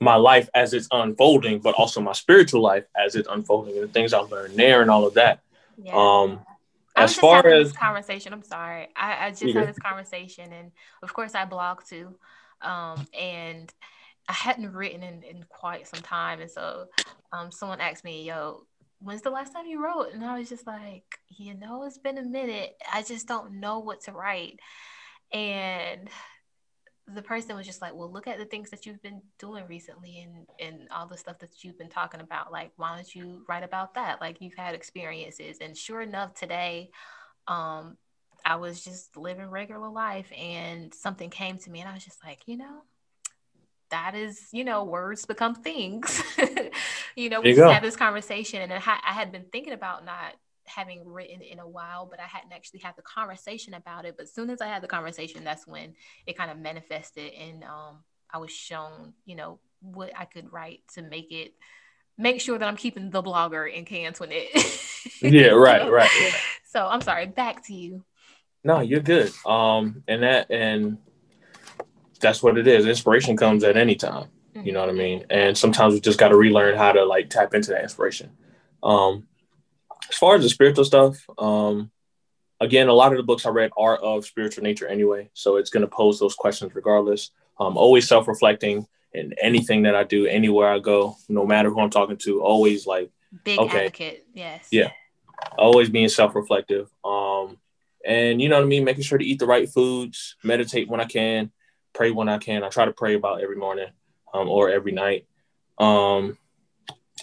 my 0.00 0.16
life 0.16 0.48
as 0.54 0.74
it's 0.74 0.88
unfolding, 0.90 1.60
but 1.60 1.74
also 1.74 2.00
my 2.00 2.12
spiritual 2.12 2.60
life 2.60 2.84
as 2.96 3.14
it's 3.14 3.28
unfolding 3.28 3.74
and 3.76 3.84
the 3.84 3.92
things 3.92 4.12
I've 4.12 4.30
learned 4.30 4.56
there 4.56 4.82
and 4.82 4.90
all 4.90 5.06
of 5.06 5.14
that. 5.14 5.40
Yeah. 5.78 5.92
Um, 5.94 6.40
I 6.94 7.02
was 7.02 7.10
as 7.10 7.16
just 7.16 7.20
far 7.20 7.36
having 7.36 7.52
as 7.52 7.68
this 7.68 7.76
conversation. 7.76 8.32
I'm 8.32 8.42
sorry. 8.42 8.88
I, 8.96 9.26
I 9.26 9.30
just 9.30 9.42
You 9.42 9.54
had 9.54 9.68
this 9.68 9.78
conversation, 9.78 10.52
and 10.52 10.72
of 11.02 11.12
course, 11.12 11.34
I 11.34 11.44
blog 11.44 11.84
too. 11.84 12.14
Um, 12.62 13.06
and 13.18 13.72
I 14.28 14.32
hadn't 14.32 14.72
written 14.72 15.02
in, 15.02 15.22
in 15.22 15.44
quite 15.48 15.86
some 15.86 16.02
time, 16.02 16.40
and 16.40 16.50
so 16.50 16.86
um, 17.32 17.50
someone 17.50 17.80
asked 17.80 18.04
me, 18.04 18.24
"Yo, 18.24 18.66
when's 19.00 19.22
the 19.22 19.30
last 19.30 19.52
time 19.52 19.66
you 19.66 19.82
wrote?" 19.82 20.12
And 20.12 20.24
I 20.24 20.38
was 20.38 20.48
just 20.48 20.66
like, 20.66 21.04
"You 21.28 21.54
know, 21.54 21.84
it's 21.84 21.98
been 21.98 22.18
a 22.18 22.24
minute. 22.24 22.76
I 22.92 23.02
just 23.02 23.28
don't 23.28 23.60
know 23.60 23.78
what 23.78 24.00
to 24.02 24.12
write." 24.12 24.58
And 25.32 26.08
the 27.14 27.22
person 27.22 27.54
was 27.56 27.66
just 27.66 27.80
like, 27.80 27.94
"Well, 27.94 28.10
look 28.10 28.26
at 28.26 28.38
the 28.38 28.44
things 28.44 28.70
that 28.70 28.84
you've 28.84 29.02
been 29.02 29.22
doing 29.38 29.64
recently, 29.68 30.20
and 30.20 30.46
and 30.58 30.88
all 30.90 31.06
the 31.06 31.16
stuff 31.16 31.38
that 31.38 31.62
you've 31.62 31.78
been 31.78 31.88
talking 31.88 32.20
about. 32.20 32.50
Like, 32.50 32.72
why 32.76 32.96
don't 32.96 33.14
you 33.14 33.44
write 33.48 33.62
about 33.62 33.94
that? 33.94 34.20
Like, 34.20 34.40
you've 34.40 34.54
had 34.56 34.74
experiences." 34.74 35.58
And 35.60 35.76
sure 35.76 36.02
enough, 36.02 36.34
today, 36.34 36.90
um, 37.46 37.96
I 38.44 38.56
was 38.56 38.82
just 38.82 39.16
living 39.16 39.50
regular 39.50 39.88
life, 39.88 40.32
and 40.32 40.92
something 40.92 41.30
came 41.30 41.58
to 41.58 41.70
me, 41.70 41.80
and 41.80 41.88
I 41.88 41.94
was 41.94 42.04
just 42.04 42.24
like, 42.24 42.42
you 42.46 42.56
know, 42.56 42.82
that 43.96 44.14
is, 44.14 44.48
you 44.52 44.62
know, 44.62 44.84
words 44.84 45.24
become 45.24 45.54
things. 45.54 46.22
you 47.16 47.30
know, 47.30 47.40
we 47.40 47.50
you 47.50 47.54
just 47.56 47.64
go. 47.66 47.70
had 47.72 47.82
this 47.82 47.96
conversation, 47.96 48.60
and 48.60 48.70
I, 48.72 48.78
ha- 48.78 49.00
I 49.08 49.12
had 49.14 49.32
been 49.32 49.46
thinking 49.50 49.72
about 49.72 50.04
not 50.04 50.34
having 50.66 51.06
written 51.08 51.40
in 51.40 51.58
a 51.60 51.66
while, 51.66 52.06
but 52.10 52.20
I 52.20 52.24
hadn't 52.24 52.52
actually 52.52 52.80
had 52.80 52.94
the 52.96 53.02
conversation 53.02 53.72
about 53.72 54.04
it. 54.04 54.16
But 54.18 54.24
as 54.24 54.34
soon 54.34 54.50
as 54.50 54.60
I 54.60 54.66
had 54.66 54.82
the 54.82 54.86
conversation, 54.88 55.44
that's 55.44 55.66
when 55.66 55.94
it 56.26 56.36
kind 56.36 56.50
of 56.50 56.58
manifested, 56.58 57.32
and 57.32 57.64
um, 57.64 58.04
I 58.30 58.36
was 58.38 58.50
shown, 58.50 59.14
you 59.24 59.34
know, 59.34 59.60
what 59.80 60.10
I 60.14 60.26
could 60.26 60.52
write 60.52 60.80
to 60.94 61.02
make 61.02 61.32
it 61.32 61.54
make 62.18 62.40
sure 62.40 62.58
that 62.58 62.66
I'm 62.66 62.76
keeping 62.76 63.10
the 63.10 63.22
blogger 63.22 63.70
in 63.72 63.84
cans 63.86 64.20
when 64.20 64.30
it. 64.32 64.48
Yeah, 65.22 65.52
right, 65.52 65.80
So- 65.82 65.90
right, 65.90 66.10
right. 66.20 66.34
So 66.66 66.86
I'm 66.86 67.00
sorry. 67.00 67.26
Back 67.26 67.64
to 67.68 67.74
you. 67.74 68.04
No, 68.62 68.80
you're 68.80 69.00
good. 69.00 69.32
Um, 69.46 70.02
and 70.08 70.22
that 70.22 70.50
and 70.50 70.98
that's 72.20 72.42
what 72.42 72.58
it 72.58 72.66
is. 72.66 72.86
Inspiration 72.86 73.36
comes 73.36 73.64
at 73.64 73.76
any 73.76 73.94
time. 73.94 74.28
You 74.64 74.72
know 74.72 74.80
what 74.80 74.88
I 74.88 74.92
mean? 74.92 75.26
And 75.28 75.56
sometimes 75.56 75.92
we 75.94 76.00
just 76.00 76.18
got 76.18 76.28
to 76.28 76.36
relearn 76.36 76.76
how 76.76 76.92
to 76.92 77.04
like 77.04 77.28
tap 77.28 77.54
into 77.54 77.70
that 77.72 77.82
inspiration. 77.82 78.30
Um, 78.82 79.26
as 80.08 80.16
far 80.16 80.34
as 80.34 80.42
the 80.42 80.48
spiritual 80.48 80.84
stuff, 80.84 81.24
um, 81.38 81.90
again, 82.58 82.88
a 82.88 82.92
lot 82.94 83.12
of 83.12 83.18
the 83.18 83.22
books 83.22 83.44
I 83.44 83.50
read 83.50 83.70
are 83.76 83.96
of 83.96 84.24
spiritual 84.24 84.64
nature 84.64 84.86
anyway, 84.86 85.30
so 85.34 85.56
it's 85.56 85.70
going 85.70 85.82
to 85.82 85.88
pose 85.88 86.18
those 86.18 86.34
questions 86.34 86.74
regardless. 86.74 87.30
Um, 87.60 87.76
always 87.76 88.08
self-reflecting 88.08 88.86
in 89.12 89.34
anything 89.42 89.82
that 89.82 89.94
I 89.94 90.04
do, 90.04 90.26
anywhere 90.26 90.68
I 90.68 90.78
go, 90.78 91.16
no 91.28 91.46
matter 91.46 91.68
who 91.70 91.80
I'm 91.80 91.90
talking 91.90 92.16
to. 92.18 92.42
Always 92.42 92.86
like 92.86 93.10
Big 93.44 93.58
Okay. 93.58 93.78
advocate. 93.86 94.26
Yes. 94.32 94.68
Yeah. 94.72 94.90
always 95.58 95.90
being 95.90 96.08
self-reflective. 96.08 96.88
Um, 97.04 97.58
and 98.04 98.40
you 98.40 98.48
know 98.48 98.56
what 98.56 98.64
I 98.64 98.68
mean, 98.68 98.84
making 98.84 99.04
sure 99.04 99.18
to 99.18 99.24
eat 99.24 99.38
the 99.38 99.46
right 99.46 99.68
foods, 99.68 100.36
meditate 100.42 100.88
when 100.88 101.00
I 101.00 101.04
can, 101.04 101.50
pray 101.96 102.10
when 102.10 102.28
I 102.28 102.38
can. 102.38 102.62
I 102.62 102.68
try 102.68 102.84
to 102.84 102.92
pray 102.92 103.14
about 103.14 103.42
every 103.42 103.56
morning 103.56 103.88
um, 104.34 104.48
or 104.48 104.70
every 104.70 104.92
night. 104.92 105.26
Um, 105.78 106.36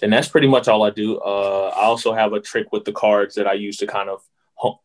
and 0.02 0.12
that's 0.12 0.28
pretty 0.28 0.48
much 0.48 0.68
all 0.68 0.84
I 0.84 0.90
do. 0.90 1.20
Uh, 1.20 1.72
I 1.76 1.84
also 1.84 2.14
have 2.14 2.34
a 2.34 2.40
trick 2.40 2.72
with 2.72 2.84
the 2.84 2.92
cards 2.92 3.36
that 3.36 3.48
I 3.48 3.54
use 3.54 3.78
to 3.78 3.88
kind 3.88 4.10
of 4.10 4.22
ho- 4.56 4.82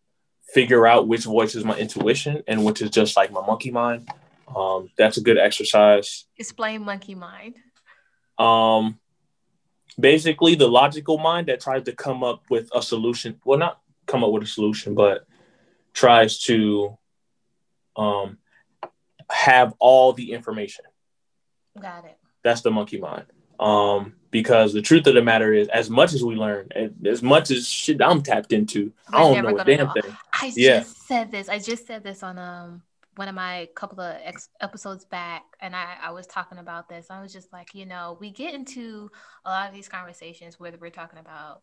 figure 0.53 0.87
out 0.87 1.09
which 1.09 1.25
voice 1.25 1.55
is 1.55 1.65
my 1.65 1.77
intuition 1.77 2.43
and 2.47 2.65
which 2.65 2.83
is 2.83 2.91
just 2.91 3.17
like 3.17 3.33
my 3.33 3.45
monkey 3.45 3.71
mind. 3.71 4.09
Um, 4.55 4.91
that's 4.99 5.17
a 5.17 5.23
good 5.23 5.39
exercise. 5.39 6.27
Explain 6.37 6.85
monkey 6.85 7.15
mind. 7.15 7.57
Um, 8.39 8.99
basically, 9.99 10.55
the 10.55 10.69
logical 10.69 11.19
mind 11.19 11.49
that 11.49 11.61
tries 11.61 11.85
to 11.85 11.93
come 11.93 12.23
up 12.23 12.43
with 12.51 12.69
a 12.75 12.83
solution. 12.83 13.41
Well, 13.45 13.59
not 13.59 13.81
come 14.07 14.23
up 14.23 14.31
with 14.31 14.43
a 14.45 14.47
solution, 14.47 14.95
but 14.95 15.27
tries 15.95 16.39
to 16.45 16.97
um, 17.97 18.39
have 19.31 19.75
all 19.79 20.13
the 20.13 20.33
information. 20.33 20.85
Got 21.81 22.05
it. 22.07 22.19
That's 22.43 22.63
the 22.63 22.71
monkey 22.71 22.99
mind. 22.99 23.27
Um, 23.61 24.15
because 24.31 24.73
the 24.73 24.83
truth 24.83 25.07
of 25.07 25.15
the 25.15 25.23
matter 25.23 25.53
is, 25.53 25.69
as 25.69 25.91
much 25.91 26.13
as 26.13 26.23
we 26.23 26.35
learn, 26.37 26.69
as 27.07 27.23
much 27.23 27.51
as 27.51 27.69
shit 27.69 28.01
I'm 28.03 28.23
tapped 28.23 28.53
into, 28.53 28.93
I 29.13 29.17
We're 29.23 29.43
don't 29.43 29.53
know 29.55 29.59
a 29.59 29.65
damn 29.65 29.87
know. 29.87 29.93
thing. 29.93 30.17
I 30.33 30.53
Yeah. 30.55 30.81
just 30.81 31.07
said 31.07 31.31
this. 31.31 31.49
I 31.49 31.59
just 31.59 31.87
said 31.87 32.05
this 32.05 32.23
on 32.23 32.39
um 32.39 32.83
one 33.17 33.27
of 33.27 33.35
my 33.35 33.69
couple 33.75 34.01
of 34.01 34.17
ex- 34.23 34.49
episodes 34.61 35.05
back, 35.05 35.43
and 35.61 35.75
I, 35.75 35.97
I 36.01 36.11
was 36.13 36.27
talking 36.29 36.59
about 36.59 36.89
this. 36.89 37.09
I 37.11 37.21
was 37.21 37.33
just 37.33 37.53
like, 37.53 37.75
you 37.75 37.85
know, 37.85 38.17
we 38.21 38.31
get 38.31 38.55
into 38.55 39.11
a 39.45 39.51
lot 39.51 39.69
of 39.69 39.75
these 39.75 39.89
conversations 39.89 40.61
whether 40.61 40.79
we're 40.81 40.91
talking 40.91 41.19
about 41.19 41.63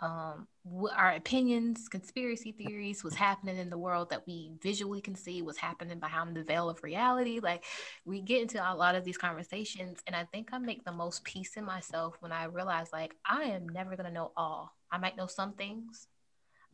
um 0.00 0.46
our 0.94 1.12
opinions, 1.12 1.88
conspiracy 1.88 2.52
theories, 2.52 3.02
what's 3.04 3.16
happening 3.16 3.56
in 3.58 3.70
the 3.70 3.78
world 3.78 4.10
that 4.10 4.26
we 4.26 4.52
visually 4.62 5.00
can 5.00 5.14
see, 5.14 5.42
what's 5.42 5.58
happening 5.58 5.98
behind 6.00 6.36
the 6.36 6.44
veil 6.44 6.68
of 6.68 6.82
reality. 6.82 7.40
Like 7.40 7.64
we 8.04 8.20
get 8.20 8.42
into 8.42 8.58
a 8.60 8.74
lot 8.74 8.94
of 8.94 9.04
these 9.04 9.18
conversations, 9.18 10.00
and 10.06 10.16
I 10.16 10.24
think 10.32 10.50
I 10.52 10.58
make 10.58 10.84
the 10.84 10.92
most 10.92 11.24
peace 11.24 11.56
in 11.56 11.64
myself 11.64 12.16
when 12.20 12.32
I 12.32 12.44
realize 12.44 12.88
like 12.92 13.14
I 13.24 13.44
am 13.44 13.68
never 13.68 13.96
gonna 13.96 14.10
know 14.10 14.32
all. 14.36 14.74
I 14.90 14.98
might 14.98 15.16
know 15.16 15.26
some 15.26 15.54
things. 15.54 16.08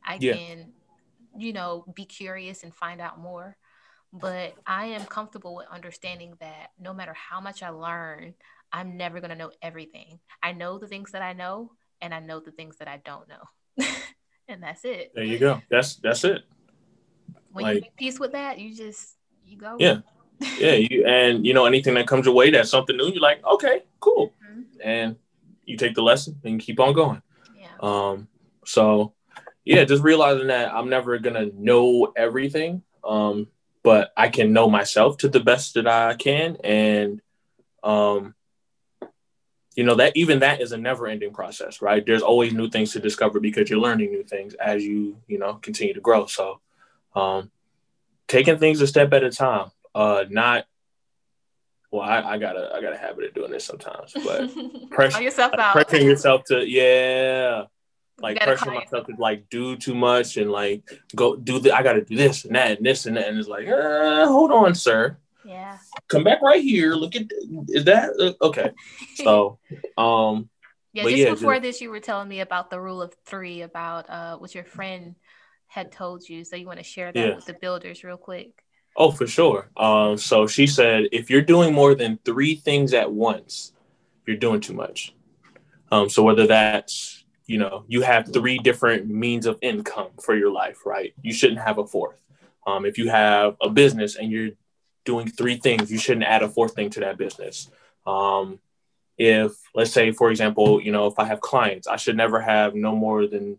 I 0.05 0.19
Yeah. 0.19 0.39
can 0.39 0.73
you 1.39 1.53
know, 1.53 1.85
be 1.95 2.05
curious 2.05 2.63
and 2.63 2.75
find 2.75 3.01
out 3.01 3.19
more. 3.21 3.57
But 4.13 4.55
I 4.67 4.87
am 4.87 5.07
comfortable 5.07 5.55
with 5.55 5.67
understanding 5.71 6.35
that 6.41 6.69
no 6.79 6.93
matter 6.93 7.15
how 7.15 7.41
much 7.41 7.63
I 7.63 7.71
learn, 7.71 8.35
I'm 8.73 8.97
never 8.97 9.21
going 9.21 9.31
to 9.31 9.37
know 9.37 9.53
everything. 9.63 10.21
I 10.43 10.53
know 10.53 10.79
the 10.79 10.89
things 10.89 11.13
that 11.13 11.23
I 11.23 11.33
know, 11.33 11.73
and 12.03 12.13
I 12.13 12.19
know 12.19 12.41
the 12.41 12.51
things 12.51 12.77
that 12.79 12.89
I 12.89 12.99
don't 12.99 13.27
know. 13.29 13.87
and 14.49 14.63
that's 14.63 14.85
it. 14.85 15.13
There 15.15 15.25
you 15.25 15.39
go. 15.39 15.63
That's 15.71 15.95
that's 15.97 16.25
it. 16.25 16.43
When 17.53 17.67
you 17.67 17.81
make 17.83 17.97
peace 17.97 18.19
with 18.19 18.33
that, 18.33 18.59
you 18.59 18.75
just, 18.75 19.17
you 19.47 19.57
go. 19.57 19.77
Yeah. 19.79 19.99
Yeah, 20.59 20.73
you 20.73 21.07
and 21.07 21.47
you 21.47 21.55
know 21.55 21.67
anything 21.67 21.95
that 21.95 22.09
comes 22.09 22.27
your 22.27 22.35
way 22.35 22.51
that's 22.51 22.69
something 22.69 22.97
new, 22.97 23.07
you're 23.07 23.23
like, 23.23 23.45
okay, 23.47 23.83
cool, 24.01 24.33
Mhm. 24.43 24.65
and 24.83 25.17
you 25.65 25.77
take 25.77 25.95
the 25.95 26.03
lesson 26.03 26.41
and 26.43 26.59
keep 26.59 26.81
on 26.81 26.95
going. 26.95 27.23
Yeah. 27.57 27.69
Um, 27.79 28.27
so 28.65 29.15
yeah, 29.65 29.85
just 29.85 30.03
realizing 30.03 30.49
that 30.49 30.75
I'm 30.75 30.89
never 30.89 31.17
gonna 31.19 31.47
know 31.55 32.13
everything, 32.17 32.83
um, 33.05 33.47
but 33.85 34.13
I 34.17 34.31
can 34.31 34.53
know 34.53 34.69
myself 34.69 35.19
to 35.19 35.29
the 35.29 35.39
best 35.39 35.75
that 35.75 35.87
I 35.87 36.15
can, 36.15 36.57
and 36.65 37.23
um, 37.85 38.35
you 39.75 39.85
know 39.85 39.95
that 39.95 40.17
even 40.17 40.41
that 40.41 40.61
is 40.61 40.73
a 40.73 40.77
never-ending 40.77 41.33
process, 41.33 41.81
right? 41.81 42.05
There's 42.05 42.23
always 42.23 42.53
new 42.53 42.69
things 42.69 42.93
to 42.93 43.01
discover 43.01 43.41
because 43.41 43.71
you're 43.71 43.81
learning 43.81 44.11
new 44.11 44.25
things 44.25 44.55
as 44.55 44.85
you 44.85 45.17
you 45.27 45.39
know 45.39 45.55
continue 45.55 45.95
to 45.95 46.01
grow. 46.01 46.27
So, 46.27 46.61
um, 47.15 47.51
taking 48.29 48.59
things 48.59 48.81
a 48.81 48.87
step 48.87 49.13
at 49.13 49.25
a 49.25 49.31
time, 49.31 49.71
uh, 49.95 50.25
not. 50.29 50.67
Well, 51.91 52.03
I, 52.03 52.23
I 52.23 52.39
got 52.39 52.57
a 52.57 52.75
I 52.75 52.81
got 52.81 52.93
a 52.93 52.99
habit 52.99 53.25
of 53.25 53.35
doing 53.35 53.51
this 53.51 53.65
sometimes, 53.65 54.15
but 54.25 54.51
press- 54.91 55.21
yourself 55.21 55.53
out. 55.55 55.77
pressuring 55.77 56.05
yourself 56.05 56.45
to 56.45 56.69
yeah 56.69 57.65
like 58.23 58.39
pressuring 58.39 58.75
myself 58.75 59.07
to 59.07 59.15
like 59.19 59.49
do 59.51 59.77
too 59.77 59.95
much 59.95 60.37
and 60.37 60.51
like 60.51 60.83
go 61.15 61.35
do 61.37 61.59
the 61.59 61.73
I 61.73 61.83
gotta 61.83 62.03
do 62.03 62.17
this 62.17 62.45
and 62.45 62.55
that 62.55 62.79
and 62.79 62.87
this 62.87 63.07
and 63.07 63.17
that 63.17 63.29
and 63.29 63.39
it's 63.39 63.49
like 63.49 63.67
uh, 63.69 64.27
hold 64.29 64.53
on 64.53 64.75
sir 64.75 65.17
Yeah. 65.45 65.79
come 66.09 66.25
back 66.25 66.41
right 66.43 66.63
here 66.63 66.95
look 66.95 67.17
at 67.17 67.27
is 67.69 67.85
that 67.85 68.11
uh, 68.21 68.45
okay 68.45 68.71
so 69.17 69.59
um 69.97 70.49
Yeah, 70.95 71.05
just 71.05 71.17
yeah, 71.17 71.31
before 71.31 71.55
just- 71.55 71.63
this, 71.63 71.81
you 71.81 71.89
were 71.91 72.01
telling 72.01 72.29
me 72.29 72.41
about 72.41 72.69
the 72.69 72.79
rule 72.79 73.01
of 73.01 73.15
three, 73.25 73.63
about 73.63 74.11
uh, 74.11 74.37
what 74.37 74.55
your 74.55 74.65
friend 74.65 75.15
had 75.67 75.91
told 75.91 76.29
you. 76.29 76.45
So 76.45 76.55
you 76.57 76.67
want 76.67 76.81
to 76.81 76.85
share 76.85 77.11
that 77.11 77.19
Yeah. 77.19 77.35
with 77.35 77.47
the 77.47 77.55
builders 77.55 78.05
real 78.05 78.19
quick? 78.19 78.51
oh 78.95 79.11
for 79.11 79.27
sure 79.27 79.71
um 79.79 80.19
so 80.19 80.47
she 80.47 80.67
said 80.67 81.05
if 81.13 81.31
you're 81.31 81.41
doing 81.41 81.73
more 81.73 81.95
than 81.95 82.19
three 82.27 82.55
things 82.55 82.93
at 82.93 83.11
once 83.11 83.73
you're 84.27 84.37
doing 84.37 84.61
too 84.61 84.75
much 84.75 85.15
um 85.91 86.11
so 86.11 86.23
whether 86.23 86.47
that's 86.47 87.25
you 87.47 87.57
know 87.57 87.85
you 87.89 88.03
have 88.03 88.31
three 88.31 88.59
different 88.59 89.07
means 89.09 89.47
of 89.47 89.59
income 89.63 90.11
for 90.23 90.37
your 90.37 90.53
life 90.53 90.85
right 90.85 91.15
you 91.23 91.33
shouldn't 91.33 91.61
have 91.61 91.79
a 91.79 91.87
fourth 91.87 92.21
um 92.67 92.85
if 92.85 92.99
you 92.99 93.09
have 93.09 93.57
a 93.63 93.71
business 93.71 94.17
and 94.17 94.31
you're 94.31 94.51
doing 95.05 95.29
three 95.29 95.57
things 95.57 95.91
you 95.91 95.99
shouldn't 95.99 96.27
add 96.27 96.43
a 96.43 96.49
fourth 96.49 96.75
thing 96.75 96.91
to 96.91 97.01
that 97.01 97.19
business 97.19 97.71
um 98.07 98.59
if 99.19 99.53
let's 99.75 99.93
say 99.93 100.13
for 100.13 100.31
example 100.31 100.81
you 100.81 100.93
know 100.93 101.07
if 101.07 101.19
i 101.19 101.25
have 101.25 101.41
clients 101.41 101.87
i 101.87 101.97
should 101.97 102.17
never 102.17 102.41
have 102.41 102.75
no 102.75 102.95
more 102.95 103.27
than 103.27 103.59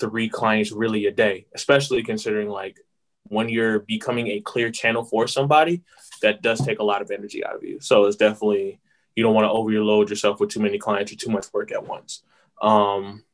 three 0.00 0.28
clients 0.28 0.72
really 0.72 1.06
a 1.06 1.12
day 1.12 1.46
especially 1.54 2.02
considering 2.02 2.48
like 2.48 2.78
when 3.24 3.48
you're 3.48 3.80
becoming 3.80 4.28
a 4.28 4.40
clear 4.40 4.70
channel 4.70 5.04
for 5.04 5.26
somebody, 5.26 5.82
that 6.22 6.42
does 6.42 6.64
take 6.64 6.78
a 6.78 6.84
lot 6.84 7.02
of 7.02 7.10
energy 7.10 7.44
out 7.44 7.54
of 7.54 7.64
you. 7.64 7.80
So 7.80 8.04
it's 8.04 8.16
definitely 8.16 8.80
you 9.16 9.22
don't 9.22 9.34
want 9.34 9.44
to 9.44 9.50
overload 9.50 10.10
yourself 10.10 10.40
with 10.40 10.50
too 10.50 10.60
many 10.60 10.78
clients 10.78 11.12
or 11.12 11.16
too 11.16 11.30
much 11.30 11.46
work 11.52 11.72
at 11.72 11.86
once. 11.86 12.22
Um, 12.60 13.24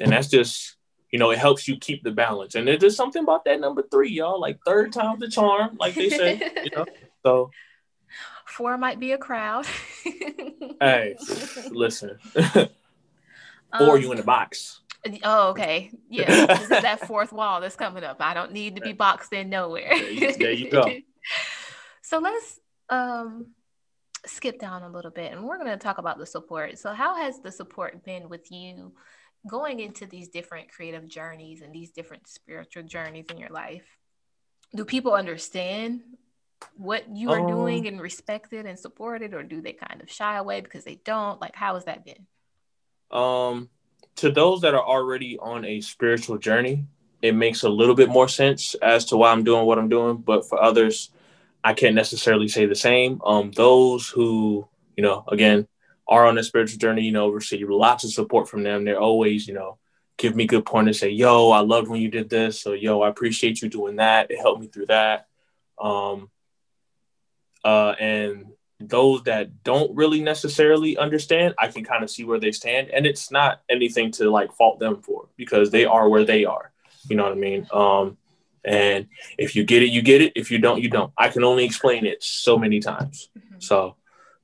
and 0.00 0.12
that's 0.12 0.28
just 0.28 0.73
you 1.14 1.18
know 1.20 1.30
it 1.30 1.38
helps 1.38 1.68
you 1.68 1.76
keep 1.78 2.02
the 2.02 2.10
balance. 2.10 2.56
And 2.56 2.66
there's 2.66 2.80
just 2.80 2.96
something 2.96 3.22
about 3.22 3.44
that 3.44 3.60
number 3.60 3.84
three, 3.88 4.10
y'all. 4.10 4.40
Like 4.40 4.58
third 4.66 4.92
time's 4.92 5.20
the 5.20 5.28
charm, 5.28 5.76
like 5.78 5.94
they 5.94 6.10
say. 6.10 6.42
you 6.64 6.70
know. 6.74 6.84
So 7.24 7.52
Four 8.46 8.76
might 8.78 8.98
be 8.98 9.12
a 9.12 9.18
crowd. 9.18 9.64
hey, 10.80 11.14
listen, 11.70 12.18
Um, 12.34 12.68
or 13.88 13.96
you 13.96 14.10
in 14.10 14.16
the 14.18 14.24
box. 14.24 14.80
Oh, 15.22 15.50
okay. 15.50 15.92
Yeah, 16.10 16.46
this 16.46 16.62
is 16.62 16.68
that 16.70 17.06
fourth 17.06 17.32
wall 17.32 17.60
that's 17.60 17.76
coming 17.76 18.02
up. 18.02 18.16
I 18.18 18.34
don't 18.34 18.50
need 18.52 18.74
to 18.74 18.82
be 18.82 18.92
boxed 18.92 19.32
in 19.32 19.48
nowhere. 19.50 19.88
There 19.90 20.10
you- 20.10 20.36
there 20.36 20.50
you 20.50 20.68
go. 20.68 20.84
so 22.02 22.18
let's 22.18 22.58
um 22.90 23.46
skip 24.26 24.58
down 24.58 24.82
a 24.82 24.88
little 24.90 25.12
bit 25.12 25.30
and 25.32 25.44
we're 25.44 25.58
going 25.58 25.70
to 25.70 25.76
talk 25.76 25.98
about 25.98 26.18
the 26.18 26.26
support. 26.26 26.76
So 26.76 26.92
how 26.92 27.14
has 27.16 27.40
the 27.40 27.52
support 27.52 28.04
been 28.04 28.28
with 28.28 28.50
you 28.50 28.92
going 29.46 29.80
into 29.80 30.06
these 30.06 30.28
different 30.28 30.70
creative 30.70 31.06
journeys 31.08 31.60
and 31.62 31.72
these 31.72 31.90
different 31.90 32.28
spiritual 32.28 32.82
journeys 32.82 33.26
in 33.30 33.38
your 33.38 33.50
life? 33.50 33.84
Do 34.74 34.84
people 34.84 35.14
understand 35.14 36.00
what 36.76 37.04
you 37.14 37.30
are 37.30 37.40
Um, 37.40 37.46
doing 37.46 37.86
and 37.86 38.00
respect 38.00 38.52
it 38.52 38.66
and 38.66 38.78
support 38.78 39.22
it 39.22 39.34
or 39.34 39.42
do 39.42 39.60
they 39.60 39.72
kind 39.72 40.00
of 40.00 40.10
shy 40.10 40.36
away 40.36 40.60
because 40.60 40.84
they 40.84 40.96
don't? 41.04 41.40
Like 41.40 41.54
how 41.54 41.74
has 41.74 41.84
that 41.84 42.04
been? 42.04 42.26
um 43.10 43.68
to 44.16 44.30
those 44.30 44.60
that 44.62 44.74
are 44.74 44.82
already 44.84 45.38
on 45.38 45.64
a 45.64 45.80
spiritual 45.80 46.38
journey 46.38 46.86
it 47.22 47.34
makes 47.34 47.62
a 47.62 47.68
little 47.68 47.94
bit 47.94 48.08
more 48.08 48.28
sense 48.28 48.74
as 48.76 49.04
to 49.04 49.16
why 49.16 49.30
i'm 49.30 49.44
doing 49.44 49.66
what 49.66 49.78
i'm 49.78 49.88
doing 49.88 50.16
but 50.16 50.48
for 50.48 50.60
others 50.60 51.10
i 51.62 51.72
can't 51.74 51.94
necessarily 51.94 52.48
say 52.48 52.66
the 52.66 52.74
same 52.74 53.20
um 53.24 53.50
those 53.52 54.08
who 54.08 54.66
you 54.96 55.02
know 55.02 55.22
again 55.28 55.66
are 56.06 56.26
on 56.26 56.38
a 56.38 56.42
spiritual 56.42 56.78
journey 56.78 57.02
you 57.02 57.12
know 57.12 57.28
receive 57.28 57.68
lots 57.70 58.04
of 58.04 58.12
support 58.12 58.48
from 58.48 58.62
them 58.62 58.84
they're 58.84 59.00
always 59.00 59.48
you 59.48 59.54
know 59.54 59.78
give 60.16 60.36
me 60.36 60.46
good 60.46 60.64
pointers 60.64 61.00
say 61.00 61.08
yo 61.10 61.50
i 61.50 61.60
loved 61.60 61.88
when 61.88 62.00
you 62.00 62.08
did 62.08 62.28
this 62.28 62.60
so 62.60 62.72
yo 62.72 63.02
i 63.02 63.08
appreciate 63.08 63.60
you 63.62 63.68
doing 63.68 63.96
that 63.96 64.30
it 64.30 64.38
helped 64.38 64.60
me 64.60 64.66
through 64.68 64.86
that 64.86 65.26
um 65.80 66.30
uh 67.64 67.94
and 67.98 68.46
those 68.80 69.22
that 69.22 69.62
don't 69.62 69.94
really 69.94 70.20
necessarily 70.20 70.98
understand, 70.98 71.54
I 71.58 71.68
can 71.68 71.84
kind 71.84 72.02
of 72.02 72.10
see 72.10 72.24
where 72.24 72.40
they 72.40 72.52
stand. 72.52 72.90
And 72.90 73.06
it's 73.06 73.30
not 73.30 73.62
anything 73.70 74.10
to 74.12 74.28
like 74.30 74.52
fault 74.52 74.78
them 74.78 75.00
for 75.00 75.28
because 75.36 75.70
they 75.70 75.84
are 75.86 76.08
where 76.08 76.24
they 76.24 76.44
are. 76.44 76.72
You 77.08 77.16
know 77.16 77.22
what 77.22 77.32
I 77.32 77.36
mean? 77.36 77.66
Um, 77.72 78.18
and 78.64 79.06
if 79.38 79.56
you 79.56 79.64
get 79.64 79.82
it, 79.82 79.90
you 79.90 80.02
get 80.02 80.20
it. 80.20 80.32
If 80.36 80.50
you 80.50 80.58
don't, 80.58 80.82
you 80.82 80.90
don't. 80.90 81.12
I 81.16 81.28
can 81.28 81.44
only 81.44 81.64
explain 81.64 82.04
it 82.04 82.22
so 82.22 82.58
many 82.58 82.80
times. 82.80 83.30
Mhm. 83.38 83.62
So 83.62 83.96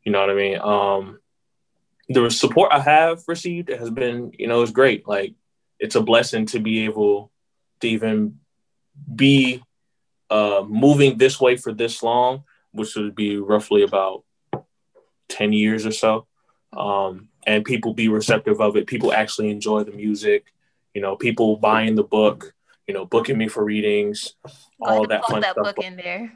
You 0.04 0.12
know 0.12 0.20
what 0.20 0.30
I 0.30 0.34
mean? 0.34 0.58
Um, 0.58 1.19
the 2.10 2.28
support 2.28 2.72
I 2.72 2.80
have 2.80 3.22
received 3.28 3.68
has 3.68 3.88
been, 3.88 4.32
you 4.36 4.48
know, 4.48 4.62
it's 4.62 4.72
great. 4.72 5.06
Like 5.06 5.34
it's 5.78 5.94
a 5.94 6.00
blessing 6.00 6.46
to 6.46 6.58
be 6.58 6.84
able 6.84 7.30
to 7.80 7.88
even 7.88 8.40
be 9.14 9.62
uh, 10.28 10.64
moving 10.68 11.18
this 11.18 11.40
way 11.40 11.56
for 11.56 11.72
this 11.72 12.02
long, 12.02 12.42
which 12.72 12.96
would 12.96 13.14
be 13.14 13.36
roughly 13.36 13.84
about 13.84 14.24
10 15.28 15.52
years 15.52 15.86
or 15.86 15.92
so. 15.92 16.26
Um, 16.72 17.28
and 17.46 17.64
people 17.64 17.94
be 17.94 18.08
receptive 18.08 18.60
of 18.60 18.76
it. 18.76 18.88
People 18.88 19.12
actually 19.12 19.50
enjoy 19.50 19.84
the 19.84 19.92
music, 19.92 20.52
you 20.94 21.00
know, 21.00 21.14
people 21.14 21.56
buying 21.56 21.94
the 21.94 22.04
book, 22.04 22.52
you 22.88 22.94
know, 22.94 23.06
booking 23.06 23.38
me 23.38 23.46
for 23.46 23.64
readings, 23.64 24.34
all 24.80 25.06
that 25.06 25.24
fun 25.24 25.42
that 25.42 25.52
stuff. 25.52 25.64
book 25.64 25.84
in 25.84 25.96
there. 25.96 26.32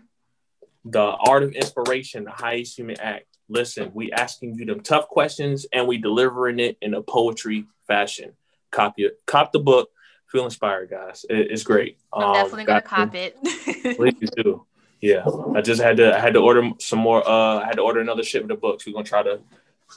The 0.84 1.00
Art 1.00 1.42
of 1.42 1.52
Inspiration, 1.52 2.24
the 2.24 2.30
highest 2.30 2.78
human 2.78 3.00
act. 3.00 3.26
Listen, 3.49 3.90
we 3.95 4.11
asking 4.12 4.55
you 4.55 4.64
them 4.64 4.80
tough 4.80 5.09
questions 5.09 5.66
and 5.72 5.86
we 5.86 5.99
delivering 5.99 6.59
it 6.59 6.78
in 6.80 6.95
a 6.95 7.03
poetry 7.03 7.66
fashion. 7.86 8.32
Copy 8.70 9.05
it, 9.05 9.20
cop 9.26 9.53
the 9.53 9.59
book. 9.59 9.90
Feel 10.28 10.45
inspired, 10.47 10.90
guys. 10.90 11.24
It- 11.28 11.51
it's 11.53 11.62
great. 11.62 11.99
I'm 12.12 12.22
Um, 12.24 12.34
definitely 12.34 12.64
gonna 12.64 12.80
cop 12.82 13.14
it. 13.14 13.36
Please 13.97 14.30
do. 14.36 14.66
Yeah, 15.01 15.24
I 15.55 15.61
just 15.61 15.82
had 15.82 15.99
to. 15.99 16.16
I 16.16 16.18
had 16.18 16.32
to 16.32 16.40
order 16.40 16.70
some 16.80 16.99
more. 16.99 17.26
Uh, 17.28 17.61
I 17.61 17.66
had 17.66 17.76
to 17.76 17.82
order 17.82 18.01
another 18.01 18.22
shipment 18.22 18.51
of 18.53 18.57
the 18.57 18.61
books. 18.62 18.86
We're 18.86 18.95
gonna 18.95 19.05
try 19.05 19.22
to. 19.22 19.40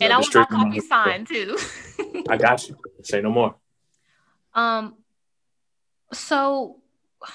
and 0.02 0.12
I 0.14 0.18
want 0.20 0.36
my 0.36 0.46
copy 0.46 0.80
signed 0.82 1.28
too. 1.28 1.58
I 2.30 2.36
got 2.38 2.68
you. 2.68 2.78
Say 3.04 3.22
no 3.22 3.32
more. 3.32 3.56
Um, 4.54 4.96
so 6.14 6.82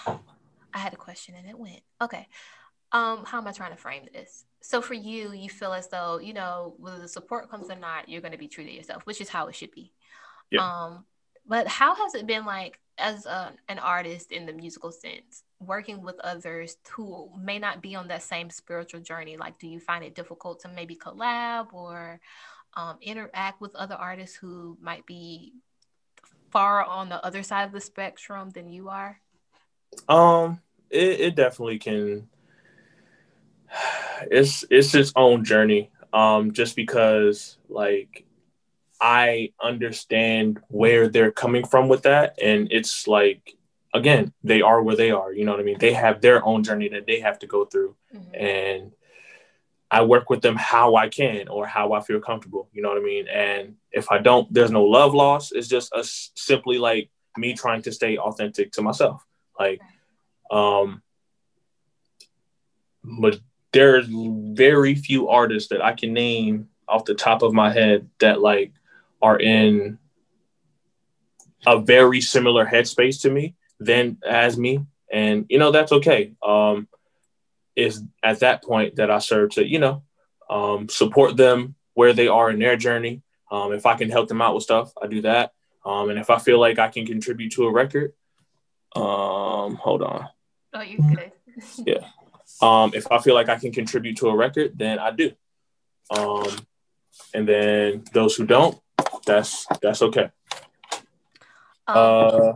I 0.06 0.78
had 0.78 0.92
a 0.92 0.96
question 0.96 1.34
and 1.34 1.48
it 1.48 1.58
went. 1.58 1.80
Okay. 2.00 2.28
Um, 2.92 3.24
how 3.24 3.38
am 3.38 3.48
I 3.48 3.52
trying 3.52 3.70
to 3.72 3.76
frame 3.78 4.06
this? 4.12 4.44
So 4.62 4.80
for 4.80 4.94
you, 4.94 5.32
you 5.32 5.50
feel 5.50 5.72
as 5.72 5.88
though, 5.88 6.18
you 6.18 6.32
know, 6.32 6.74
whether 6.78 6.98
the 6.98 7.08
support 7.08 7.50
comes 7.50 7.68
or 7.70 7.76
not, 7.76 8.08
you're 8.08 8.20
gonna 8.20 8.38
be 8.38 8.48
true 8.48 8.64
to 8.64 8.70
yourself, 8.70 9.04
which 9.04 9.20
is 9.20 9.28
how 9.28 9.48
it 9.48 9.54
should 9.54 9.72
be. 9.72 9.92
Yeah. 10.50 10.60
Um, 10.60 11.04
but 11.46 11.66
how 11.66 11.94
has 11.94 12.14
it 12.14 12.26
been 12.26 12.46
like 12.46 12.78
as 12.98 13.26
a, 13.26 13.52
an 13.68 13.78
artist 13.78 14.30
in 14.32 14.46
the 14.46 14.52
musical 14.52 14.92
sense, 14.92 15.42
working 15.58 16.02
with 16.02 16.18
others 16.20 16.76
who 16.90 17.30
may 17.38 17.58
not 17.58 17.82
be 17.82 17.94
on 17.94 18.08
that 18.08 18.22
same 18.22 18.50
spiritual 18.50 19.00
journey? 19.00 19.36
Like, 19.36 19.58
do 19.58 19.66
you 19.66 19.80
find 19.80 20.04
it 20.04 20.14
difficult 20.14 20.60
to 20.60 20.68
maybe 20.68 20.94
collab 20.94 21.72
or 21.72 22.20
um, 22.74 22.98
interact 23.02 23.60
with 23.60 23.74
other 23.74 23.94
artists 23.94 24.36
who 24.36 24.78
might 24.80 25.04
be 25.06 25.54
far 26.50 26.84
on 26.84 27.08
the 27.08 27.24
other 27.24 27.42
side 27.42 27.64
of 27.64 27.72
the 27.72 27.80
spectrum 27.80 28.50
than 28.50 28.68
you 28.68 28.88
are? 28.88 29.20
Um, 30.08 30.60
it, 30.90 31.20
it 31.20 31.34
definitely 31.34 31.78
can. 31.78 32.28
It's 34.30 34.64
it's 34.70 34.94
its 34.94 35.12
own 35.16 35.44
journey. 35.44 35.90
Um, 36.12 36.52
just 36.52 36.76
because 36.76 37.56
like 37.68 38.24
I 39.00 39.52
understand 39.62 40.60
where 40.68 41.08
they're 41.08 41.32
coming 41.32 41.66
from 41.66 41.88
with 41.88 42.02
that, 42.02 42.38
and 42.42 42.68
it's 42.70 43.06
like 43.08 43.56
again, 43.94 44.32
they 44.42 44.62
are 44.62 44.82
where 44.82 44.96
they 44.96 45.10
are. 45.10 45.32
You 45.32 45.44
know 45.44 45.52
what 45.52 45.60
I 45.60 45.64
mean? 45.64 45.78
They 45.78 45.92
have 45.92 46.20
their 46.20 46.44
own 46.44 46.62
journey 46.62 46.88
that 46.90 47.06
they 47.06 47.20
have 47.20 47.38
to 47.40 47.46
go 47.46 47.64
through, 47.64 47.96
Mhm. 48.14 48.40
and 48.40 48.92
I 49.90 50.02
work 50.02 50.30
with 50.30 50.40
them 50.40 50.56
how 50.56 50.94
I 50.96 51.08
can 51.10 51.48
or 51.48 51.66
how 51.66 51.92
I 51.92 52.00
feel 52.00 52.18
comfortable. 52.20 52.70
You 52.72 52.80
know 52.80 52.88
what 52.88 52.96
I 52.98 53.02
mean? 53.02 53.28
And 53.28 53.76
if 53.90 54.10
I 54.10 54.18
don't, 54.18 54.52
there's 54.52 54.70
no 54.70 54.84
love 54.84 55.12
loss. 55.12 55.52
It's 55.52 55.68
just 55.68 55.92
a, 55.92 56.02
simply 56.02 56.78
like 56.78 57.10
me 57.36 57.52
trying 57.52 57.82
to 57.82 57.92
stay 57.92 58.16
authentic 58.16 58.72
to 58.72 58.82
myself. 58.82 59.22
Like, 59.58 59.82
um, 60.50 61.02
but 63.04 63.38
there's 63.72 64.06
very 64.08 64.94
few 64.94 65.28
artists 65.28 65.70
that 65.70 65.82
I 65.82 65.92
can 65.92 66.12
name 66.12 66.68
off 66.88 67.04
the 67.04 67.14
top 67.14 67.42
of 67.42 67.52
my 67.52 67.72
head 67.72 68.08
that 68.20 68.40
like 68.40 68.72
are 69.20 69.38
in 69.38 69.98
a 71.66 71.80
very 71.80 72.20
similar 72.20 72.66
headspace 72.66 73.22
to 73.22 73.30
me 73.30 73.54
than 73.80 74.18
as 74.26 74.58
me. 74.58 74.84
And 75.10 75.46
you 75.48 75.58
know, 75.58 75.70
that's 75.70 75.92
okay. 75.92 76.32
Um, 76.42 76.88
is 77.74 78.02
at 78.22 78.40
that 78.40 78.62
point 78.62 78.96
that 78.96 79.10
I 79.10 79.18
serve 79.18 79.50
to, 79.52 79.66
you 79.66 79.78
know, 79.78 80.02
um, 80.50 80.88
support 80.88 81.36
them 81.36 81.74
where 81.94 82.12
they 82.12 82.28
are 82.28 82.50
in 82.50 82.58
their 82.58 82.76
journey. 82.76 83.22
Um, 83.50 83.72
if 83.72 83.86
I 83.86 83.94
can 83.94 84.10
help 84.10 84.28
them 84.28 84.42
out 84.42 84.54
with 84.54 84.64
stuff, 84.64 84.92
I 85.00 85.06
do 85.06 85.22
that. 85.22 85.52
Um, 85.84 86.10
and 86.10 86.18
if 86.18 86.30
I 86.30 86.38
feel 86.38 86.60
like 86.60 86.78
I 86.78 86.88
can 86.88 87.06
contribute 87.06 87.52
to 87.52 87.64
a 87.64 87.72
record, 87.72 88.12
um, 88.94 89.76
hold 89.76 90.02
on. 90.02 90.28
Oh, 90.74 90.82
you're 90.82 91.00
good. 91.14 91.32
Um, 92.62 92.92
if 92.94 93.10
I 93.10 93.18
feel 93.18 93.34
like 93.34 93.48
I 93.48 93.56
can 93.56 93.72
contribute 93.72 94.16
to 94.18 94.28
a 94.28 94.36
record, 94.36 94.78
then 94.78 94.98
I 95.00 95.10
do. 95.10 95.32
Um, 96.16 96.46
and 97.34 97.48
then 97.48 98.04
those 98.12 98.36
who 98.36 98.46
don't, 98.46 98.78
that's 99.26 99.66
that's 99.82 100.02
okay. 100.02 100.30
Um, 101.88 101.96
Uh, 101.96 102.52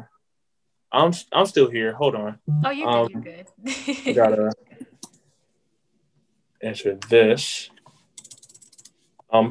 I'm 0.93 1.13
I'm 1.33 1.47
still 1.47 1.69
here. 1.69 1.93
Hold 1.93 2.15
on. 2.15 2.39
oh, 2.65 2.71
you're 2.71 2.89
um, 2.89 3.09
good. 3.21 3.47
You're 3.65 3.97
good. 4.05 4.15
gotta 4.15 4.53
answer 6.63 6.99
this. 7.11 7.71
Um, 9.33 9.51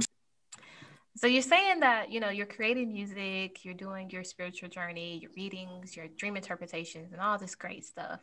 So 1.18 1.28
you're 1.28 1.42
saying 1.42 1.82
that 1.82 2.12
you 2.12 2.20
know 2.20 2.30
you're 2.30 2.46
creating 2.46 2.94
music, 2.94 3.66
you're 3.66 3.74
doing 3.74 4.10
your 4.10 4.24
spiritual 4.24 4.70
journey, 4.70 5.20
your 5.20 5.32
readings, 5.36 5.96
your 5.96 6.08
dream 6.08 6.36
interpretations, 6.36 7.12
and 7.12 7.22
all 7.22 7.38
this 7.38 7.56
great 7.56 7.86
stuff. 7.86 8.22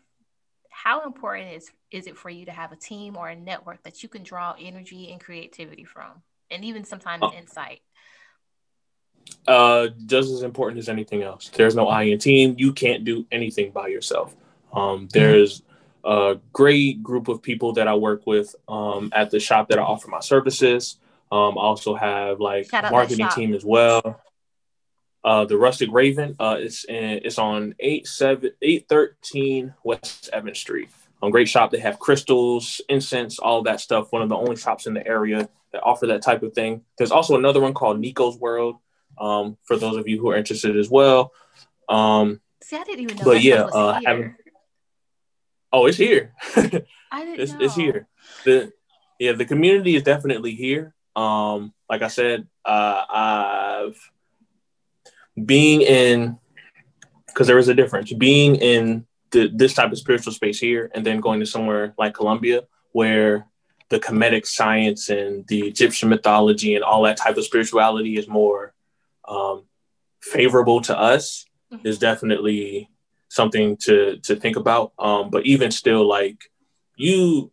How 0.72 1.02
important 1.02 1.52
is 1.52 1.70
is 1.90 2.06
it 2.06 2.16
for 2.16 2.30
you 2.30 2.46
to 2.46 2.52
have 2.52 2.72
a 2.72 2.76
team 2.76 3.16
or 3.16 3.28
a 3.28 3.36
network 3.36 3.82
that 3.84 4.02
you 4.02 4.08
can 4.08 4.22
draw 4.22 4.54
energy 4.58 5.12
and 5.12 5.20
creativity 5.20 5.84
from, 5.84 6.22
and 6.50 6.64
even 6.64 6.84
sometimes 6.84 7.22
Oh. 7.22 7.32
insight? 7.32 7.80
uh, 9.46 9.88
just 10.06 10.30
as 10.30 10.42
important 10.42 10.78
as 10.78 10.88
anything 10.88 11.22
else. 11.22 11.48
There's 11.48 11.74
no 11.74 11.88
I 11.88 12.04
in 12.04 12.18
team. 12.18 12.54
You 12.58 12.72
can't 12.72 13.04
do 13.04 13.26
anything 13.32 13.70
by 13.70 13.88
yourself. 13.88 14.36
Um, 14.72 15.08
there's 15.12 15.62
a 16.04 16.38
great 16.52 17.02
group 17.02 17.28
of 17.28 17.42
people 17.42 17.72
that 17.74 17.88
I 17.88 17.94
work 17.94 18.26
with 18.26 18.54
um, 18.68 19.10
at 19.12 19.30
the 19.30 19.40
shop 19.40 19.68
that 19.68 19.78
I 19.78 19.82
offer 19.82 20.08
my 20.08 20.20
services. 20.20 20.98
Um, 21.30 21.58
I 21.58 21.62
also 21.62 21.94
have 21.94 22.40
like 22.40 22.70
Shout 22.70 22.84
a 22.84 22.90
marketing 22.90 23.28
team 23.28 23.54
as 23.54 23.64
well. 23.64 24.20
Uh, 25.24 25.44
the 25.44 25.56
Rustic 25.56 25.88
Raven, 25.92 26.34
uh, 26.40 26.56
it's 26.58 26.84
in, 26.84 27.20
it's 27.24 27.38
on 27.38 27.74
eight 27.78 28.06
seven 28.08 28.50
eight 28.60 28.88
thirteen 28.88 29.74
West 29.84 30.30
Evans 30.32 30.58
Street. 30.58 30.90
Um, 31.22 31.30
great 31.30 31.48
shop. 31.48 31.70
They 31.70 31.78
have 31.78 32.00
crystals, 32.00 32.80
incense, 32.88 33.38
all 33.38 33.62
that 33.62 33.80
stuff. 33.80 34.10
One 34.10 34.22
of 34.22 34.28
the 34.28 34.36
only 34.36 34.56
shops 34.56 34.86
in 34.86 34.94
the 34.94 35.06
area 35.06 35.48
that 35.72 35.82
offer 35.82 36.08
that 36.08 36.22
type 36.22 36.42
of 36.42 36.54
thing. 36.54 36.82
There's 36.98 37.12
also 37.12 37.36
another 37.36 37.60
one 37.60 37.74
called 37.74 38.00
Nico's 38.00 38.36
World 38.36 38.76
um, 39.18 39.56
for 39.62 39.76
those 39.76 39.96
of 39.96 40.08
you 40.08 40.20
who 40.20 40.30
are 40.30 40.36
interested 40.36 40.76
as 40.76 40.90
well. 40.90 41.32
Um, 41.88 42.40
See, 42.62 42.76
I 42.76 42.82
didn't 42.84 43.00
even 43.00 43.16
know. 43.18 43.24
But 43.24 43.42
yeah, 43.42 43.62
uh, 43.62 44.00
having- 44.04 44.34
oh, 45.72 45.86
it's 45.86 45.96
here. 45.98 46.32
I 46.56 47.24
didn't 47.24 47.40
it's, 47.40 47.52
know. 47.52 47.60
it's 47.60 47.74
here. 47.76 48.08
The 48.44 48.72
yeah, 49.18 49.32
the 49.32 49.44
community 49.44 49.94
is 49.94 50.02
definitely 50.02 50.54
here. 50.54 50.94
Um, 51.14 51.72
like 51.88 52.02
I 52.02 52.08
said, 52.08 52.48
uh, 52.64 53.04
I've 53.08 54.10
being 55.44 55.82
in 55.82 56.38
because 57.26 57.46
there 57.46 57.58
is 57.58 57.68
a 57.68 57.74
difference 57.74 58.12
being 58.12 58.56
in 58.56 59.06
the, 59.30 59.50
this 59.54 59.72
type 59.74 59.90
of 59.90 59.98
spiritual 59.98 60.32
space 60.32 60.60
here 60.60 60.90
and 60.94 61.04
then 61.06 61.20
going 61.20 61.40
to 61.40 61.46
somewhere 61.46 61.94
like 61.98 62.14
Columbia 62.14 62.64
where 62.92 63.46
the 63.88 63.98
Kemetic 63.98 64.46
science 64.46 65.08
and 65.08 65.46
the 65.48 65.60
Egyptian 65.60 66.08
mythology 66.10 66.74
and 66.74 66.84
all 66.84 67.02
that 67.02 67.16
type 67.16 67.36
of 67.36 67.44
spirituality 67.44 68.18
is 68.18 68.28
more 68.28 68.74
um, 69.26 69.64
favorable 70.20 70.80
to 70.82 70.98
us 70.98 71.46
Mhm. 71.72 71.86
is 71.86 71.98
definitely 71.98 72.90
something 73.28 73.76
to 73.78 74.18
to 74.18 74.36
think 74.36 74.56
about. 74.56 74.92
Um, 74.98 75.30
but 75.30 75.46
even 75.46 75.70
still, 75.70 76.06
like 76.06 76.50
you, 76.96 77.50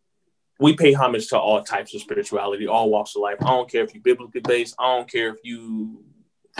we 0.60 0.74
pay 0.76 0.92
homage 0.92 1.30
to 1.30 1.40
all 1.40 1.64
types 1.64 1.96
of 1.96 2.02
spirituality, 2.02 2.68
all 2.68 2.90
walks 2.90 3.16
of 3.16 3.22
life. 3.22 3.38
I 3.42 3.46
don't 3.46 3.72
care 3.72 3.84
if 3.84 3.94
you're 3.94 4.04
biblically 4.04 4.42
based. 4.42 4.76
I 4.78 4.98
don't 4.98 5.10
care 5.10 5.30
if 5.30 5.38
you 5.44 6.04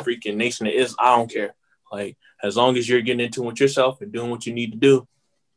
freaking 0.04 0.36
nation 0.36 0.68
it 0.68 0.76
is, 0.76 0.96
I 1.00 1.16
don't 1.16 1.32
care. 1.32 1.54
Like 1.92 2.18
as 2.44 2.56
long 2.56 2.78
as 2.78 2.88
you're 2.88 3.02
getting 3.02 3.26
into 3.26 3.44
it 3.44 3.48
with 3.48 3.60
yourself 3.60 4.02
and 4.02 4.12
doing 4.12 4.30
what 4.30 4.46
you 4.46 4.54
need 4.54 4.72
to 4.72 4.78
do, 4.78 5.08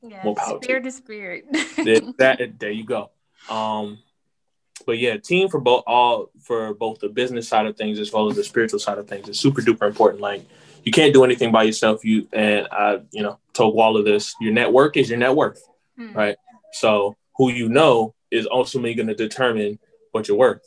Yeah, 0.02 0.24
more 0.24 0.34
power 0.34 0.58
to 0.58 0.64
spirit 0.64 0.84
to 0.84 0.92
spirit. 0.92 1.44
that, 1.52 2.14
that 2.18 2.58
there 2.58 2.70
you 2.70 2.84
go. 2.84 3.10
Um, 3.48 3.98
but 4.86 4.98
yeah, 4.98 5.16
team 5.16 5.48
for 5.48 5.60
both 5.60 5.84
all 5.86 6.30
for 6.40 6.74
both 6.74 6.98
the 7.00 7.08
business 7.08 7.48
side 7.48 7.66
of 7.66 7.76
things 7.76 7.98
as 7.98 8.12
well 8.12 8.28
as 8.28 8.36
the 8.36 8.44
spiritual 8.44 8.78
side 8.78 8.98
of 8.98 9.08
things 9.08 9.28
is 9.28 9.38
super 9.38 9.60
duper 9.60 9.86
important. 9.86 10.20
Like 10.20 10.44
you 10.84 10.92
can't 10.92 11.14
do 11.14 11.24
anything 11.24 11.52
by 11.52 11.62
yourself. 11.64 12.04
You 12.04 12.28
and 12.32 12.66
I, 12.72 13.00
you 13.10 13.22
know, 13.22 13.38
told 13.52 13.78
all 13.78 13.96
of 13.96 14.04
this. 14.04 14.34
Your 14.40 14.52
network 14.52 14.96
is 14.96 15.08
your 15.08 15.18
net 15.18 15.34
worth. 15.34 15.62
Hmm. 15.96 16.12
Right. 16.12 16.36
So 16.72 17.16
who 17.36 17.50
you 17.50 17.68
know 17.68 18.14
is 18.30 18.48
ultimately 18.50 18.94
going 18.94 19.08
to 19.08 19.14
determine 19.14 19.78
what 20.10 20.28
you're 20.28 20.36
worth. 20.36 20.62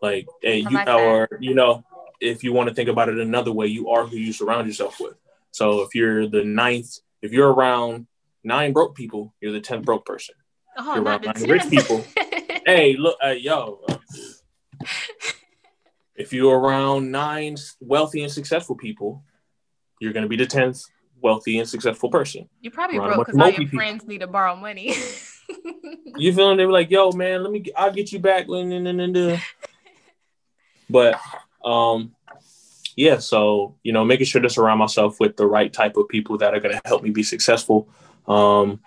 Like, 0.00 0.26
I 0.44 0.48
you 0.48 0.78
or 0.78 1.28
you 1.40 1.54
know, 1.54 1.84
if 2.20 2.42
you 2.42 2.52
want 2.52 2.68
to 2.68 2.74
think 2.74 2.88
about 2.88 3.08
it 3.08 3.18
another 3.18 3.52
way, 3.52 3.66
you 3.66 3.90
are 3.90 4.06
who 4.06 4.16
you 4.16 4.32
surround 4.32 4.66
yourself 4.66 5.00
with. 5.00 5.14
So 5.50 5.82
if 5.82 5.94
you're 5.94 6.26
the 6.26 6.44
ninth, 6.44 6.98
if 7.22 7.32
you're 7.32 7.52
around 7.52 8.06
nine 8.44 8.72
broke 8.72 8.94
people, 8.94 9.34
you're 9.40 9.52
the 9.52 9.60
tenth 9.60 9.84
broke 9.84 10.04
person 10.04 10.34
Oh, 10.78 10.94
You're 10.94 11.04
not 11.04 11.22
the 11.22 11.46
rich 11.48 11.68
people. 11.68 12.04
hey, 12.66 12.96
look, 12.96 13.16
uh, 13.24 13.30
yo, 13.30 13.80
if 16.14 16.32
you're 16.32 16.56
around 16.56 17.10
nine 17.10 17.56
wealthy 17.80 18.22
and 18.22 18.30
successful 18.30 18.76
people, 18.76 19.24
you're 20.00 20.12
going 20.12 20.22
to 20.22 20.28
be 20.28 20.36
the 20.36 20.46
tenth 20.46 20.84
wealthy 21.20 21.58
and 21.58 21.68
successful 21.68 22.10
person. 22.10 22.48
You're 22.60 22.70
probably 22.70 22.98
Around 22.98 23.16
broke 23.16 23.26
because 23.26 23.40
all 23.40 23.48
your 23.48 23.58
people. 23.58 23.78
friends 23.78 24.06
need 24.06 24.18
to 24.18 24.26
borrow 24.26 24.56
money. 24.56 24.94
You 26.18 26.32
feel 26.34 26.56
They 26.56 26.66
were 26.66 26.72
like, 26.72 26.90
"Yo, 26.90 27.12
man, 27.12 27.42
let 27.42 27.52
me, 27.52 27.64
I'll 27.76 27.92
get 27.92 28.12
you 28.12 28.18
back." 28.18 28.46
But 30.90 31.20
um, 31.64 32.14
yeah. 32.96 33.18
So 33.18 33.76
you 33.82 33.92
know, 33.92 34.04
making 34.04 34.26
sure 34.26 34.40
to 34.40 34.50
surround 34.50 34.78
myself 34.78 35.20
with 35.20 35.36
the 35.36 35.46
right 35.46 35.72
type 35.72 35.96
of 35.96 36.08
people 36.08 36.38
that 36.38 36.54
are 36.54 36.60
going 36.60 36.74
to 36.74 36.80
help 36.84 37.02
me 37.02 37.10
be 37.10 37.22
successful, 37.22 37.88
um, 38.26 38.80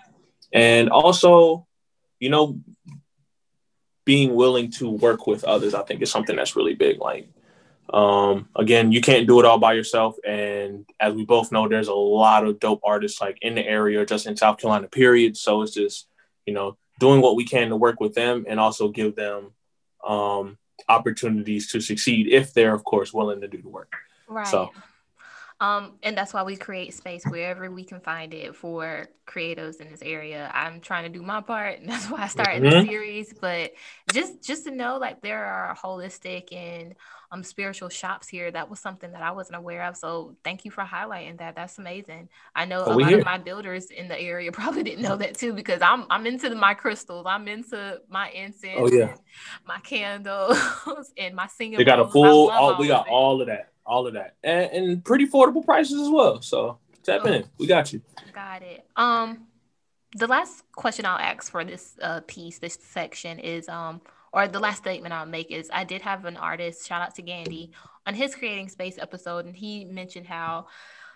and 0.51 0.89
also, 0.89 1.65
you 2.19 2.29
know, 2.29 2.59
being 4.05 4.35
willing 4.35 4.71
to 4.71 4.89
work 4.89 5.27
with 5.27 5.43
others. 5.43 5.73
I 5.73 5.83
think 5.83 6.01
is 6.01 6.11
something 6.11 6.35
that's 6.35 6.55
really 6.55 6.75
big. 6.75 6.99
Like, 6.99 7.29
um, 7.93 8.49
again, 8.55 8.91
you 8.91 9.01
can't 9.01 9.27
do 9.27 9.39
it 9.39 9.45
all 9.45 9.59
by 9.59 9.73
yourself, 9.73 10.17
and 10.27 10.85
as 10.99 11.13
we 11.13 11.25
both 11.25 11.51
know, 11.51 11.67
there's 11.67 11.87
a 11.87 11.93
lot 11.93 12.45
of 12.45 12.59
dope 12.59 12.81
artists 12.83 13.21
like 13.21 13.37
in 13.41 13.55
the 13.55 13.65
area, 13.65 14.05
just 14.05 14.27
in 14.27 14.35
South 14.35 14.57
Carolina. 14.57 14.87
Period. 14.87 15.37
So 15.37 15.61
it's 15.61 15.73
just 15.73 16.07
you 16.45 16.53
know 16.53 16.77
doing 16.99 17.21
what 17.21 17.35
we 17.35 17.45
can 17.45 17.69
to 17.69 17.75
work 17.75 17.99
with 17.99 18.13
them 18.13 18.45
and 18.47 18.59
also 18.59 18.89
give 18.89 19.15
them 19.15 19.51
um, 20.05 20.57
opportunities 20.89 21.71
to 21.71 21.79
succeed 21.81 22.27
if 22.27 22.53
they're 22.53 22.73
of 22.73 22.83
course 22.83 23.13
willing 23.13 23.41
to 23.41 23.47
do 23.47 23.61
the 23.61 23.69
work 23.69 23.93
right. 24.27 24.47
So- 24.47 24.71
Um, 25.61 25.99
and 26.03 26.17
that's 26.17 26.33
why 26.33 26.43
we 26.43 26.57
create 26.57 26.93
space 26.95 27.23
wherever 27.25 27.71
we 27.71 27.85
can 27.85 28.01
find 28.01 28.33
it 28.33 28.55
for 28.55 29.07
creatives 29.27 29.79
in 29.79 29.91
this 29.91 30.01
area. 30.01 30.51
I'm 30.53 30.81
trying 30.81 31.03
to 31.03 31.09
do 31.09 31.23
my 31.23 31.41
part, 31.41 31.79
and 31.79 31.89
that's 31.89 32.09
why 32.09 32.23
I 32.23 32.27
started 32.27 32.63
the 32.63 32.71
Mhm. 32.71 32.81
series. 32.87 33.33
But 33.39 33.71
just 34.11 34.43
just 34.43 34.65
to 34.65 34.71
know, 34.71 34.97
like 34.97 35.21
there 35.21 35.45
are 35.45 35.75
holistic 35.75 36.51
and 36.51 36.95
um 37.31 37.43
spiritual 37.43 37.89
shops 37.89 38.27
here. 38.27 38.51
That 38.51 38.69
was 38.71 38.79
something 38.79 39.11
that 39.13 39.21
I 39.21 39.31
wasn't 39.31 39.57
aware 39.57 39.83
of. 39.83 39.95
So 39.97 40.35
thank 40.43 40.65
you 40.65 40.71
for 40.71 40.83
highlighting 40.83 41.37
that. 41.37 41.55
That's 41.55 41.77
amazing. 41.77 42.29
I 42.55 42.65
know 42.65 42.83
Oh, 42.87 42.93
a 42.93 42.97
lot 42.97 43.09
here. 43.09 43.19
of 43.19 43.25
my 43.25 43.37
builders 43.37 43.91
in 43.91 44.07
the 44.07 44.19
area 44.19 44.51
probably 44.61 44.83
didn't 44.83 45.03
know 45.03 45.15
that 45.17 45.37
too, 45.37 45.53
because 45.53 45.81
I'm 45.83 46.05
I'm 46.09 46.25
into 46.25 46.49
the, 46.49 46.55
my 46.55 46.73
crystals. 46.73 47.25
I'm 47.29 47.47
into 47.47 48.01
my 48.09 48.31
incense. 48.31 48.73
Oh, 48.79 48.87
yeah. 48.91 49.13
my 49.67 49.79
candles 49.79 50.57
and 51.17 51.35
my 51.35 51.47
singing. 51.47 51.77
they 51.77 51.83
got 51.83 51.99
a 51.99 52.07
full 52.07 52.49
all, 52.49 52.79
we 52.79 52.87
got 52.87 53.07
all 53.09 53.41
of 53.41 53.47
that 53.47 53.67
all 53.91 54.07
of 54.07 54.13
that 54.13 54.31
and, 54.43 54.65
and 54.71 55.05
pretty 55.05 55.25
affordable 55.27 55.63
prices 55.63 55.99
as 56.05 56.09
well 56.09 56.41
so 56.41 56.77
tap 57.03 57.21
Oh. 57.25 57.31
in 57.33 57.43
we 57.59 57.67
got 57.67 57.91
you 57.93 58.01
Got 58.33 58.61
it. 58.63 58.85
Um, 58.95 59.47
the 60.15 60.27
last 60.27 60.63
question 60.73 61.05
I'll 61.05 61.17
ask 61.31 61.51
for 61.51 61.63
this 61.65 61.97
uh, 62.01 62.21
piece, 62.27 62.59
this 62.59 62.77
section 62.81 63.39
is 63.39 63.67
um, 63.67 64.01
or 64.33 64.47
the 64.47 64.59
last 64.59 64.77
statement 64.77 65.13
I'll 65.13 65.25
make 65.25 65.51
is 65.51 65.69
I 65.73 65.83
did 65.83 66.01
have 66.01 66.23
an 66.25 66.37
artist, 66.37 66.87
shout 66.87 67.01
out 67.01 67.15
to 67.15 67.21
Gandhi, 67.21 67.71
on 68.07 68.13
his 68.13 68.35
creating 68.35 68.69
space 68.69 68.97
episode, 68.97 69.45
and 69.45 69.55
he 69.55 69.83
mentioned 69.85 70.27
how, 70.27 70.67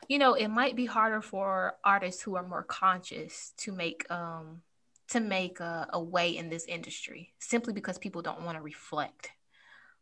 you 0.10 0.18
know, 0.20 0.34
it 0.34 0.50
might 0.50 0.76
be 0.76 0.86
harder 0.86 1.22
for 1.22 1.76
artists 1.84 2.22
who 2.22 2.36
are 2.36 2.48
more 2.48 2.64
conscious 2.64 3.54
to 3.64 3.72
make 3.72 4.06
um 4.12 4.62
to 5.10 5.20
make 5.20 5.60
a, 5.60 5.88
a 5.94 6.02
way 6.02 6.36
in 6.36 6.50
this 6.50 6.66
industry 6.66 7.34
simply 7.40 7.74
because 7.74 7.98
people 7.98 8.22
don't 8.22 8.42
want 8.46 8.58
to 8.58 8.62
reflect. 8.62 9.32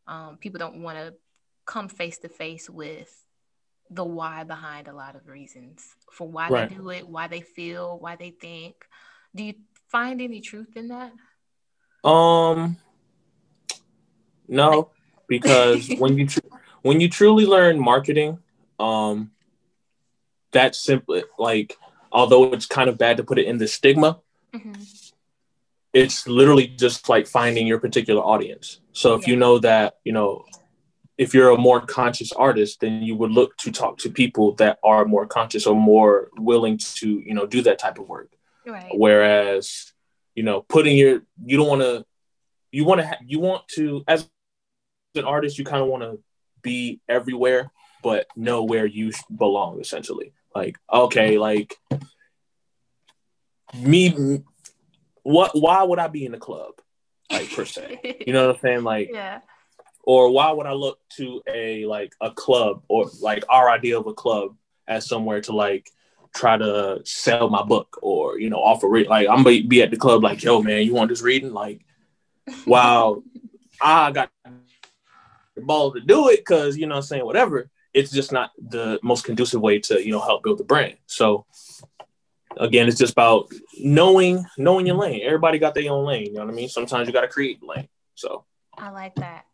Um, 0.07 0.38
people 0.39 0.59
don't 0.59 0.82
want 0.82 0.97
to 0.97 1.13
come 1.66 1.88
face 1.89 2.18
to 2.20 2.30
face 2.30 2.70
with 2.70 3.26
the 3.89 4.03
why 4.03 4.43
behind 4.43 4.88
a 4.88 4.93
lot 4.93 5.16
of 5.16 5.28
reasons 5.28 5.86
for 6.11 6.28
why 6.28 6.49
Right. 6.49 6.70
they 6.70 6.76
do 6.76 6.89
it, 6.89 7.07
why 7.07 7.28
they 7.28 7.41
feel, 7.41 7.99
why 7.99 8.16
they 8.16 8.32
think. 8.32 8.76
Do 9.36 9.43
you 9.43 9.53
find 9.89 10.22
any 10.22 10.41
truth 10.41 10.76
in 10.76 10.88
that? 10.89 11.11
um 12.03 12.78
no 14.47 14.89
because 15.28 15.89
when 15.97 16.18
you 16.18 16.28
tr- 16.28 16.39
when 16.82 16.99
you 16.99 17.07
truly 17.09 17.45
learn 17.45 17.80
marketing 17.80 18.39
um 18.80 19.32
that's 20.51 20.78
simply 20.78 21.24
like 21.39 21.78
although 22.11 22.51
it's 22.51 22.66
kind 22.66 22.89
of 22.89 22.97
bad 22.97 23.16
to 23.18 23.24
put 23.24 23.39
it 23.39 23.45
in 23.45 23.57
the 23.57 23.68
stigma 23.68 24.20
Mhm. 24.53 25.11
it's 25.93 26.28
literally 26.28 26.68
just 26.68 27.07
like 27.07 27.28
finding 27.28 27.68
your 27.68 27.80
particular 27.80 28.22
audience. 28.22 28.80
So 28.93 29.14
if 29.14 29.28
you 29.28 29.36
know 29.36 29.59
that, 29.59 29.97
you 30.03 30.11
know, 30.11 30.43
if 31.24 31.34
you're 31.34 31.51
a 31.51 31.57
more 31.57 31.80
conscious 31.80 32.34
artist, 32.34 32.82
then 32.82 33.01
you 33.01 33.15
would 33.15 33.32
look 33.32 33.55
to 33.55 33.71
talk 33.71 33.97
to 33.99 34.09
people 34.11 34.55
that 34.55 34.78
are 34.84 35.05
more 35.05 35.26
conscious 35.26 35.65
or 35.65 35.74
more 35.74 36.30
willing 36.38 36.78
to, 36.78 37.07
you 37.26 37.34
know, 37.34 37.45
do 37.45 37.61
that 37.61 37.80
type 37.80 37.97
of 37.97 38.09
work. 38.09 38.30
Right. 38.67 38.91
Whereas, 38.93 39.93
you 40.36 40.43
know, 40.43 40.61
putting 40.61 40.97
your, 40.97 41.21
you 41.45 41.55
don't 41.55 41.69
want 41.69 41.82
to, 41.82 42.05
you 42.71 42.84
want 42.84 42.99
to, 42.99 43.07
ha- 43.07 43.24
you 43.26 43.39
want 43.39 43.65
to, 43.76 44.03
as 44.05 44.30
an 45.15 45.24
artist, 45.24 45.57
you 45.57 45.63
kind 45.63 45.82
of 45.82 45.88
want 45.88 46.03
to 46.03 46.19
be 46.61 46.99
everywhere, 47.07 47.71
but 48.03 48.28
know 48.36 48.65
where 48.65 48.86
you 48.86 49.13
belong, 49.34 49.80
essentially. 49.80 50.34
Like, 50.53 50.78
okay, 50.91 51.38
like 51.38 51.78
me, 53.74 54.43
what, 55.24 55.51
why 55.53 55.84
would 55.84 55.99
I 55.99 56.09
be 56.09 56.26
in 56.26 56.34
the 56.34 56.38
club, 56.38 56.74
like, 57.32 57.49
per 57.49 57.63
se? 57.63 58.17
You 58.28 58.34
know 58.34 58.47
what 58.47 58.55
I'm 58.57 58.61
saying? 58.61 58.84
Like, 58.84 59.09
yeah. 59.13 59.39
Or 60.04 60.30
why 60.32 60.51
would 60.51 60.68
I 60.68 60.74
look 60.74 60.99
to 61.18 61.41
a 61.47 61.86
like 61.86 62.14
a 62.22 62.30
club 62.32 62.84
or 62.88 63.10
like 63.22 63.43
our 63.49 63.70
idea 63.70 63.97
of 63.97 64.06
a 64.08 64.14
club 64.14 64.56
as 64.88 65.08
somewhere 65.08 65.41
to 65.41 65.54
like 65.54 65.89
try 66.36 66.58
to 66.58 67.01
sell 67.06 67.49
my 67.49 67.64
book 67.64 67.99
or 68.01 68.39
you 68.39 68.49
know 68.49 68.58
offer 68.58 68.95
it 68.97 69.08
like 69.08 69.28
I'm 69.30 69.43
gonna 69.43 69.64
be 69.64 69.82
at 69.82 69.91
the 69.91 69.97
club 69.97 70.24
like 70.24 70.43
yo 70.43 70.62
man 70.62 70.84
you 70.84 70.93
want 70.93 71.10
this 71.10 71.22
reading? 71.22 71.54
Like 71.54 71.86
wow 72.68 73.24
I 73.82 74.12
got 74.12 74.30
the 75.56 75.62
ball 75.62 75.93
to 75.93 76.01
do 76.01 76.30
it 76.30 76.38
because 76.38 76.78
you 76.78 76.86
know 76.86 76.95
what 76.95 77.01
I'm 77.01 77.04
saying 77.04 77.26
whatever 77.26 77.70
it's 77.93 78.12
just 78.12 78.32
not 78.32 78.51
the 78.58 78.99
most 79.04 79.24
conducive 79.24 79.62
way 79.62 79.80
to 79.80 80.04
you 80.04 80.12
know 80.12 80.22
help 80.22 80.43
build 80.43 80.58
the 80.58 80.64
brand. 80.64 80.97
So 81.06 81.45
again 82.58 82.88
it's 82.88 82.97
just 82.97 83.14
about 83.14 83.51
knowing 83.80 84.45
knowing 84.58 84.86
your 84.86 84.97
lane. 84.97 85.22
Everybody 85.24 85.60
got 85.60 85.76
their 85.76 85.91
own 85.91 86.06
lane 86.06 86.26
you 86.26 86.34
know 86.34 86.45
what 86.45 86.54
I 86.54 86.56
mean? 86.56 86.70
Sometimes 86.70 87.08
you 87.08 87.14
got 87.14 87.22
to 87.22 87.28
create 87.28 87.64
lane 87.64 87.88
so. 88.16 88.43
I 88.76 88.89
like 88.89 89.14
that. 89.16 89.45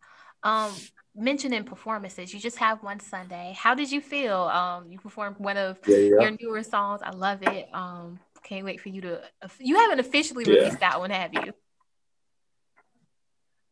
Um, 0.43 0.73
mentioning 1.15 1.63
performances, 1.63 2.33
you 2.33 2.39
just 2.39 2.57
have 2.57 2.81
one 2.81 2.99
Sunday. 2.99 3.53
How 3.57 3.75
did 3.75 3.91
you 3.91 3.99
feel? 4.01 4.35
Um, 4.35 4.89
you 4.89 4.99
performed 4.99 5.37
one 5.37 5.57
of 5.57 5.77
yeah 5.87 5.97
yeah 5.97 6.03
your 6.21 6.31
newer 6.39 6.63
songs. 6.63 7.01
I 7.03 7.11
love 7.11 7.39
it. 7.43 7.67
Um, 7.73 8.19
can't 8.43 8.63
wait 8.65 8.79
for 8.79 8.89
you 8.89 9.01
to. 9.01 9.21
You 9.59 9.75
haven't 9.77 9.99
officially 9.99 10.45
Yeah. 10.47 10.53
released 10.59 10.79
that 10.79 10.99
one, 10.99 11.09
have 11.11 11.33
you? 11.33 11.53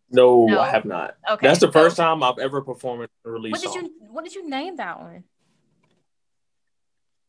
No, 0.09 0.45
No. 0.45 0.59
I 0.59 0.69
have 0.69 0.85
not. 0.85 1.15
Okay. 1.29 1.47
That's 1.47 1.59
the 1.59 1.67
so 1.67 1.71
first 1.71 1.97
time 1.97 2.23
I've 2.23 2.37
ever 2.39 2.61
performed 2.61 3.09
a 3.25 3.29
release 3.29 3.51
What 3.51 3.61
did 3.61 3.71
song. 3.71 3.83
you 3.83 3.91
What 4.11 4.23
did 4.23 4.35
you 4.35 4.49
name 4.49 4.77
that 4.77 4.99
one? 4.99 5.23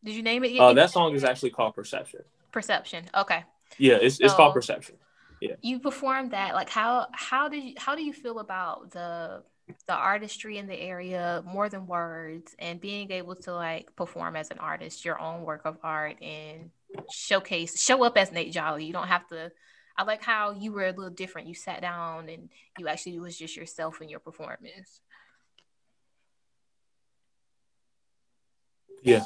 Did 0.04 0.14
you 0.14 0.22
name 0.22 0.44
it? 0.44 0.58
Uh, 0.58 0.72
that 0.74 0.90
song 0.90 1.14
is 1.14 1.24
actually 1.24 1.50
called 1.50 1.74
Perception. 1.74 2.20
Perception. 2.52 3.04
Okay. 3.14 3.44
Yeah, 3.78 3.98
it's, 4.00 4.20
it's 4.20 4.32
called 4.34 4.62
So- 4.62 4.92
Perception. 5.40 5.58
you 5.62 5.78
performed 5.80 6.30
that 6.32 6.54
like 6.54 6.68
how 6.68 7.06
how 7.12 7.48
did 7.48 7.62
you 7.62 7.74
how 7.78 7.94
do 7.94 8.02
you 8.02 8.12
feel 8.12 8.38
about 8.38 8.90
the 8.90 9.42
the 9.86 9.94
artistry 9.94 10.58
in 10.58 10.66
the 10.66 10.78
area 10.78 11.42
more 11.46 11.68
than 11.68 11.86
words 11.86 12.54
and 12.58 12.80
being 12.80 13.10
able 13.12 13.34
to 13.34 13.52
like 13.52 13.94
perform 13.96 14.34
as 14.34 14.50
an 14.50 14.58
artist 14.58 15.04
your 15.04 15.20
own 15.20 15.42
work 15.42 15.62
of 15.64 15.76
art 15.82 16.20
and 16.22 16.70
showcase 17.12 17.80
show 17.80 18.02
up 18.02 18.16
as 18.16 18.32
Nate 18.32 18.52
Jolly? 18.52 18.84
You 18.84 18.92
don't 18.92 19.08
have 19.08 19.26
to 19.28 19.52
I 19.98 20.04
like 20.04 20.22
how 20.22 20.52
you 20.52 20.70
were 20.70 20.86
a 20.86 20.92
little 20.92 21.10
different. 21.10 21.48
You 21.48 21.54
sat 21.54 21.82
down 21.82 22.28
and 22.28 22.48
you 22.78 22.86
actually 22.86 23.18
was 23.18 23.36
just 23.36 23.56
yourself 23.56 24.00
in 24.00 24.08
your 24.08 24.20
performance. 24.20 25.00
Yeah. 29.02 29.24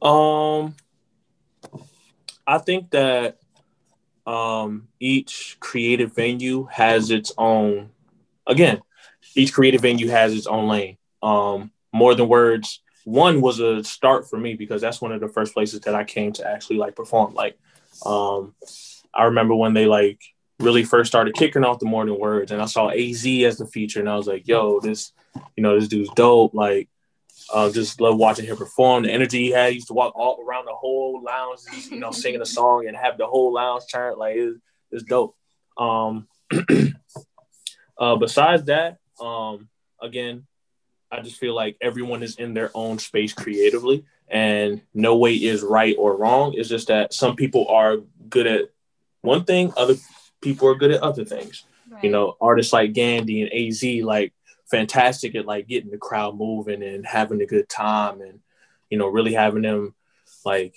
Um, 0.00 0.74
I 2.46 2.56
think 2.58 2.90
that 2.92 3.38
um, 4.26 4.88
each 4.98 5.56
creative 5.60 6.14
venue 6.14 6.64
has 6.64 7.10
its 7.10 7.32
own. 7.38 7.90
Again, 8.46 8.82
each 9.34 9.52
creative 9.52 9.82
venue 9.82 10.08
has 10.08 10.34
its 10.34 10.46
own 10.46 10.68
lane. 10.68 10.96
Um, 11.22 11.70
more 11.92 12.14
than 12.14 12.28
words. 12.28 12.82
One 13.04 13.40
was 13.40 13.60
a 13.60 13.84
start 13.84 14.28
for 14.28 14.36
me 14.36 14.54
because 14.54 14.80
that's 14.80 15.00
one 15.00 15.12
of 15.12 15.20
the 15.20 15.28
first 15.28 15.54
places 15.54 15.80
that 15.82 15.94
I 15.94 16.04
came 16.04 16.32
to 16.32 16.46
actually 16.46 16.78
like 16.78 16.96
perform. 16.96 17.34
Like, 17.34 17.56
um, 18.04 18.54
I 19.14 19.24
remember 19.24 19.54
when 19.54 19.74
they 19.74 19.86
like 19.86 20.20
really 20.58 20.84
first 20.84 21.08
started 21.08 21.34
kicking 21.34 21.64
off 21.64 21.78
the 21.78 21.86
more 21.86 22.04
than 22.04 22.18
words, 22.18 22.50
and 22.50 22.60
I 22.60 22.66
saw 22.66 22.90
Az 22.90 23.26
as 23.26 23.58
the 23.58 23.66
feature, 23.66 24.00
and 24.00 24.08
I 24.08 24.16
was 24.16 24.26
like, 24.26 24.48
"Yo, 24.48 24.80
this, 24.80 25.12
you 25.56 25.62
know, 25.62 25.78
this 25.78 25.88
dude's 25.88 26.10
dope." 26.14 26.52
Like, 26.52 26.88
uh, 27.52 27.70
just 27.70 28.00
love 28.00 28.16
watching 28.16 28.46
him 28.46 28.56
perform. 28.56 29.04
The 29.04 29.12
energy 29.12 29.44
he 29.44 29.50
had, 29.50 29.70
he 29.70 29.76
used 29.76 29.88
to 29.88 29.94
walk 29.94 30.14
all 30.16 30.42
around 30.46 30.66
the 30.66 30.74
whole 30.74 31.22
lounge, 31.22 31.60
just, 31.72 31.90
you 31.90 32.00
know, 32.00 32.10
singing 32.10 32.40
a 32.40 32.46
song 32.46 32.86
and 32.86 32.96
have 32.96 33.18
the 33.18 33.26
whole 33.26 33.52
lounge 33.52 33.84
turn. 33.92 34.18
Like 34.18 34.36
it's, 34.36 34.58
it's 34.90 35.02
dope. 35.04 35.36
Um, 35.76 36.26
uh, 37.98 38.16
besides 38.16 38.64
that, 38.64 38.98
um, 39.20 39.68
again, 40.00 40.46
I 41.10 41.20
just 41.20 41.38
feel 41.38 41.54
like 41.54 41.76
everyone 41.80 42.22
is 42.22 42.36
in 42.36 42.54
their 42.54 42.70
own 42.74 42.98
space 42.98 43.32
creatively, 43.32 44.04
and 44.28 44.82
no 44.92 45.16
way 45.16 45.34
is 45.34 45.62
right 45.62 45.94
or 45.98 46.16
wrong. 46.16 46.54
It's 46.56 46.68
just 46.68 46.88
that 46.88 47.14
some 47.14 47.36
people 47.36 47.68
are 47.68 47.98
good 48.28 48.46
at 48.46 48.70
one 49.22 49.44
thing, 49.44 49.72
other 49.76 49.94
people 50.40 50.68
are 50.68 50.74
good 50.74 50.90
at 50.90 51.02
other 51.02 51.24
things. 51.24 51.64
You 52.02 52.10
know, 52.10 52.36
artists 52.40 52.72
like 52.72 52.92
Gandhi 52.92 53.42
and 53.42 53.52
AZ, 53.52 54.04
like 54.04 54.32
fantastic 54.70 55.34
at 55.34 55.46
like 55.46 55.68
getting 55.68 55.90
the 55.90 55.98
crowd 55.98 56.36
moving 56.36 56.82
and 56.82 57.06
having 57.06 57.40
a 57.40 57.46
good 57.46 57.68
time 57.68 58.20
and 58.20 58.40
you 58.90 58.98
know, 58.98 59.08
really 59.08 59.34
having 59.34 59.62
them 59.62 59.94
like, 60.44 60.74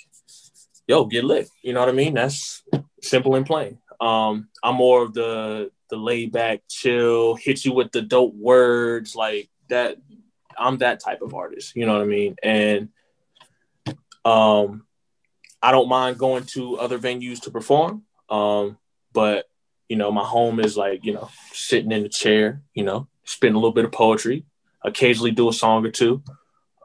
yo, 0.88 1.06
get 1.06 1.24
lit. 1.24 1.50
You 1.62 1.74
know 1.74 1.80
what 1.80 1.90
I 1.90 1.94
mean? 1.94 2.14
That's 2.14 2.64
simple 3.02 3.36
and 3.36 3.46
plain. 3.46 3.78
Um, 4.00 4.50
I'm 4.64 4.76
more 4.76 5.04
of 5.04 5.14
the 5.14 5.72
the 5.90 5.98
laid 5.98 6.32
back, 6.32 6.62
chill, 6.70 7.36
hit 7.36 7.66
you 7.66 7.74
with 7.74 7.92
the 7.92 8.02
dope 8.02 8.36
words, 8.36 9.16
like 9.16 9.50
that. 9.70 9.98
I'm 10.58 10.78
that 10.80 11.00
type 11.00 11.22
of 11.22 11.34
artist, 11.34 11.76
you 11.76 11.86
know 11.86 11.94
what 11.94 12.02
I 12.02 12.06
mean? 12.06 12.36
And 12.44 12.90
um 14.26 14.84
I 15.62 15.72
don't 15.72 15.88
mind 15.88 16.18
going 16.18 16.44
to 16.48 16.78
other 16.78 17.00
venues 17.00 17.42
to 17.42 17.52
perform. 17.52 18.04
Um, 18.30 18.78
but 19.14 19.46
you 19.88 19.96
know, 19.96 20.12
my 20.12 20.24
home 20.24 20.60
is 20.60 20.76
like, 20.78 21.04
you 21.04 21.14
know, 21.14 21.30
sitting 21.54 21.92
in 21.92 22.04
the 22.04 22.10
chair, 22.10 22.62
you 22.74 22.84
know, 22.84 23.08
spin 23.30 23.54
a 23.54 23.58
little 23.58 23.72
bit 23.72 23.86
of 23.86 23.92
poetry, 23.92 24.46
occasionally 24.84 25.32
do 25.32 25.50
a 25.50 25.54
song 25.54 25.86
or 25.86 25.92
two, 25.92 26.24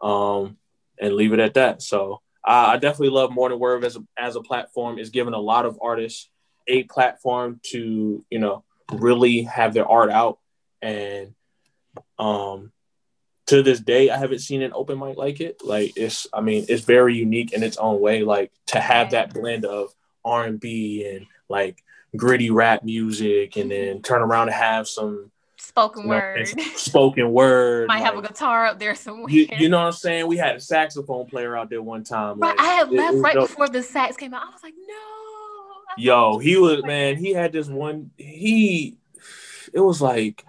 um, 0.03 0.59
and 1.01 1.15
leave 1.15 1.33
it 1.33 1.41
at 1.41 1.55
that. 1.55 1.81
So 1.81 2.21
uh, 2.47 2.67
I 2.73 2.77
definitely 2.77 3.15
love 3.15 3.33
Morning 3.33 3.59
Word 3.59 3.85
as 3.85 3.97
a, 3.97 4.05
as 4.19 4.37
a 4.37 4.43
platform. 4.43 4.99
It's 4.99 5.09
given 5.09 5.33
a 5.33 5.41
lot 5.41 5.65
of 5.65 5.79
artists 5.81 6.29
a 6.67 6.83
platform 6.85 7.61
to, 7.73 8.25
you 8.31 8.39
know, 8.39 8.65
really 8.93 9.43
have 9.43 9.73
their 9.73 9.89
art 9.89 10.11
out. 10.11 10.39
And 10.83 11.35
um, 12.19 12.73
to 13.47 13.63
this 13.63 13.81
day, 13.81 14.11
I 14.11 14.19
haven't 14.19 14.41
seen 14.41 14.63
an 14.63 14.73
open 14.75 14.99
mic 14.99 15.17
like 15.17 15.41
it. 15.41 15.63
Like 15.65 15.93
it's, 15.97 16.27
I 16.33 16.43
mean, 16.43 16.67
it's 16.69 16.85
very 16.85 17.17
unique 17.17 17.53
in 17.53 17.63
its 17.63 17.79
own 17.79 18.01
way. 18.01 18.23
Like 18.23 18.53
to 18.67 18.81
have 18.81 19.11
that 19.11 19.33
blend 19.33 19.65
of 19.65 19.95
R 20.25 20.45
and 20.45 20.61
B 20.61 21.07
and 21.11 21.27
like 21.49 21.83
gritty 22.17 22.51
rap 22.51 22.85
music, 22.85 23.57
and 23.57 23.71
then 23.71 24.03
turn 24.03 24.23
around 24.23 24.49
and 24.49 24.57
have 24.57 24.87
some 24.87 25.31
spoken 25.65 26.03
you 26.05 26.09
know, 26.11 26.17
word. 26.17 26.49
spoken 26.77 27.33
word. 27.33 27.89
Might 27.89 27.99
have 28.01 28.17
a 28.17 28.23
guitar 28.23 28.67
up 28.67 28.79
there 28.79 28.95
somewhere. 28.95 29.31
you, 29.31 29.49
you 29.59 29.69
know 29.69 29.79
what 29.79 29.87
I'm 29.87 29.93
saying? 29.93 30.27
We 30.27 30.37
had 30.37 30.57
a 30.57 30.61
saxophone 30.61 31.27
player 31.27 31.57
out 31.57 31.71
there 31.71 31.83
one 31.83 32.05
time. 32.05 32.39
right, 32.39 32.57
like, 32.57 32.61
I 32.61 32.73
had 32.73 32.91
left 32.91 33.17
right 33.19 33.35
dope. 33.35 33.49
before 33.49 33.69
the 33.69 33.83
sax 33.83 34.17
came 34.17 34.35
out. 34.35 34.43
I 34.47 34.51
was 34.51 34.63
like, 34.63 34.75
no. 34.87 34.95
I 34.95 35.93
Yo, 35.97 36.39
he 36.39 36.57
was 36.57 36.83
were- 36.83 36.87
man. 36.87 37.17
He 37.17 37.33
had 37.33 37.53
this 37.53 37.69
one. 37.69 38.11
He, 38.17 38.97
it 39.73 39.81
was 39.81 40.01
like 40.01 40.45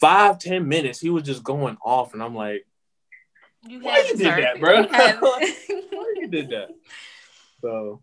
five 0.00 0.38
ten 0.38 0.68
minutes. 0.68 1.00
He 1.00 1.10
was 1.10 1.22
just 1.22 1.42
going 1.42 1.76
off, 1.82 2.12
and 2.14 2.22
I'm 2.22 2.34
like, 2.34 2.66
You 3.66 3.80
why 3.80 4.04
you 4.08 4.16
did 4.16 4.26
that, 4.26 4.60
bro? 4.60 4.80
You 4.80 4.86
why 4.90 6.14
you 6.16 6.28
did 6.28 6.50
that? 6.50 6.68
So, 7.60 8.02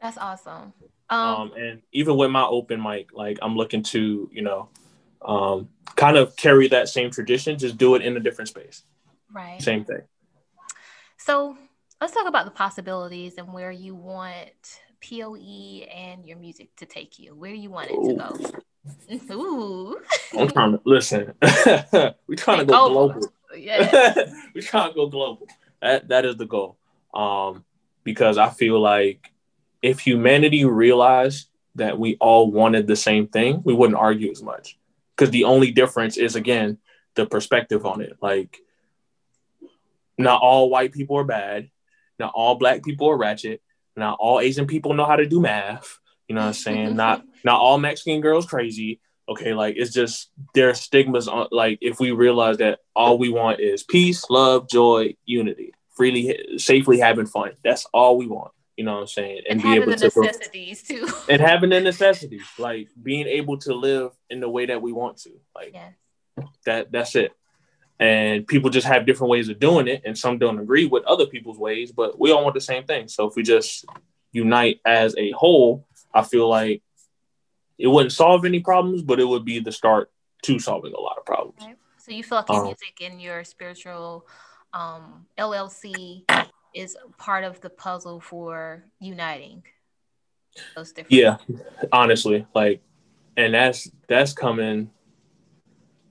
That's 0.00 0.18
awesome. 0.18 0.72
Um, 1.10 1.18
um, 1.18 1.52
and 1.56 1.82
even 1.92 2.16
with 2.16 2.30
my 2.30 2.44
open 2.44 2.82
mic, 2.82 3.14
like 3.14 3.38
I'm 3.40 3.56
looking 3.56 3.82
to, 3.84 4.28
you 4.32 4.42
know, 4.42 4.68
um, 5.22 5.68
kind 5.96 6.16
of 6.16 6.36
carry 6.36 6.68
that 6.68 6.88
same 6.88 7.10
tradition, 7.10 7.58
just 7.58 7.76
do 7.76 7.94
it 7.94 8.02
in 8.02 8.16
a 8.16 8.20
different 8.20 8.48
space. 8.48 8.82
right. 9.32 9.60
Same 9.60 9.84
thing. 9.84 10.02
So 11.16 11.56
let's 12.00 12.14
talk 12.14 12.28
about 12.28 12.44
the 12.44 12.50
possibilities 12.50 13.34
and 13.38 13.52
where 13.52 13.70
you 13.70 13.94
want 13.94 14.80
POE 15.00 15.84
and 15.92 16.24
your 16.24 16.38
music 16.38 16.74
to 16.76 16.86
take 16.86 17.18
you. 17.18 17.34
Where 17.34 17.50
do 17.50 17.58
you 17.58 17.70
want 17.70 17.90
it 17.90 18.08
to 18.08 18.14
go? 18.14 19.34
Ooh. 19.34 20.00
I'm 20.38 20.48
trying 20.48 20.72
to 20.72 20.80
listen. 20.84 21.34
We're 21.42 22.36
trying 22.36 22.60
to 22.60 22.64
go 22.64 22.88
global. 22.88 23.32
Yeah. 23.56 24.14
We're 24.54 24.62
trying 24.62 24.90
to 24.90 24.94
go 24.94 25.06
global. 25.08 25.46
That 25.80 26.08
that 26.08 26.24
is 26.24 26.36
the 26.36 26.46
goal. 26.46 26.78
Um, 27.12 27.64
because 28.04 28.38
I 28.38 28.48
feel 28.48 28.80
like 28.80 29.32
if 29.82 30.00
humanity 30.00 30.64
realized 30.64 31.48
that 31.74 31.98
we 31.98 32.16
all 32.20 32.50
wanted 32.50 32.86
the 32.86 32.96
same 32.96 33.28
thing, 33.28 33.62
we 33.64 33.74
wouldn't 33.74 33.98
argue 33.98 34.30
as 34.30 34.42
much. 34.42 34.78
Because 35.18 35.32
the 35.32 35.44
only 35.44 35.72
difference 35.72 36.16
is 36.16 36.36
again 36.36 36.78
the 37.16 37.26
perspective 37.26 37.84
on 37.84 38.00
it. 38.00 38.16
Like, 38.22 38.56
not 40.16 40.40
all 40.40 40.70
white 40.70 40.92
people 40.92 41.18
are 41.18 41.24
bad. 41.24 41.70
Not 42.18 42.32
all 42.34 42.54
black 42.54 42.84
people 42.84 43.08
are 43.08 43.16
ratchet. 43.16 43.60
Not 43.96 44.18
all 44.20 44.38
Asian 44.38 44.66
people 44.66 44.94
know 44.94 45.04
how 45.04 45.16
to 45.16 45.26
do 45.26 45.40
math. 45.40 45.98
You 46.28 46.36
know 46.36 46.42
what 46.42 46.48
I'm 46.48 46.52
saying? 46.54 46.96
not 47.04 47.24
not 47.44 47.60
all 47.60 47.78
Mexican 47.78 48.20
girls 48.20 48.46
crazy. 48.46 49.00
Okay, 49.28 49.52
like 49.52 49.74
it's 49.76 49.92
just 49.92 50.30
there 50.54 50.70
are 50.70 50.74
stigmas 50.74 51.28
on 51.28 51.48
like 51.50 51.78
if 51.80 52.00
we 52.00 52.12
realize 52.12 52.58
that 52.58 52.78
all 52.94 53.18
we 53.18 53.28
want 53.28 53.60
is 53.60 53.82
peace, 53.82 54.24
love, 54.30 54.68
joy, 54.70 55.16
unity, 55.26 55.74
freely, 55.96 56.58
safely 56.58 56.98
having 56.98 57.26
fun. 57.26 57.52
That's 57.62 57.86
all 57.92 58.16
we 58.16 58.26
want. 58.26 58.52
You 58.78 58.84
know 58.84 58.94
what 58.94 59.00
I'm 59.00 59.06
saying? 59.08 59.42
and, 59.50 59.60
And, 59.60 59.62
be 59.62 59.68
having 59.68 59.82
able 59.82 59.92
the 59.92 60.10
to 60.10 60.20
necessities 60.20 60.82
too. 60.84 61.08
and 61.28 61.42
having 61.42 61.70
the 61.70 61.80
necessities, 61.80 62.46
like 62.58 62.88
being 63.02 63.26
able 63.26 63.58
to 63.58 63.74
live 63.74 64.12
in 64.30 64.38
the 64.38 64.48
way 64.48 64.66
that 64.66 64.80
we 64.80 64.92
want 64.92 65.16
to. 65.24 65.30
Like 65.52 65.72
yes. 65.74 65.94
that 66.64 66.92
that's 66.92 67.16
it. 67.16 67.32
And 67.98 68.46
people 68.46 68.70
just 68.70 68.86
have 68.86 69.04
different 69.04 69.32
ways 69.32 69.48
of 69.48 69.58
doing 69.58 69.88
it, 69.88 70.02
and 70.06 70.16
some 70.16 70.38
don't 70.38 70.60
agree 70.60 70.86
with 70.86 71.02
other 71.06 71.26
people's 71.26 71.58
ways, 71.58 71.90
but 71.90 72.20
we 72.20 72.30
all 72.30 72.44
want 72.44 72.54
the 72.54 72.60
same 72.60 72.84
thing. 72.84 73.08
So 73.08 73.26
if 73.26 73.34
we 73.34 73.42
just 73.42 73.84
unite 74.30 74.80
as 74.84 75.16
a 75.18 75.32
whole, 75.32 75.84
I 76.14 76.22
feel 76.22 76.48
like 76.48 76.84
it 77.78 77.88
wouldn't 77.88 78.12
solve 78.12 78.44
any 78.44 78.60
problems, 78.60 79.02
but 79.02 79.18
it 79.18 79.26
would 79.26 79.44
be 79.44 79.58
the 79.58 79.72
start 79.72 80.12
to 80.44 80.60
solving 80.60 80.92
a 80.92 81.00
lot 81.00 81.16
of 81.18 81.26
problems. 81.26 81.58
Right. 81.60 81.76
So 81.96 82.12
you 82.12 82.22
feel 82.22 82.38
like 82.38 82.48
your 82.48 82.60
Um, 82.60 82.66
music 82.66 83.00
and 83.02 83.20
your 83.20 83.42
spiritual 83.42 84.28
um, 84.72 85.26
LLC 85.36 86.24
is 86.74 86.96
part 87.16 87.44
of 87.44 87.60
the 87.60 87.70
puzzle 87.70 88.20
for 88.20 88.84
uniting 89.00 89.62
those 90.74 90.92
different. 90.92 91.12
Yeah, 91.12 91.36
honestly, 91.92 92.46
like, 92.54 92.82
and 93.36 93.54
that's 93.54 93.90
that's 94.08 94.32
coming. 94.32 94.90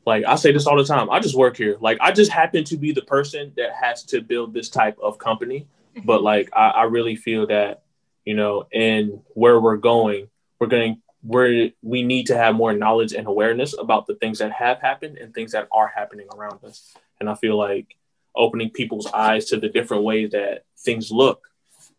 Like 0.05 0.23
I 0.25 0.35
say 0.35 0.51
this 0.51 0.67
all 0.67 0.77
the 0.77 0.85
time. 0.85 1.09
I 1.09 1.19
just 1.19 1.35
work 1.35 1.57
here. 1.57 1.77
Like 1.81 1.97
I 1.99 2.11
just 2.11 2.31
happen 2.31 2.63
to 2.65 2.77
be 2.77 2.93
the 2.93 3.01
person 3.01 3.51
that 3.57 3.73
has 3.73 4.03
to 4.05 4.21
build 4.21 4.53
this 4.53 4.69
type 4.69 4.97
of 4.99 5.17
company. 5.17 5.67
Mm-hmm. 5.95 6.05
But 6.05 6.23
like 6.23 6.49
I, 6.55 6.69
I 6.69 6.83
really 6.83 7.17
feel 7.17 7.47
that, 7.47 7.83
you 8.23 8.33
know, 8.33 8.67
and 8.73 9.19
where 9.33 9.59
we're 9.59 9.77
going, 9.77 10.29
we're 10.59 10.67
going 10.67 11.01
we're 11.23 11.71
we 11.81 12.03
need 12.03 12.27
to 12.27 12.37
have 12.37 12.55
more 12.55 12.71
knowledge 12.73 13.11
and 13.11 13.27
awareness 13.27 13.75
about 13.77 14.07
the 14.07 14.15
things 14.15 14.39
that 14.39 14.53
have 14.53 14.79
happened 14.79 15.17
and 15.17 15.33
things 15.33 15.51
that 15.51 15.67
are 15.73 15.91
happening 15.93 16.27
around 16.33 16.63
us. 16.63 16.95
And 17.19 17.29
I 17.29 17.35
feel 17.35 17.57
like 17.57 17.97
opening 18.37 18.69
people's 18.69 19.07
eyes 19.07 19.45
to 19.45 19.57
the 19.57 19.69
different 19.69 20.03
ways 20.03 20.31
that 20.31 20.63
things 20.77 21.11
look 21.11 21.47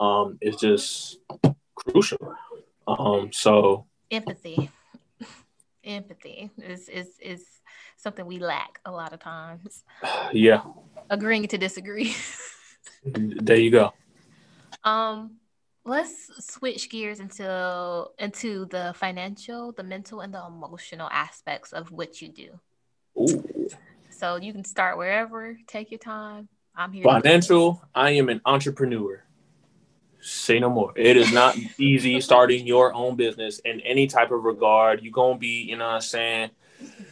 um, 0.00 0.38
is 0.40 0.56
just 0.56 1.18
crucial. 1.74 2.34
Um, 2.86 3.30
so 3.32 3.86
empathy. 4.10 4.70
empathy 5.84 6.50
is 6.58 6.88
is 6.88 7.08
is 7.20 7.44
something 7.96 8.24
we 8.26 8.38
lack 8.38 8.80
a 8.84 8.90
lot 8.90 9.12
of 9.12 9.20
times. 9.20 9.84
yeah, 10.32 10.62
Agreeing 11.10 11.48
to 11.48 11.58
disagree. 11.58 12.14
there 13.04 13.56
you 13.56 13.70
go. 13.70 13.92
Um, 14.84 15.36
let's 15.84 16.30
switch 16.46 16.90
gears 16.90 17.20
into 17.20 18.06
into 18.18 18.66
the 18.66 18.94
financial, 18.96 19.72
the 19.72 19.82
mental, 19.82 20.20
and 20.20 20.32
the 20.32 20.44
emotional 20.46 21.08
aspects 21.10 21.72
of 21.72 21.90
what 21.90 22.22
you 22.22 22.28
do. 22.28 22.60
Ooh. 23.18 23.57
So 24.18 24.34
you 24.34 24.52
can 24.52 24.64
start 24.64 24.98
wherever. 24.98 25.56
Take 25.68 25.92
your 25.92 25.98
time. 25.98 26.48
I'm 26.74 26.92
here. 26.92 27.04
Financial, 27.04 27.80
I 27.94 28.10
am 28.10 28.28
an 28.28 28.40
entrepreneur. 28.44 29.22
Say 30.20 30.58
no 30.58 30.68
more. 30.68 30.92
It 30.96 31.16
is 31.16 31.32
not 31.32 31.56
easy 31.78 32.20
starting 32.20 32.66
your 32.66 32.92
own 32.92 33.14
business 33.14 33.60
in 33.60 33.80
any 33.82 34.08
type 34.08 34.32
of 34.32 34.42
regard. 34.42 35.02
You're 35.02 35.12
gonna 35.12 35.38
be, 35.38 35.62
you 35.62 35.76
know 35.76 35.86
what 35.86 35.94
I'm 35.94 36.00
saying? 36.00 36.50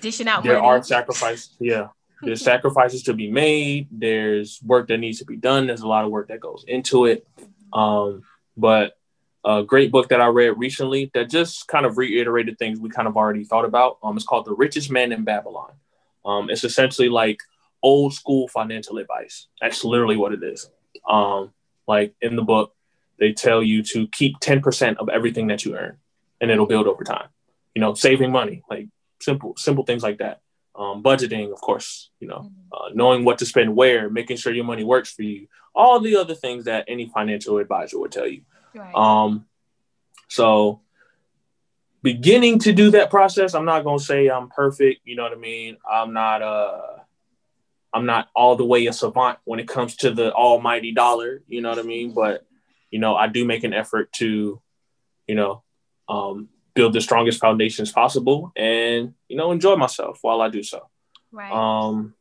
dishing 0.01 0.27
out 0.27 0.43
There 0.43 0.55
money. 0.55 0.67
are 0.67 0.83
sacrifices. 0.83 1.51
Yeah. 1.61 1.89
There's 2.23 2.43
sacrifices 2.43 3.03
to 3.05 3.13
be 3.13 3.31
made. 3.31 3.89
There's 3.93 4.61
work 4.65 4.89
that 4.89 4.97
needs 4.99 5.19
to 5.19 5.27
be 5.27 5.37
done. 5.37 5.67
There's 5.67 5.83
a 5.83 5.87
lot 5.89 6.05
of 6.07 6.11
work 6.11 6.29
that 6.29 6.41
goes 6.41 6.65
into 6.67 7.05
it. 7.05 7.29
Um, 7.75 8.23
but 8.57 8.97
a 9.45 9.63
great 9.63 9.93
book 9.93 10.09
that 10.09 10.21
I 10.23 10.27
read 10.29 10.59
recently 10.59 11.11
that 11.13 11.29
just 11.29 11.69
kind 11.69 11.85
of 11.85 11.99
reiterated 11.99 12.59
things 12.59 12.81
we 12.81 12.89
kind 12.89 13.07
of 13.07 13.17
already 13.19 13.45
thought 13.45 13.67
about. 13.67 13.99
Um, 14.03 14.17
it's 14.17 14.25
called 14.25 14.47
The 14.47 14.55
Richest 14.55 14.91
Man 14.91 15.13
in 15.13 15.25
Babylon. 15.25 15.73
Um, 16.27 16.51
it's 16.51 16.65
essentially 16.65 17.09
like 17.09 17.41
old 17.83 18.13
school 18.13 18.49
financial 18.49 18.99
advice. 18.99 19.47
That's 19.61 19.85
literally 19.85 20.17
what 20.17 20.33
it 20.33 20.43
is. 20.43 20.69
Um, 21.09 21.53
like 21.87 22.15
in 22.21 22.37
the 22.37 22.43
book, 22.43 22.75
they 23.19 23.33
tell 23.33 23.63
you 23.63 23.83
to 23.85 24.09
keep 24.09 24.39
10% 24.41 24.97
of 24.97 25.09
everything 25.09 25.47
that 25.47 25.65
you 25.65 25.77
earn 25.77 25.99
and 26.41 26.51
it'll 26.51 26.67
build 26.67 26.87
over 26.87 27.05
time. 27.05 27.29
You 27.75 27.81
know, 27.81 27.95
saving 27.95 28.33
money, 28.33 28.63
like 28.69 28.89
simple, 29.21 29.55
simple 29.57 29.85
things 29.85 30.03
like 30.03 30.19
that. 30.19 30.41
Um, 30.75 31.03
budgeting, 31.03 31.53
of 31.53 31.61
course, 31.61 32.11
you 32.21 32.29
know, 32.29 32.51
uh, 32.73 32.91
knowing 32.93 33.25
what 33.25 33.39
to 33.39 33.47
spend 33.47 33.75
where, 33.75 34.11
making 34.11 34.37
sure 34.37 34.53
your 34.53 34.65
money 34.65 34.85
works 34.85 35.11
for 35.11 35.23
you, 35.23 35.47
all 35.75 36.01
the 36.01 36.17
other 36.17 36.35
things 36.35 36.65
that 36.65 36.85
any 36.89 37.07
financial 37.07 37.59
advisor 37.59 37.99
would 37.99 38.13
tell 38.13 38.27
you. 38.27 38.43
Right. 38.75 38.95
Um, 38.95 39.47
so 40.29 40.81
beginning 42.07 42.61
to 42.61 42.73
do 42.73 42.93
that 42.93 43.11
process, 43.11 43.53
I'm 43.53 43.65
not 43.65 43.83
gonna 43.83 43.99
say 43.99 44.29
I'm 44.29 44.49
perfect. 44.49 45.01
You 45.05 45.17
know 45.17 45.25
what 45.25 45.33
I 45.33 45.37
mean? 45.37 45.77
I'm 45.91 46.13
not 46.13 46.41
uh 46.41 46.99
I'm 47.93 48.07
not 48.07 48.29
all 48.33 48.55
the 48.55 48.65
way 48.65 48.87
a 48.87 48.93
savant 48.93 49.41
when 49.43 49.59
it 49.59 49.67
comes 49.67 49.97
to 49.97 50.13
the 50.13 50.33
almighty 50.33 50.93
dollar. 50.93 51.43
You 51.49 51.63
know 51.63 51.71
what 51.71 51.81
I 51.81 51.83
mean? 51.83 52.15
But 52.15 52.47
you 52.93 53.01
know, 53.01 53.17
I 53.17 53.27
do 53.27 53.45
make 53.45 53.65
an 53.65 53.75
effort 53.75 54.13
to, 54.21 54.63
you 55.27 55.35
know, 55.35 55.65
um, 56.09 56.49
build 56.75 56.93
the 56.93 57.01
strongest 57.01 57.41
foundations 57.41 57.91
possible 57.91 58.53
and 58.55 59.15
you 59.29 59.37
know 59.37 59.51
enjoy 59.51 59.75
myself 59.75 60.21
while 60.23 60.41
I 60.41 60.49
do 60.49 60.63
so. 60.63 60.89
Right. 61.33 61.51
Um, 61.51 62.15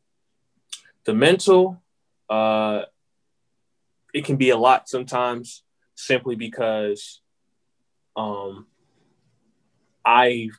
the 1.03 1.13
mental, 1.13 1.79
uh, 2.27 2.85
it 4.15 4.25
can 4.25 4.37
be 4.37 4.49
a 4.49 4.57
lot 4.57 4.89
sometimes 4.89 5.61
simply 5.93 6.35
because 6.35 7.21
um, 8.15 8.65
I 10.05 10.49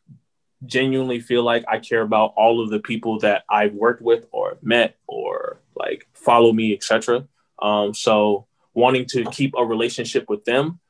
genuinely 0.64 1.20
feel 1.20 1.42
like 1.42 1.64
I 1.68 1.78
care 1.78 2.02
about 2.02 2.32
all 2.36 2.62
of 2.62 2.70
the 2.70 2.80
people 2.80 3.18
that 3.20 3.44
I've 3.48 3.74
worked 3.74 4.02
with 4.02 4.26
or 4.32 4.58
met 4.62 4.96
or 5.06 5.60
like 5.74 6.08
follow 6.14 6.52
me, 6.52 6.74
etc. 6.74 7.26
Um, 7.60 7.94
so 7.94 8.46
wanting 8.74 9.06
to 9.06 9.24
keep 9.26 9.54
a 9.56 9.64
relationship 9.64 10.28
with 10.28 10.44
them 10.44 10.80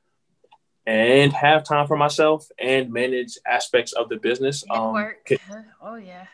and 0.87 1.33
have 1.33 1.65
time 1.65 1.87
for 1.87 1.97
myself 1.97 2.49
and 2.59 2.93
manage 2.93 3.39
aspects 3.47 3.93
of 3.93 4.09
the 4.09 4.17
business. 4.17 4.65
Um, 4.71 5.13
can- 5.25 5.39
oh 5.83 5.97
yeah. 5.97 6.27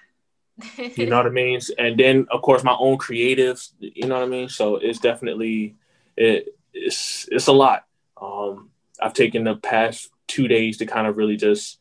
you 0.97 1.07
know 1.07 1.17
what 1.17 1.27
I 1.27 1.31
mean? 1.31 1.61
And 1.79 1.99
then 1.99 2.27
of 2.31 2.43
course 2.43 2.63
my 2.63 2.77
own 2.79 2.99
creatives, 2.99 3.71
you 3.81 4.07
know 4.07 4.17
what 4.17 4.25
I 4.25 4.29
mean? 4.29 4.49
So 4.49 4.77
it's 4.77 4.99
definitely 4.99 5.77
it 6.17 6.55
it's 6.75 7.29
it's 7.31 7.47
a 7.47 7.53
lot. 7.53 7.87
Um 8.21 8.71
I've 9.01 9.15
taken 9.15 9.45
the 9.45 9.57
past 9.57 10.11
two 10.29 10.49
days 10.49 10.79
to 10.79 10.87
kind 10.87 11.07
of 11.07 11.17
really 11.17 11.37
just 11.37 11.79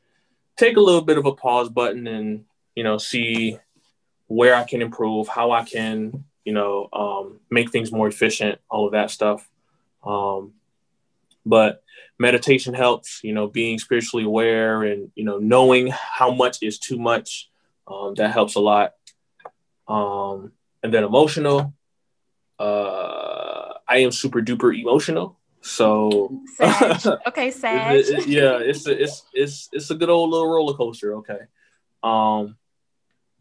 take 0.57 0.77
a 0.77 0.81
little 0.81 1.01
bit 1.01 1.17
of 1.17 1.25
a 1.25 1.33
pause 1.33 1.69
button 1.69 2.07
and 2.07 2.45
you 2.75 2.83
know 2.83 2.97
see 2.97 3.57
where 4.27 4.55
I 4.55 4.63
can 4.63 4.81
improve, 4.81 5.27
how 5.27 5.51
I 5.51 5.63
can, 5.65 6.23
you 6.45 6.53
know, 6.53 6.87
um, 6.93 7.39
make 7.49 7.69
things 7.69 7.91
more 7.91 8.07
efficient, 8.07 8.59
all 8.69 8.85
of 8.85 8.93
that 8.93 9.11
stuff. 9.11 9.45
Um, 10.05 10.53
but 11.45 11.83
meditation 12.17 12.73
helps, 12.73 13.19
you 13.23 13.33
know, 13.33 13.47
being 13.47 13.77
spiritually 13.77 14.23
aware 14.23 14.83
and 14.83 15.11
you 15.15 15.25
know 15.25 15.37
knowing 15.37 15.87
how 15.87 16.31
much 16.31 16.63
is 16.63 16.79
too 16.79 16.97
much 16.97 17.49
um, 17.87 18.13
that 18.15 18.31
helps 18.31 18.55
a 18.55 18.59
lot. 18.59 18.93
Um, 19.87 20.53
and 20.83 20.93
then 20.93 21.03
emotional. 21.03 21.73
Uh, 22.57 23.73
I 23.87 23.97
am 23.97 24.11
super 24.11 24.41
duper 24.41 24.77
emotional. 24.79 25.37
So. 25.61 26.41
Okay, 27.27 27.51
Sag. 27.51 27.95
it- 27.95 28.09
it- 28.09 28.27
yeah, 28.27 28.57
it's 28.57 28.87
a, 28.87 29.01
it's 29.03 29.23
it's 29.33 29.69
it's 29.71 29.89
a 29.91 29.95
good 29.95 30.09
old 30.09 30.29
little 30.29 30.47
roller 30.47 30.73
coaster. 30.73 31.15
Okay, 31.17 31.39
um, 32.03 32.55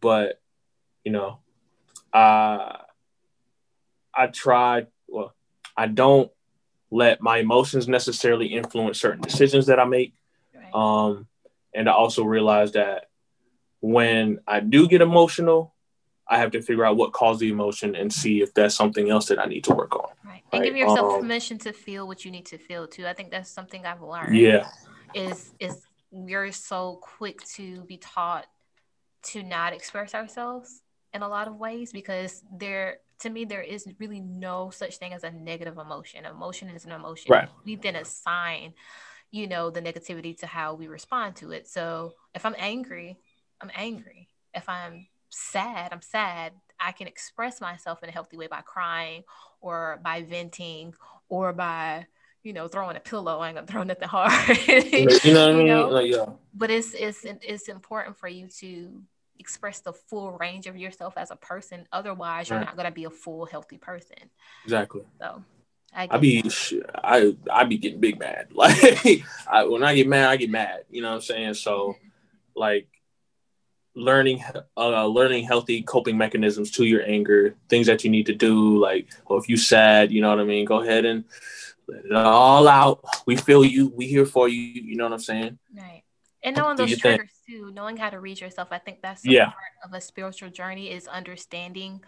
but 0.01 0.41
you 1.05 1.13
know, 1.13 1.39
I 2.13 2.81
I 4.15 4.27
try. 4.29 4.87
Well, 5.09 5.35
I 5.77 5.87
don't 5.87 6.31
let 6.91 7.21
my 7.21 7.39
emotions 7.39 7.89
necessarily 7.89 8.47
influence 8.49 8.99
certain 9.01 9.21
decisions 9.23 9.67
that 9.67 9.79
I 9.79 9.85
make. 9.85 10.15
Right. 10.55 10.75
Um, 10.75 11.27
and 11.75 11.89
I 11.89 11.93
also 11.93 12.25
realize 12.25 12.73
that 12.73 13.09
when 13.81 14.41
I 14.47 14.61
do 14.61 14.89
get 14.89 15.01
emotional, 15.01 15.73
I 16.31 16.39
have 16.39 16.53
to 16.53 16.63
figure 16.63 16.85
out 16.85 16.97
what 16.97 17.13
caused 17.13 17.41
the 17.41 17.51
emotion 17.51 17.97
and 17.97 18.13
see 18.13 18.41
if 18.41 18.55
that's 18.55 18.75
something 18.75 19.11
else 19.11 19.27
that 19.27 19.41
I 19.41 19.47
need 19.47 19.65
to 19.65 19.75
work 19.75 19.97
on. 19.97 20.09
Right. 20.25 20.43
And 20.53 20.61
Right, 20.61 20.69
give 20.69 20.77
yourself 20.77 21.15
um, 21.15 21.21
permission 21.21 21.59
to 21.59 21.73
feel 21.73 22.07
what 22.07 22.25
you 22.25 22.31
need 22.31 22.47
to 22.47 22.59
feel 22.59 22.87
too. 22.87 23.07
I 23.07 23.13
think 23.13 23.31
that's 23.31 23.51
something 23.51 23.85
I've 23.85 24.01
learned. 24.01 24.37
Yeah, 24.37 24.69
Is 25.13 25.53
is 25.59 25.83
we're 26.13 26.53
so 26.53 27.01
quick 27.03 27.43
to 27.57 27.83
be 27.83 27.97
taught 27.99 28.47
to 29.23 29.43
not 29.43 29.73
express 29.73 30.15
ourselves 30.15 30.83
in 31.13 31.23
a 31.23 31.29
lot 31.29 31.49
of 31.49 31.57
ways 31.57 31.93
because 31.93 32.43
there 32.57 32.99
to 33.21 33.31
me 33.31 33.45
there 33.45 33.63
is 33.63 33.87
really 33.99 34.21
no 34.21 34.71
such 34.71 34.97
thing 34.97 35.13
as 35.13 35.25
a 35.25 35.31
negative 35.31 35.79
emotion. 35.79 36.25
Emotion 36.25 36.69
is 36.69 36.85
an 36.85 36.93
emotion. 36.93 37.33
Right. 37.33 37.49
We 37.65 37.77
then 37.77 37.97
assign, 37.97 38.75
you 39.31 39.47
know, 39.47 39.71
the 39.71 39.83
negativity 39.83 40.39
to 40.39 40.47
how 40.47 40.75
we 40.75 40.87
respond 40.87 41.37
to 41.37 41.51
it. 41.51 41.69
So 41.69 42.15
if 42.35 42.47
I'm 42.47 42.55
angry, 42.57 43.19
I'm 43.61 43.71
angry. 43.75 44.29
If 44.55 44.69
I'm 44.69 45.07
sad, 45.31 45.93
I'm 45.93 46.03
sad. 46.03 46.53
I 46.79 46.93
can 46.93 47.07
express 47.07 47.61
myself 47.61 48.03
in 48.03 48.09
a 48.09 48.13
healthy 48.13 48.37
way 48.37 48.47
by 48.47 48.61
crying 48.63 49.25
or 49.61 50.01
by 50.03 50.23
venting 50.23 50.95
or 51.29 51.53
by, 51.53 52.07
you 52.43 52.53
know, 52.53 52.69
throwing 52.69 52.97
a 52.97 53.01
pillow. 53.01 53.39
I 53.41 53.49
ain't 53.49 53.57
gonna 53.57 53.67
throw 53.73 53.83
nothing 53.83 54.09
hard. 54.09 54.33
you 54.67 55.07
know 55.35 55.47
what 55.49 55.51
I 55.51 55.53
mean? 55.59 55.67
know? 55.67 55.89
Like, 55.89 56.11
yeah, 56.11 56.27
but 56.55 56.71
it's 56.71 56.95
it's 56.95 57.25
it's 57.25 57.69
important 57.69 58.17
for 58.19 58.29
you 58.29 58.49
to 58.61 59.03
express 59.39 59.81
the 59.81 59.93
full 59.93 60.33
range 60.33 60.67
of 60.67 60.77
yourself 60.77 61.15
as 61.17 61.31
a 61.31 61.37
person. 61.37 61.87
Otherwise, 61.93 62.49
you're 62.51 62.59
Right. 62.59 62.67
not 62.67 62.77
gonna 62.77 62.91
be 62.91 63.05
a 63.05 63.11
full 63.11 63.47
healthy 63.47 63.79
person. 63.79 64.31
exactly. 64.65 65.03
So 65.21 65.43
I, 65.95 66.09
I 66.11 66.19
be 66.19 66.43
that. 66.43 66.87
I 67.03 67.37
I 67.51 67.65
be 67.65 67.79
getting 67.79 68.01
big 68.01 68.19
mad. 68.19 68.49
Like 68.55 69.23
I, 69.51 69.65
when 69.65 69.83
I 69.83 69.95
get 69.95 70.09
mad, 70.09 70.29
I 70.29 70.37
get 70.37 70.51
mad. 70.51 70.85
You 70.91 71.03
know 71.03 71.09
what 71.11 71.15
I'm 71.17 71.21
saying? 71.23 71.55
So 71.55 71.97
like 72.55 72.89
learning 74.01 74.43
uh 74.77 75.07
learning 75.07 75.45
healthy 75.45 75.83
coping 75.83 76.17
mechanisms 76.17 76.71
to 76.73 76.85
your 76.85 77.03
anger, 77.07 77.55
things 77.69 77.87
that 77.87 78.03
you 78.05 78.11
need 78.11 78.27
to 78.27 78.35
do. 78.35 78.79
Like, 78.79 79.09
or 79.27 79.39
if 79.39 79.49
you 79.49 79.57
sad, 79.57 80.11
you 80.11 80.21
know 80.21 80.31
what 80.31 80.41
I 80.41 80.45
mean. 80.45 80.65
Go 80.65 80.81
ahead 80.83 81.05
and 81.05 81.25
let 81.87 82.05
it 82.05 82.13
all 82.13 82.67
out. 82.69 83.05
We 83.27 83.37
feel 83.37 83.65
you. 83.65 83.93
We 83.95 84.07
here 84.07 84.27
for 84.27 84.49
you. 84.49 84.61
You 84.61 84.97
know 84.97 85.05
what 85.05 85.13
I'm 85.13 85.19
saying? 85.19 85.59
Right. 85.77 86.03
And 86.43 86.57
knowing 86.57 86.77
those 86.77 86.91
your 86.91 86.99
thing. 86.99 87.19
triggers 87.19 87.39
too, 87.47 87.71
knowing 87.73 87.97
how 87.97 88.11
to 88.11 88.19
read 88.19 88.41
yourself, 88.41 88.69
I 88.71 88.79
think 88.79 89.03
that's 89.03 89.25
Yeah. 89.27 89.47
part 89.47 89.57
of 89.85 89.93
a 89.93 90.01
spiritual 90.01 90.51
journey 90.51 90.91
is 90.91 91.07
understanding 91.07 92.03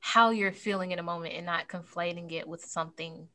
how 0.00 0.30
you're 0.30 0.52
feeling 0.52 0.90
in 0.90 0.98
a 0.98 1.02
moment 1.02 1.34
and 1.34 1.46
not 1.46 1.68
conflating 1.68 2.32
it 2.32 2.46
with 2.48 2.64
something 2.64 3.28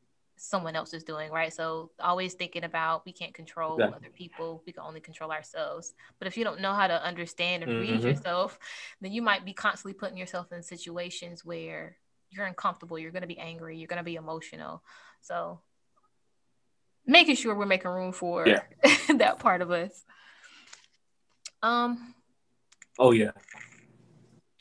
someone 0.44 0.76
else 0.76 0.92
is 0.94 1.04
doing, 1.04 1.32
right? 1.32 1.54
So 1.54 1.92
always 2.00 2.34
thinking 2.34 2.64
about 2.64 3.06
we 3.06 3.14
can't 3.14 3.34
control 3.34 3.76
Exactly. 3.76 3.96
other 3.96 4.12
people, 4.12 4.64
we 4.66 4.74
can 4.74 4.82
only 4.84 5.00
control 5.00 5.32
ourselves. 5.32 5.94
But 6.18 6.28
if 6.28 6.36
you 6.36 6.44
don't 6.44 6.62
know 6.62 6.74
how 6.74 6.88
to 6.88 7.04
understand 7.04 7.62
and 7.62 7.80
read 7.80 8.02
Mhm. 8.02 8.04
yourself, 8.10 8.58
then 9.02 9.12
you 9.12 9.22
might 9.22 9.46
be 9.46 9.54
constantly 9.54 9.94
putting 9.94 10.18
yourself 10.18 10.52
in 10.52 10.64
situations 10.64 11.46
where 11.46 11.98
you're 12.32 12.48
uncomfortable, 12.48 12.98
you're 12.98 13.12
going 13.12 13.22
to 13.22 13.28
be 13.28 13.38
angry, 13.38 13.78
you're 13.78 13.88
going 13.88 13.98
to 13.98 14.04
be 14.04 14.16
emotional. 14.16 14.84
So 15.22 15.62
making 17.06 17.36
sure 17.36 17.54
we're 17.54 17.66
making 17.68 17.92
room 17.92 18.12
for 18.12 18.48
Yeah. 18.48 18.64
that 19.18 19.38
part 19.38 19.62
of 19.62 19.70
us. 19.70 20.04
Um, 21.62 22.16
Oh 22.98 23.12
yeah. 23.12 23.32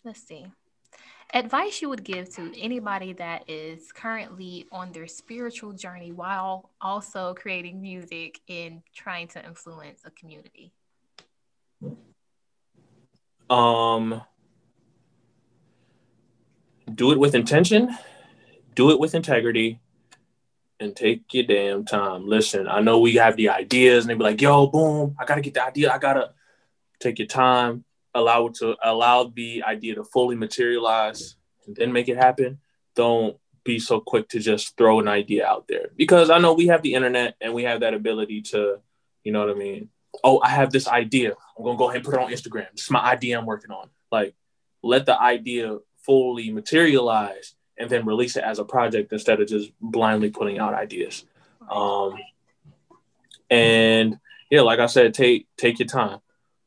let's 0.04 0.20
see. 0.20 0.52
Advice 1.32 1.80
you 1.80 1.88
would 1.88 2.02
give 2.02 2.28
to 2.34 2.52
anybody 2.60 3.12
that 3.12 3.48
is 3.48 3.92
currently 3.92 4.66
on 4.72 4.90
their 4.90 5.06
spiritual 5.06 5.72
journey 5.72 6.10
while 6.10 6.70
also 6.80 7.34
creating 7.34 7.80
music 7.80 8.40
and 8.48 8.82
trying 8.92 9.28
to 9.28 9.44
influence 9.44 10.00
a 10.04 10.10
community. 10.10 10.72
Um, 13.48 14.22
do 16.92 17.12
it 17.12 17.18
with 17.18 17.36
intention, 17.36 17.96
do 18.74 18.90
it 18.90 18.98
with 18.98 19.14
integrity, 19.14 19.80
and 20.80 20.96
take 20.96 21.32
your 21.32 21.44
damn 21.44 21.84
time. 21.84 22.26
Listen, 22.26 22.66
I 22.66 22.80
know 22.80 22.98
we 22.98 23.14
have 23.14 23.36
the 23.36 23.50
ideas, 23.50 24.04
and 24.04 24.10
they 24.10 24.14
be 24.14 24.24
like, 24.24 24.40
"Yo, 24.40 24.66
boom! 24.66 25.14
I 25.18 25.24
gotta 25.24 25.42
get 25.42 25.54
the 25.54 25.64
idea. 25.64 25.92
I 25.92 25.98
gotta 25.98 26.32
take 26.98 27.18
your 27.18 27.28
time, 27.28 27.84
allow 28.14 28.46
it 28.46 28.54
to 28.54 28.76
allow 28.82 29.24
the 29.24 29.62
idea 29.64 29.94
to 29.94 30.04
fully 30.04 30.36
materialize, 30.36 31.36
and 31.66 31.76
then 31.76 31.92
make 31.92 32.08
it 32.08 32.16
happen. 32.16 32.58
Don't 32.94 33.36
be 33.64 33.78
so 33.78 34.00
quick 34.00 34.28
to 34.30 34.40
just 34.40 34.76
throw 34.76 35.00
an 35.00 35.08
idea 35.08 35.46
out 35.46 35.68
there 35.68 35.90
because 35.96 36.30
I 36.30 36.38
know 36.38 36.54
we 36.54 36.68
have 36.68 36.82
the 36.82 36.94
internet 36.94 37.36
and 37.40 37.52
we 37.52 37.64
have 37.64 37.80
that 37.80 37.94
ability 37.94 38.42
to, 38.42 38.80
you 39.22 39.32
know 39.32 39.40
what 39.40 39.54
I 39.54 39.58
mean. 39.58 39.90
Oh, 40.24 40.40
I 40.42 40.48
have 40.48 40.72
this 40.72 40.88
idea. 40.88 41.34
I'm 41.56 41.64
gonna 41.64 41.76
go 41.76 41.88
ahead 41.88 41.96
and 41.96 42.04
put 42.04 42.14
it 42.14 42.20
on 42.20 42.32
Instagram. 42.32 42.66
Is 42.74 42.90
my 42.90 43.00
idea 43.00 43.38
I'm 43.38 43.46
working 43.46 43.70
on. 43.70 43.90
Like, 44.11 44.34
let 44.82 45.06
the 45.06 45.20
idea 45.20 45.78
fully 46.04 46.50
materialize 46.50 47.54
and 47.78 47.88
then 47.88 48.06
release 48.06 48.36
it 48.36 48.44
as 48.44 48.58
a 48.58 48.64
project 48.64 49.12
instead 49.12 49.40
of 49.40 49.48
just 49.48 49.72
blindly 49.80 50.30
putting 50.30 50.58
out 50.58 50.74
ideas. 50.74 51.24
Um, 51.70 52.14
and 53.48 54.18
yeah, 54.50 54.62
like 54.62 54.80
I 54.80 54.86
said, 54.86 55.14
take 55.14 55.46
take 55.56 55.78
your 55.78 55.88
time. 55.88 56.18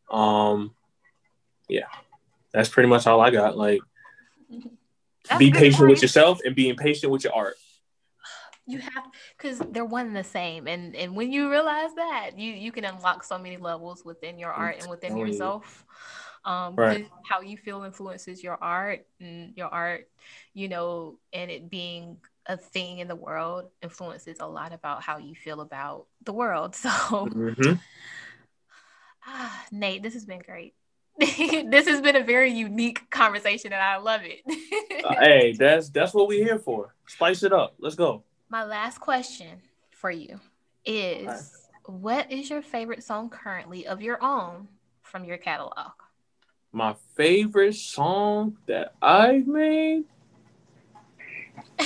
Um, 0.10 0.74
yeah, 1.74 1.88
that's 2.54 2.70
pretty 2.70 2.88
much 2.88 3.08
all 3.08 3.20
I 3.20 3.32
got. 3.32 3.58
Like, 3.58 3.82
That's 5.30 5.40
be 5.40 5.52
patient 5.52 5.90
with 5.90 6.02
yourself 6.02 6.40
and 6.46 6.56
being 6.56 6.76
patient 6.76 7.12
with 7.12 7.24
your 7.24 7.34
art. 7.34 7.56
You 8.66 8.80
have 8.80 9.04
because 9.38 9.60
they're 9.72 9.84
one 9.84 10.08
and 10.08 10.16
the 10.16 10.24
same, 10.24 10.68
and 10.68 10.96
and 10.96 11.16
when 11.16 11.32
you 11.34 11.50
realize 11.50 11.94
that, 11.96 12.38
you 12.38 12.54
you 12.54 12.72
can 12.72 12.86
unlock 12.86 13.24
so 13.24 13.38
many 13.38 13.58
levels 13.58 14.06
within 14.06 14.38
your 14.40 14.52
art 14.52 14.78
and 14.80 14.90
within 14.90 15.18
yourself. 15.18 15.86
Um, 16.46 16.76
Right. 16.78 17.10
how 17.30 17.42
you 17.42 17.58
feel 17.58 17.84
influences 17.84 18.44
your 18.44 18.58
art, 18.62 19.06
and 19.20 19.54
your 19.58 19.68
art, 19.68 20.10
you 20.54 20.68
know, 20.70 21.18
and 21.34 21.50
it 21.52 21.70
being 21.70 22.18
a 22.46 22.58
thing 22.58 23.00
in 23.00 23.08
the 23.08 23.16
world 23.16 23.70
influences 23.82 24.38
a 24.40 24.48
lot 24.48 24.74
about 24.74 25.02
how 25.02 25.18
you 25.18 25.36
feel 25.36 25.60
about 25.62 26.08
the 26.24 26.34
world. 26.34 26.76
So, 26.84 26.90
Mhm. 26.90 27.80
ah, 29.26 29.66
Nate, 29.72 30.04
this 30.04 30.14
has 30.14 30.26
been 30.26 30.40
great. 30.40 30.74
this 31.20 31.88
has 31.88 32.01
been 32.01 32.16
a 32.16 32.24
very 32.24 32.51
unique 32.51 33.09
conversation, 33.09 33.74
and 33.74 33.82
I 33.82 33.97
love 33.97 34.22
it. 34.24 34.41
Uh, 35.03 35.16
hey, 35.20 35.53
that's 35.53 35.89
that's 35.89 36.14
what 36.14 36.28
we're 36.28 36.43
here 36.43 36.59
for. 36.59 36.95
Spice 37.07 37.43
it 37.43 37.51
up. 37.51 37.76
Let's 37.78 37.95
go. 37.95 38.24
My 38.49 38.64
last 38.64 38.99
question 38.99 39.61
for 39.91 40.09
you 40.09 40.39
is 40.86 41.28
Alright. 41.28 41.43
What 41.86 42.32
is 42.32 42.49
your 42.49 42.61
favorite 42.61 43.03
song 43.03 43.30
currently 43.30 43.86
of 43.86 44.01
your 44.01 44.24
own 44.24 44.70
from 45.01 45.26
your 45.26 45.38
catalog? 45.38 45.91
My 46.72 46.95
favorite 47.16 47.76
song 47.76 48.57
that 48.68 48.93
I've 49.01 49.47
made. 49.47 50.05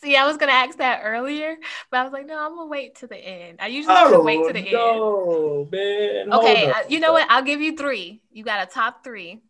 See, 0.00 0.16
I 0.16 0.26
was 0.26 0.36
gonna 0.36 0.52
ask 0.52 0.78
that 0.78 1.00
earlier, 1.02 1.56
but 1.90 1.98
I 2.00 2.04
was 2.04 2.12
like, 2.12 2.26
no, 2.26 2.38
I'm 2.38 2.54
gonna 2.54 2.68
wait 2.68 2.96
to 2.96 3.08
the 3.08 3.16
end. 3.16 3.58
I 3.60 3.66
usually 3.66 3.94
to 3.94 4.20
wait 4.20 4.46
to 4.46 4.52
the 4.52 4.60
end. 4.60 5.70
man. 5.72 6.30
Hold 6.30 6.44
Okay, 6.44 6.70
uh, 6.70 6.74
you 6.88 7.00
know 7.00 7.12
what? 7.12 7.26
I'll 7.28 7.42
give 7.42 7.60
you 7.60 7.76
three. 7.76 8.20
You 8.30 8.44
got 8.44 8.62
a 8.62 8.70
top 8.70 9.02
three. 9.02 9.40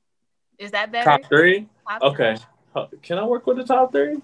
Is 0.59 0.71
that 0.71 0.91
better? 0.91 1.05
Top 1.05 1.29
three. 1.29 1.69
Top 1.87 2.03
Okay. 2.03 2.37
Huh, 2.75 2.87
Can 3.03 3.19
I 3.19 3.25
work 3.25 3.47
with 3.47 3.59
the 3.59 3.65
top 3.65 3.93
three? 3.93 4.23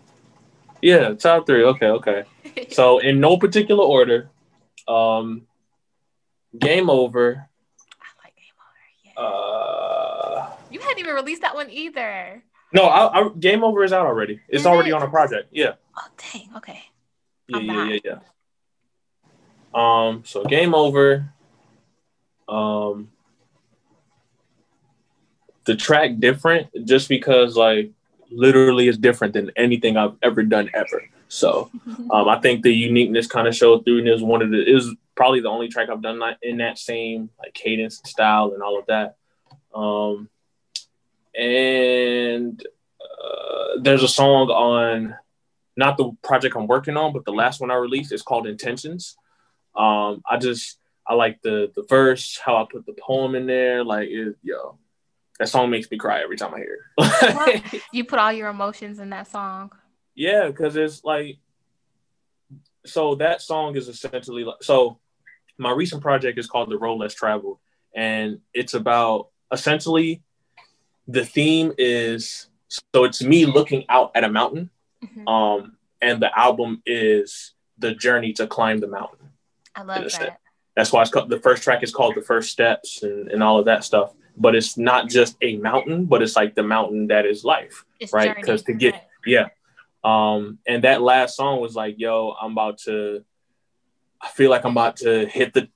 Yeah, 0.80 1.14
top 1.14 1.46
three. 1.46 1.64
Okay, 1.64 1.86
okay. 1.86 2.24
So 2.70 2.98
in 2.98 3.20
no 3.20 3.36
particular 3.36 3.84
order, 3.84 4.30
um, 4.88 5.46
game 6.58 6.90
over. 6.90 7.48
I 8.00 8.24
like 8.24 8.34
Game 8.36 8.54
Over. 8.58 8.82
Yeah. 9.04 9.22
Uh, 9.22 10.50
you 10.70 10.80
hadn't 10.80 10.98
even 10.98 11.14
released 11.14 11.42
that 11.42 11.54
one 11.54 11.70
either. 11.70 12.42
No, 12.74 12.82
I, 12.84 13.20
I, 13.20 13.28
game 13.38 13.62
over 13.62 13.84
is 13.84 13.92
out 13.92 14.06
already. 14.06 14.40
It's 14.48 14.62
Is 14.62 14.66
already 14.66 14.90
it? 14.90 14.94
on 14.94 15.02
a 15.02 15.08
project. 15.08 15.48
Yeah, 15.52 15.74
Oh 15.96 16.08
dang. 16.32 16.48
Okay. 16.56 16.82
yeah, 17.48 17.56
I'm 17.56 17.64
yeah, 17.64 17.84
yeah, 17.84 17.98
yeah. 18.04 18.18
Um, 19.74 20.22
so 20.24 20.44
game 20.44 20.74
over. 20.74 21.32
Um, 22.48 23.10
the 25.64 25.74
track 25.74 26.18
different 26.18 26.68
just 26.84 27.08
because 27.08 27.56
like 27.56 27.90
literally 28.30 28.88
is 28.88 28.98
different 28.98 29.32
than 29.32 29.50
anything 29.56 29.96
I've 29.96 30.16
ever 30.22 30.42
done 30.42 30.70
ever. 30.74 31.04
So 31.28 31.70
um, 32.10 32.28
I 32.28 32.38
think 32.40 32.62
the 32.62 32.72
uniqueness 32.72 33.26
kind 33.26 33.48
of 33.48 33.56
showed 33.56 33.84
through 33.84 33.98
and 33.98 34.08
was 34.08 34.22
one 34.22 34.42
of 34.42 34.50
the 34.50 34.72
was 34.72 34.94
probably 35.14 35.40
the 35.40 35.48
only 35.48 35.68
track 35.68 35.88
I've 35.88 36.02
done 36.02 36.20
in 36.42 36.58
that 36.58 36.78
same 36.78 37.30
like 37.38 37.54
cadence 37.54 38.00
and 38.00 38.08
style 38.08 38.52
and 38.52 38.62
all 38.62 38.78
of 38.78 38.86
that. 38.86 39.16
Um, 39.74 40.28
and 41.38 42.64
uh, 43.00 43.80
there's 43.80 44.02
a 44.02 44.08
song 44.08 44.48
on 44.48 45.16
not 45.76 45.96
the 45.96 46.12
project 46.22 46.56
I'm 46.56 46.66
working 46.66 46.96
on, 46.96 47.12
but 47.12 47.24
the 47.24 47.32
last 47.32 47.60
one 47.60 47.70
I 47.70 47.74
released 47.74 48.12
is 48.12 48.22
called 48.22 48.46
Intentions. 48.46 49.16
Um, 49.74 50.22
I 50.30 50.38
just 50.38 50.78
I 51.06 51.14
like 51.14 51.42
the 51.42 51.70
the 51.74 51.82
verse, 51.82 52.38
how 52.42 52.56
I 52.56 52.66
put 52.70 52.86
the 52.86 52.94
poem 53.00 53.34
in 53.34 53.46
there. 53.46 53.84
Like, 53.84 54.08
it, 54.08 54.36
yo, 54.42 54.78
that 55.38 55.48
song 55.48 55.70
makes 55.70 55.90
me 55.90 55.98
cry 55.98 56.22
every 56.22 56.36
time 56.36 56.54
I 56.54 56.58
hear 56.58 56.78
it. 56.98 57.82
you 57.92 58.04
put 58.04 58.18
all 58.18 58.32
your 58.32 58.48
emotions 58.48 59.00
in 59.00 59.10
that 59.10 59.26
song. 59.26 59.72
Yeah, 60.14 60.46
because 60.46 60.76
it's 60.76 61.02
like, 61.02 61.38
so 62.86 63.16
that 63.16 63.42
song 63.42 63.76
is 63.76 63.88
essentially 63.88 64.44
like, 64.44 64.62
so 64.62 65.00
my 65.58 65.72
recent 65.72 66.02
project 66.02 66.38
is 66.38 66.46
called 66.46 66.70
The 66.70 66.78
Road 66.78 66.96
Less 66.96 67.14
Traveled, 67.14 67.58
and 67.94 68.40
it's 68.52 68.74
about 68.74 69.28
essentially 69.52 70.22
the 71.06 71.24
theme 71.24 71.72
is 71.78 72.48
so 72.68 73.04
it's 73.04 73.22
me 73.22 73.46
looking 73.46 73.84
out 73.88 74.10
at 74.14 74.24
a 74.24 74.28
mountain, 74.28 74.70
Mhm. 75.04 75.28
um, 75.28 75.76
and 76.02 76.20
the 76.22 76.36
album 76.38 76.82
is 76.86 77.52
the 77.78 77.94
journey 77.94 78.32
to 78.34 78.46
climb 78.46 78.78
the 78.78 78.86
mountain. 78.88 79.28
I 79.74 79.82
love 79.82 80.10
that. 80.12 80.40
That's 80.76 80.92
why 80.92 81.02
it's 81.02 81.10
called, 81.10 81.28
the 81.30 81.38
first 81.40 81.62
track 81.62 81.82
is 81.82 81.92
called 81.94 82.14
The 82.16 82.22
First 82.22 82.50
Steps 82.50 83.02
and, 83.04 83.28
and 83.30 83.42
all 83.42 83.58
of 83.60 83.66
that 83.66 83.84
stuff. 83.84 84.12
But 84.36 84.56
it's 84.56 84.76
not 84.76 85.08
just 85.08 85.36
a 85.40 85.56
mountain, 85.58 86.06
but 86.06 86.20
it's 86.22 86.34
like 86.34 86.56
the 86.56 86.64
mountain 86.64 87.06
that 87.08 87.26
is 87.26 87.44
life. 87.44 87.84
It's 88.00 88.12
Right, 88.12 88.34
Because 88.34 88.62
to 88.64 88.72
get- 88.72 88.94
Right. 88.94 89.02
Yeah. 89.26 89.48
Um, 90.02 90.58
and 90.66 90.82
that 90.84 91.00
last 91.00 91.36
song 91.36 91.60
was 91.60 91.76
like, 91.76 91.94
yo, 91.98 92.34
I'm 92.40 92.52
about 92.52 92.78
to 92.78 93.24
I 94.20 94.28
feel 94.28 94.50
like 94.50 94.64
I'm 94.64 94.72
about 94.72 94.96
to 94.98 95.26
hit 95.26 95.52
the 95.54 95.68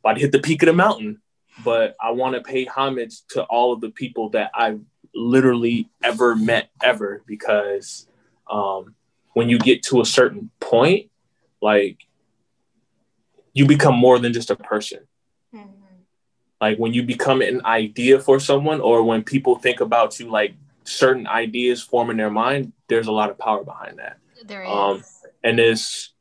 about 0.00 0.14
to 0.14 0.20
hit 0.20 0.32
the 0.32 0.40
peak 0.40 0.62
of 0.62 0.66
the 0.66 0.72
mountain. 0.72 1.20
But 1.64 1.96
I 2.00 2.12
want 2.12 2.34
to 2.36 2.40
pay 2.42 2.64
homage 2.64 3.22
to 3.30 3.42
all 3.44 3.72
of 3.72 3.80
the 3.80 3.90
people 3.90 4.30
that 4.30 4.50
I've 4.54 4.80
literally 5.14 5.88
ever 6.02 6.36
met 6.36 6.70
ever 6.82 7.22
because 7.26 8.06
um 8.50 8.94
when 9.34 9.48
you 9.48 9.58
get 9.58 9.82
to 9.84 10.00
a 10.00 10.04
certain 10.06 10.50
point, 10.60 11.10
like 11.60 11.98
you 13.52 13.66
become 13.66 13.96
more 13.96 14.18
than 14.18 14.32
just 14.32 14.50
a 14.50 14.56
person 14.56 15.00
Mhm. 15.54 15.66
like 16.60 16.78
when 16.78 16.92
you 16.92 17.02
become 17.02 17.40
an 17.42 17.64
idea 17.64 18.20
for 18.20 18.38
someone 18.38 18.80
or 18.80 19.02
when 19.02 19.22
people 19.24 19.56
think 19.56 19.80
about 19.80 20.18
you 20.20 20.28
like 20.30 20.54
certain 20.84 21.26
ideas 21.26 21.82
form 21.82 22.10
in 22.10 22.16
their 22.16 22.30
mind 22.30 22.72
there's 22.88 23.06
a 23.08 23.12
lot 23.12 23.30
of 23.30 23.38
power 23.38 23.64
behind 23.64 23.98
that 23.98 24.18
There 24.46 24.62
is. 24.62 24.68
Um, 24.70 25.04
and 25.42 25.58
it's 25.58 26.12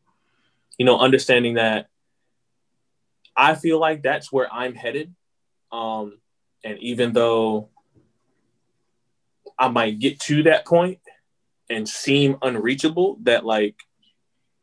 you 0.78 0.86
know 0.86 0.98
understanding 1.00 1.56
that 1.56 1.88
i 3.36 3.54
feel 3.56 3.80
like 3.80 4.02
that's 4.02 4.32
where 4.32 4.52
i'm 4.54 4.74
headed 4.76 5.14
um 5.72 6.20
and 6.64 6.78
even 6.80 7.14
though 7.14 7.70
i 9.60 9.68
might 9.68 10.00
get 10.00 10.20
to 10.20 10.44
that 10.44 10.66
point 10.66 11.00
and 11.70 11.88
seem 11.88 12.38
unreachable 12.42 13.18
that 13.24 13.46
like 13.46 13.76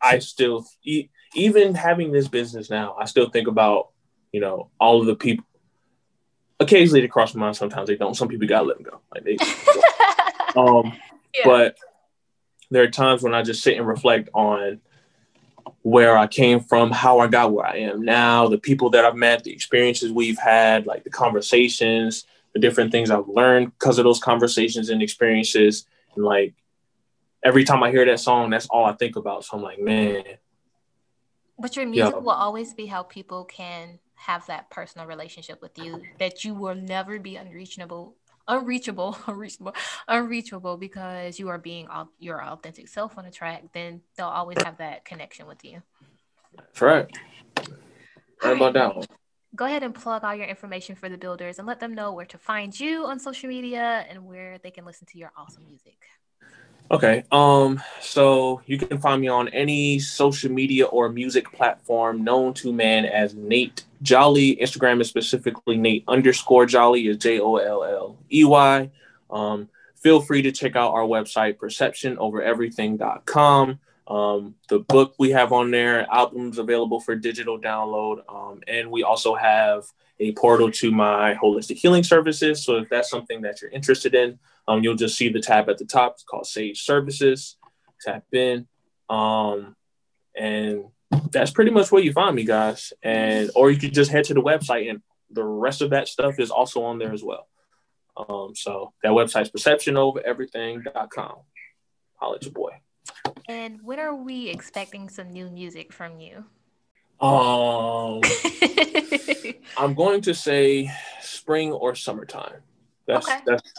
i 0.00 0.18
still 0.18 0.64
e- 0.84 1.09
even 1.34 1.74
having 1.74 2.12
this 2.12 2.28
business 2.28 2.70
now 2.70 2.96
i 2.98 3.05
still 3.05 3.28
think 3.28 3.48
about 3.48 3.88
you 4.32 4.40
know 4.40 4.70
all 4.80 5.00
of 5.00 5.07
the 5.07 5.14
people 5.16 5.44
occasionally 6.61 7.00
they 7.00 7.09
cross 7.09 7.34
my 7.34 7.40
mind 7.46 7.57
sometimes 7.57 7.88
they 7.88 7.96
don't. 7.96 8.14
Some 8.14 8.28
people 8.28 8.46
gotta 8.46 8.66
let 8.66 8.76
them 8.76 8.86
go. 8.90 9.00
Like 9.12 9.24
they 9.24 9.36
um 10.57 10.96
Yeah. 11.34 11.44
but 11.44 11.76
there 12.70 12.82
are 12.84 12.88
times 12.88 13.22
when 13.22 13.34
I 13.34 13.42
just 13.42 13.62
sit 13.62 13.76
and 13.76 13.86
reflect 13.86 14.30
on 14.32 14.80
where 15.85 16.16
I 16.16 16.26
came 16.26 16.61
from, 16.61 16.91
how 16.91 17.18
I 17.18 17.26
got 17.26 17.53
where 17.53 17.66
I 17.66 17.76
am 17.76 18.03
now, 18.03 18.49
the 18.49 18.57
people 18.57 18.89
that 18.91 19.05
I've 19.05 19.16
met, 19.16 19.45
the 19.45 19.53
experiences 19.53 20.11
we've 20.11 20.39
had, 20.39 20.87
like 20.87 21.05
the 21.05 21.11
conversations, 21.11 22.24
the 22.55 22.59
different 22.59 22.91
things 22.91 23.11
I've 23.11 23.28
learned 23.28 23.78
because 23.78 23.99
of 23.99 24.05
those 24.05 24.18
conversations 24.18 24.89
and 24.89 25.03
experiences. 25.03 25.87
And 26.16 26.24
like 26.24 26.55
every 27.43 27.64
time 27.64 27.82
I 27.82 27.91
hear 27.91 28.07
that 28.07 28.18
song, 28.18 28.49
that's 28.49 28.66
all 28.68 28.87
I 28.87 28.95
think 28.95 29.16
about. 29.16 29.45
So 29.45 29.59
I'm 29.59 29.62
like, 29.62 29.78
man, 29.78 30.24
But 31.59 31.76
your 31.76 31.87
music 31.87 32.14
Yeah. 32.14 32.20
will 32.20 32.30
always 32.30 32.72
be 32.72 32.87
how 32.87 33.03
people 33.03 33.45
can 33.45 33.99
have 34.14 34.47
that 34.47 34.70
personal 34.70 35.07
relationship 35.07 35.61
with 35.61 35.78
you 35.78 36.03
that 36.18 36.45
you 36.45 36.55
will 36.55 36.74
never 36.74 37.18
be 37.20 37.37
unreachable, 37.37 38.16
unreachable, 38.49 39.16
unreachable, 39.26 39.74
unreachable 40.09 40.76
because 40.76 41.38
you 41.38 41.49
are 41.49 41.59
being 41.59 41.88
au- 41.90 42.11
your 42.18 42.42
authentic 42.42 42.88
self 42.88 43.18
on 43.18 43.24
a 43.26 43.30
track. 43.30 43.64
Then 43.72 44.03
they'll 44.16 44.26
always 44.26 44.59
have 44.64 44.78
that 44.78 45.05
connection 45.05 45.47
with 45.47 45.64
you. 45.64 45.82
that's 46.57 46.80
right. 46.80 47.07
Right 48.42 48.57
about 48.57 48.74
that 48.74 48.97
one. 48.97 49.07
Go 49.57 49.66
ahead 49.66 49.84
and 49.84 49.95
plug 49.95 50.24
all 50.24 50.34
your 50.34 50.47
information 50.47 50.97
for 50.97 51.09
the 51.09 51.16
builders 51.16 51.59
and 51.59 51.66
let 51.66 51.78
them 51.78 51.95
know 51.95 52.12
where 52.12 52.26
to 52.26 52.38
find 52.38 52.78
you 52.78 53.07
on 53.07 53.20
social 53.20 53.49
media 53.49 54.05
and 54.09 54.24
where 54.24 54.59
they 54.59 54.70
can 54.70 54.84
listen 54.84 55.07
to 55.12 55.18
your 55.18 55.30
awesome 55.36 55.64
music. 55.64 56.07
Okay. 56.91 57.24
Um, 57.32 57.80
so 58.01 58.61
you 58.66 58.77
can 58.78 58.98
find 58.98 59.20
me 59.20 59.28
on 59.28 59.48
any 59.48 59.98
social 59.98 60.51
media 60.51 60.86
or 60.86 61.09
music 61.09 61.52
platform 61.52 62.24
known 62.24 62.55
to 62.55 62.73
man 62.73 63.05
as 63.06 63.35
Nate 63.35 63.85
Jolley. 64.02 64.56
Instagram 64.56 65.01
is 65.01 65.09
specifically 65.09 65.77
Nate 65.77 66.05
underscore 66.06 66.66
Jolley 66.66 67.09
is 67.09 67.16
J 67.16 67.40
O 67.40 67.56
L 67.56 67.82
L 67.85 68.16
E 68.31 68.44
Y. 68.44 68.90
Um, 69.31 69.69
feel 69.97 70.20
free 70.20 70.43
to 70.43 70.52
check 70.52 70.77
out 70.77 70.93
our 70.93 71.05
website, 71.05 71.56
perceptionovereverything.com. 71.56 73.81
Um, 74.06 74.55
the 74.69 74.81
book 74.81 75.15
we 75.19 75.31
have 75.31 75.51
on 75.52 75.70
there, 75.70 76.06
albums 76.12 76.59
available 76.59 77.01
for 77.01 77.16
digital 77.16 77.59
download. 77.59 78.19
Um, 78.28 78.61
and 78.69 78.90
we 78.90 79.02
also 79.02 79.35
have 79.35 79.86
a 80.20 80.32
portal 80.32 80.70
to 80.70 80.93
my 80.93 81.32
holistic 81.35 81.77
healing 81.77 82.02
services. 82.02 82.62
So 82.62 82.77
if 82.77 82.90
that's 82.90 83.09
something 83.09 83.40
that 83.40 83.62
you're 83.62 83.70
interested 83.70 84.15
in, 84.15 84.39
um, 84.66 84.82
you'll 84.82 84.95
just 84.95 85.16
see 85.16 85.28
the 85.28 85.41
tab 85.41 85.69
at 85.69 85.78
the 85.78 85.85
top. 85.85 86.12
It's 86.15 86.24
called 86.24 86.47
Sage 86.47 86.82
Services. 86.82 87.57
Tap 88.01 88.24
in. 88.32 88.66
Um, 89.09 89.77
and 90.36 90.86
that's 91.31 91.51
pretty 91.51 91.70
much 91.70 91.93
where 91.93 92.03
you 92.03 92.12
find 92.12 92.35
me, 92.35 92.45
guys. 92.45 92.93
And 93.03 93.51
or 93.55 93.70
you 93.70 93.78
could 93.78 93.95
just 93.95 94.11
head 94.11 94.24
to 94.24 94.35
the 94.35 94.43
website 94.43 94.91
and 94.91 95.03
the 95.31 95.45
rest 95.45 95.82
of 95.82 95.91
that 95.91 96.09
stuff 96.09 96.39
is 96.39 96.51
also 96.51 96.82
on 96.85 96.99
there 96.99 97.12
as 97.12 97.23
well. 97.23 97.49
Um, 98.16 98.55
so 98.55 98.93
that 99.03 99.11
website's 99.11 99.51
perceptionovereverything.com. 99.51 101.36
Holla 102.16 102.36
at 102.36 102.43
your 102.45 102.53
boy. 102.53 102.70
And 103.49 103.81
when 103.82 103.99
are 103.99 104.15
we 104.15 104.49
expecting 104.49 105.09
some 105.09 105.31
new 105.32 105.51
music 105.51 105.93
from 105.93 106.20
you? 106.20 106.45
Um, 107.20 108.20
I'm 109.77 109.95
going 109.95 110.23
to 110.23 110.35
say 110.35 110.91
spring 111.20 111.73
or 111.73 111.95
summertime. 111.95 112.62
That's 113.07 113.28
Okay. 113.28 113.41
that's 113.47 113.73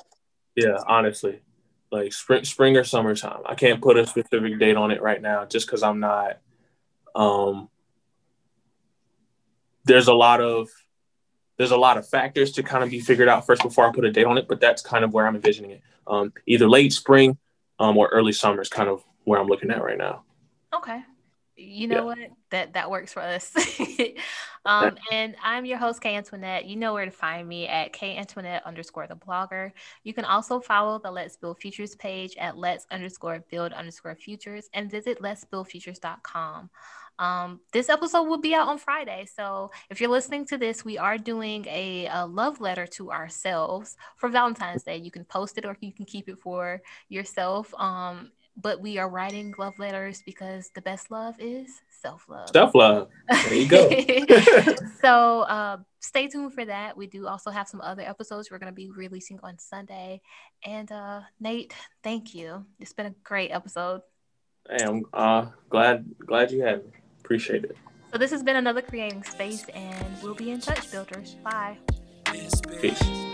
yeah, 0.55 0.77
honestly. 0.87 1.41
Like 1.91 2.13
spring 2.13 2.43
spring 2.43 2.77
or 2.77 2.83
summertime. 2.83 3.41
I 3.45 3.55
can't 3.55 3.81
put 3.81 3.97
a 3.97 4.05
specific 4.07 4.59
date 4.59 4.75
on 4.75 4.91
it 4.91 5.01
right 5.01 5.21
now 5.21 5.45
just 5.45 5.67
because 5.67 5.83
I'm 5.83 5.99
not 5.99 6.39
um 7.13 7.69
there's 9.85 10.07
a 10.07 10.13
lot 10.13 10.41
of 10.41 10.67
there's 11.57 11.71
a 11.71 11.77
lot 11.77 11.97
of 11.97 12.07
factors 12.07 12.51
to 12.53 12.63
kind 12.63 12.83
of 12.83 12.89
be 12.89 12.99
figured 12.99 13.29
out 13.29 13.45
first 13.45 13.61
before 13.61 13.87
I 13.87 13.93
put 13.93 14.03
a 14.03 14.11
date 14.11 14.25
on 14.25 14.37
it, 14.37 14.47
but 14.47 14.59
that's 14.59 14.81
kind 14.81 15.05
of 15.05 15.13
where 15.13 15.25
I'm 15.25 15.35
envisioning 15.35 15.71
it. 15.71 15.81
Um 16.07 16.33
either 16.45 16.67
late 16.67 16.91
spring 16.91 17.37
um 17.79 17.97
or 17.97 18.07
early 18.09 18.33
summer 18.33 18.61
is 18.61 18.69
kind 18.69 18.89
of 18.89 19.03
where 19.23 19.39
I'm 19.39 19.47
looking 19.47 19.71
at 19.71 19.83
right 19.83 19.97
now. 19.97 20.23
okay. 20.73 21.03
You 21.57 21.87
know 21.87 22.05
what? 22.05 22.17
That 22.49 22.73
that 22.73 22.91
works 22.91 23.13
for 23.13 23.21
us. 23.21 23.51
um, 24.65 24.97
and 25.11 25.35
I'm 25.41 25.65
your 25.65 25.77
host, 25.77 26.01
K 26.01 26.15
Antoinette. 26.15 26.65
You 26.65 26.75
know 26.75 26.93
where 26.93 27.05
to 27.05 27.11
find 27.11 27.47
me 27.47 27.67
at 27.67 27.93
K 27.93 28.17
Antoinette 28.17 28.65
underscore 28.65 29.07
the 29.07 29.15
blogger. 29.15 29.71
You 30.03 30.13
can 30.13 30.25
also 30.25 30.59
follow 30.59 30.99
the 30.99 31.11
Let's 31.11 31.37
Build 31.37 31.59
Futures 31.59 31.95
page 31.95 32.35
at 32.37 32.57
Let's 32.57 32.85
underscore 32.91 33.43
build 33.49 33.71
underscore 33.71 34.15
futures 34.15 34.69
and 34.73 34.91
visit 34.91 35.21
Let's 35.21 35.45
Build 35.45 35.69
Futures.com. 35.69 36.69
Um, 37.17 37.61
this 37.71 37.87
episode 37.87 38.23
will 38.23 38.39
be 38.39 38.53
out 38.53 38.67
on 38.67 38.77
Friday. 38.77 39.25
So 39.33 39.71
if 39.89 40.01
you're 40.01 40.09
listening 40.09 40.45
to 40.47 40.57
this, 40.57 40.83
we 40.83 40.97
are 40.97 41.17
doing 41.17 41.65
a, 41.67 42.07
a, 42.11 42.25
love 42.25 42.59
letter 42.59 42.85
to 42.87 43.11
ourselves 43.11 43.95
for 44.17 44.27
Valentine's 44.27 44.83
Day. 44.83 44.97
You 44.97 45.11
can 45.11 45.23
post 45.23 45.57
it 45.57 45.65
or 45.65 45.77
you 45.79 45.93
can 45.93 46.05
keep 46.05 46.27
it 46.27 46.39
for 46.39 46.81
yourself. 47.07 47.73
Um, 47.75 48.31
but 48.57 48.81
we 48.81 48.97
are 48.97 49.09
writing 49.09 49.53
love 49.57 49.77
letters 49.79 50.21
because 50.25 50.69
the 50.75 50.81
best 50.81 51.11
love 51.11 51.35
is 51.39 51.69
self 52.01 52.25
love. 52.29 52.49
Self 52.49 52.75
love. 52.75 53.09
There 53.29 53.53
you 53.53 53.67
go. 53.67 54.75
so 55.01 55.41
uh, 55.41 55.77
stay 55.99 56.27
tuned 56.27 56.53
for 56.53 56.65
that. 56.65 56.95
We 56.95 57.07
do 57.07 57.27
also 57.27 57.51
have 57.51 57.67
some 57.67 57.81
other 57.81 58.03
episodes 58.03 58.49
we're 58.49 58.59
going 58.59 58.71
to 58.71 58.75
be 58.75 58.89
releasing 58.89 59.39
on 59.43 59.59
Sunday. 59.59 60.21
And 60.63 60.91
uh, 60.91 61.21
Nate, 61.39 61.73
thank 62.03 62.33
you. 62.33 62.65
It's 62.79 62.93
been 62.93 63.07
a 63.07 63.15
great 63.23 63.51
episode. 63.51 64.01
Hey, 64.69 64.83
I'm 64.83 65.03
uh, 65.13 65.47
glad 65.69 66.05
glad 66.25 66.51
you 66.51 66.61
had 66.61 66.85
me. 66.85 66.91
Appreciate 67.19 67.65
it. 67.65 67.77
So 68.11 68.17
this 68.17 68.31
has 68.31 68.43
been 68.43 68.55
another 68.55 68.81
creating 68.81 69.23
space, 69.23 69.65
and 69.69 70.07
we'll 70.23 70.35
be 70.35 70.51
in 70.51 70.61
touch, 70.61 70.89
builders. 70.91 71.35
Bye. 71.43 71.77
Peace. 72.79 73.24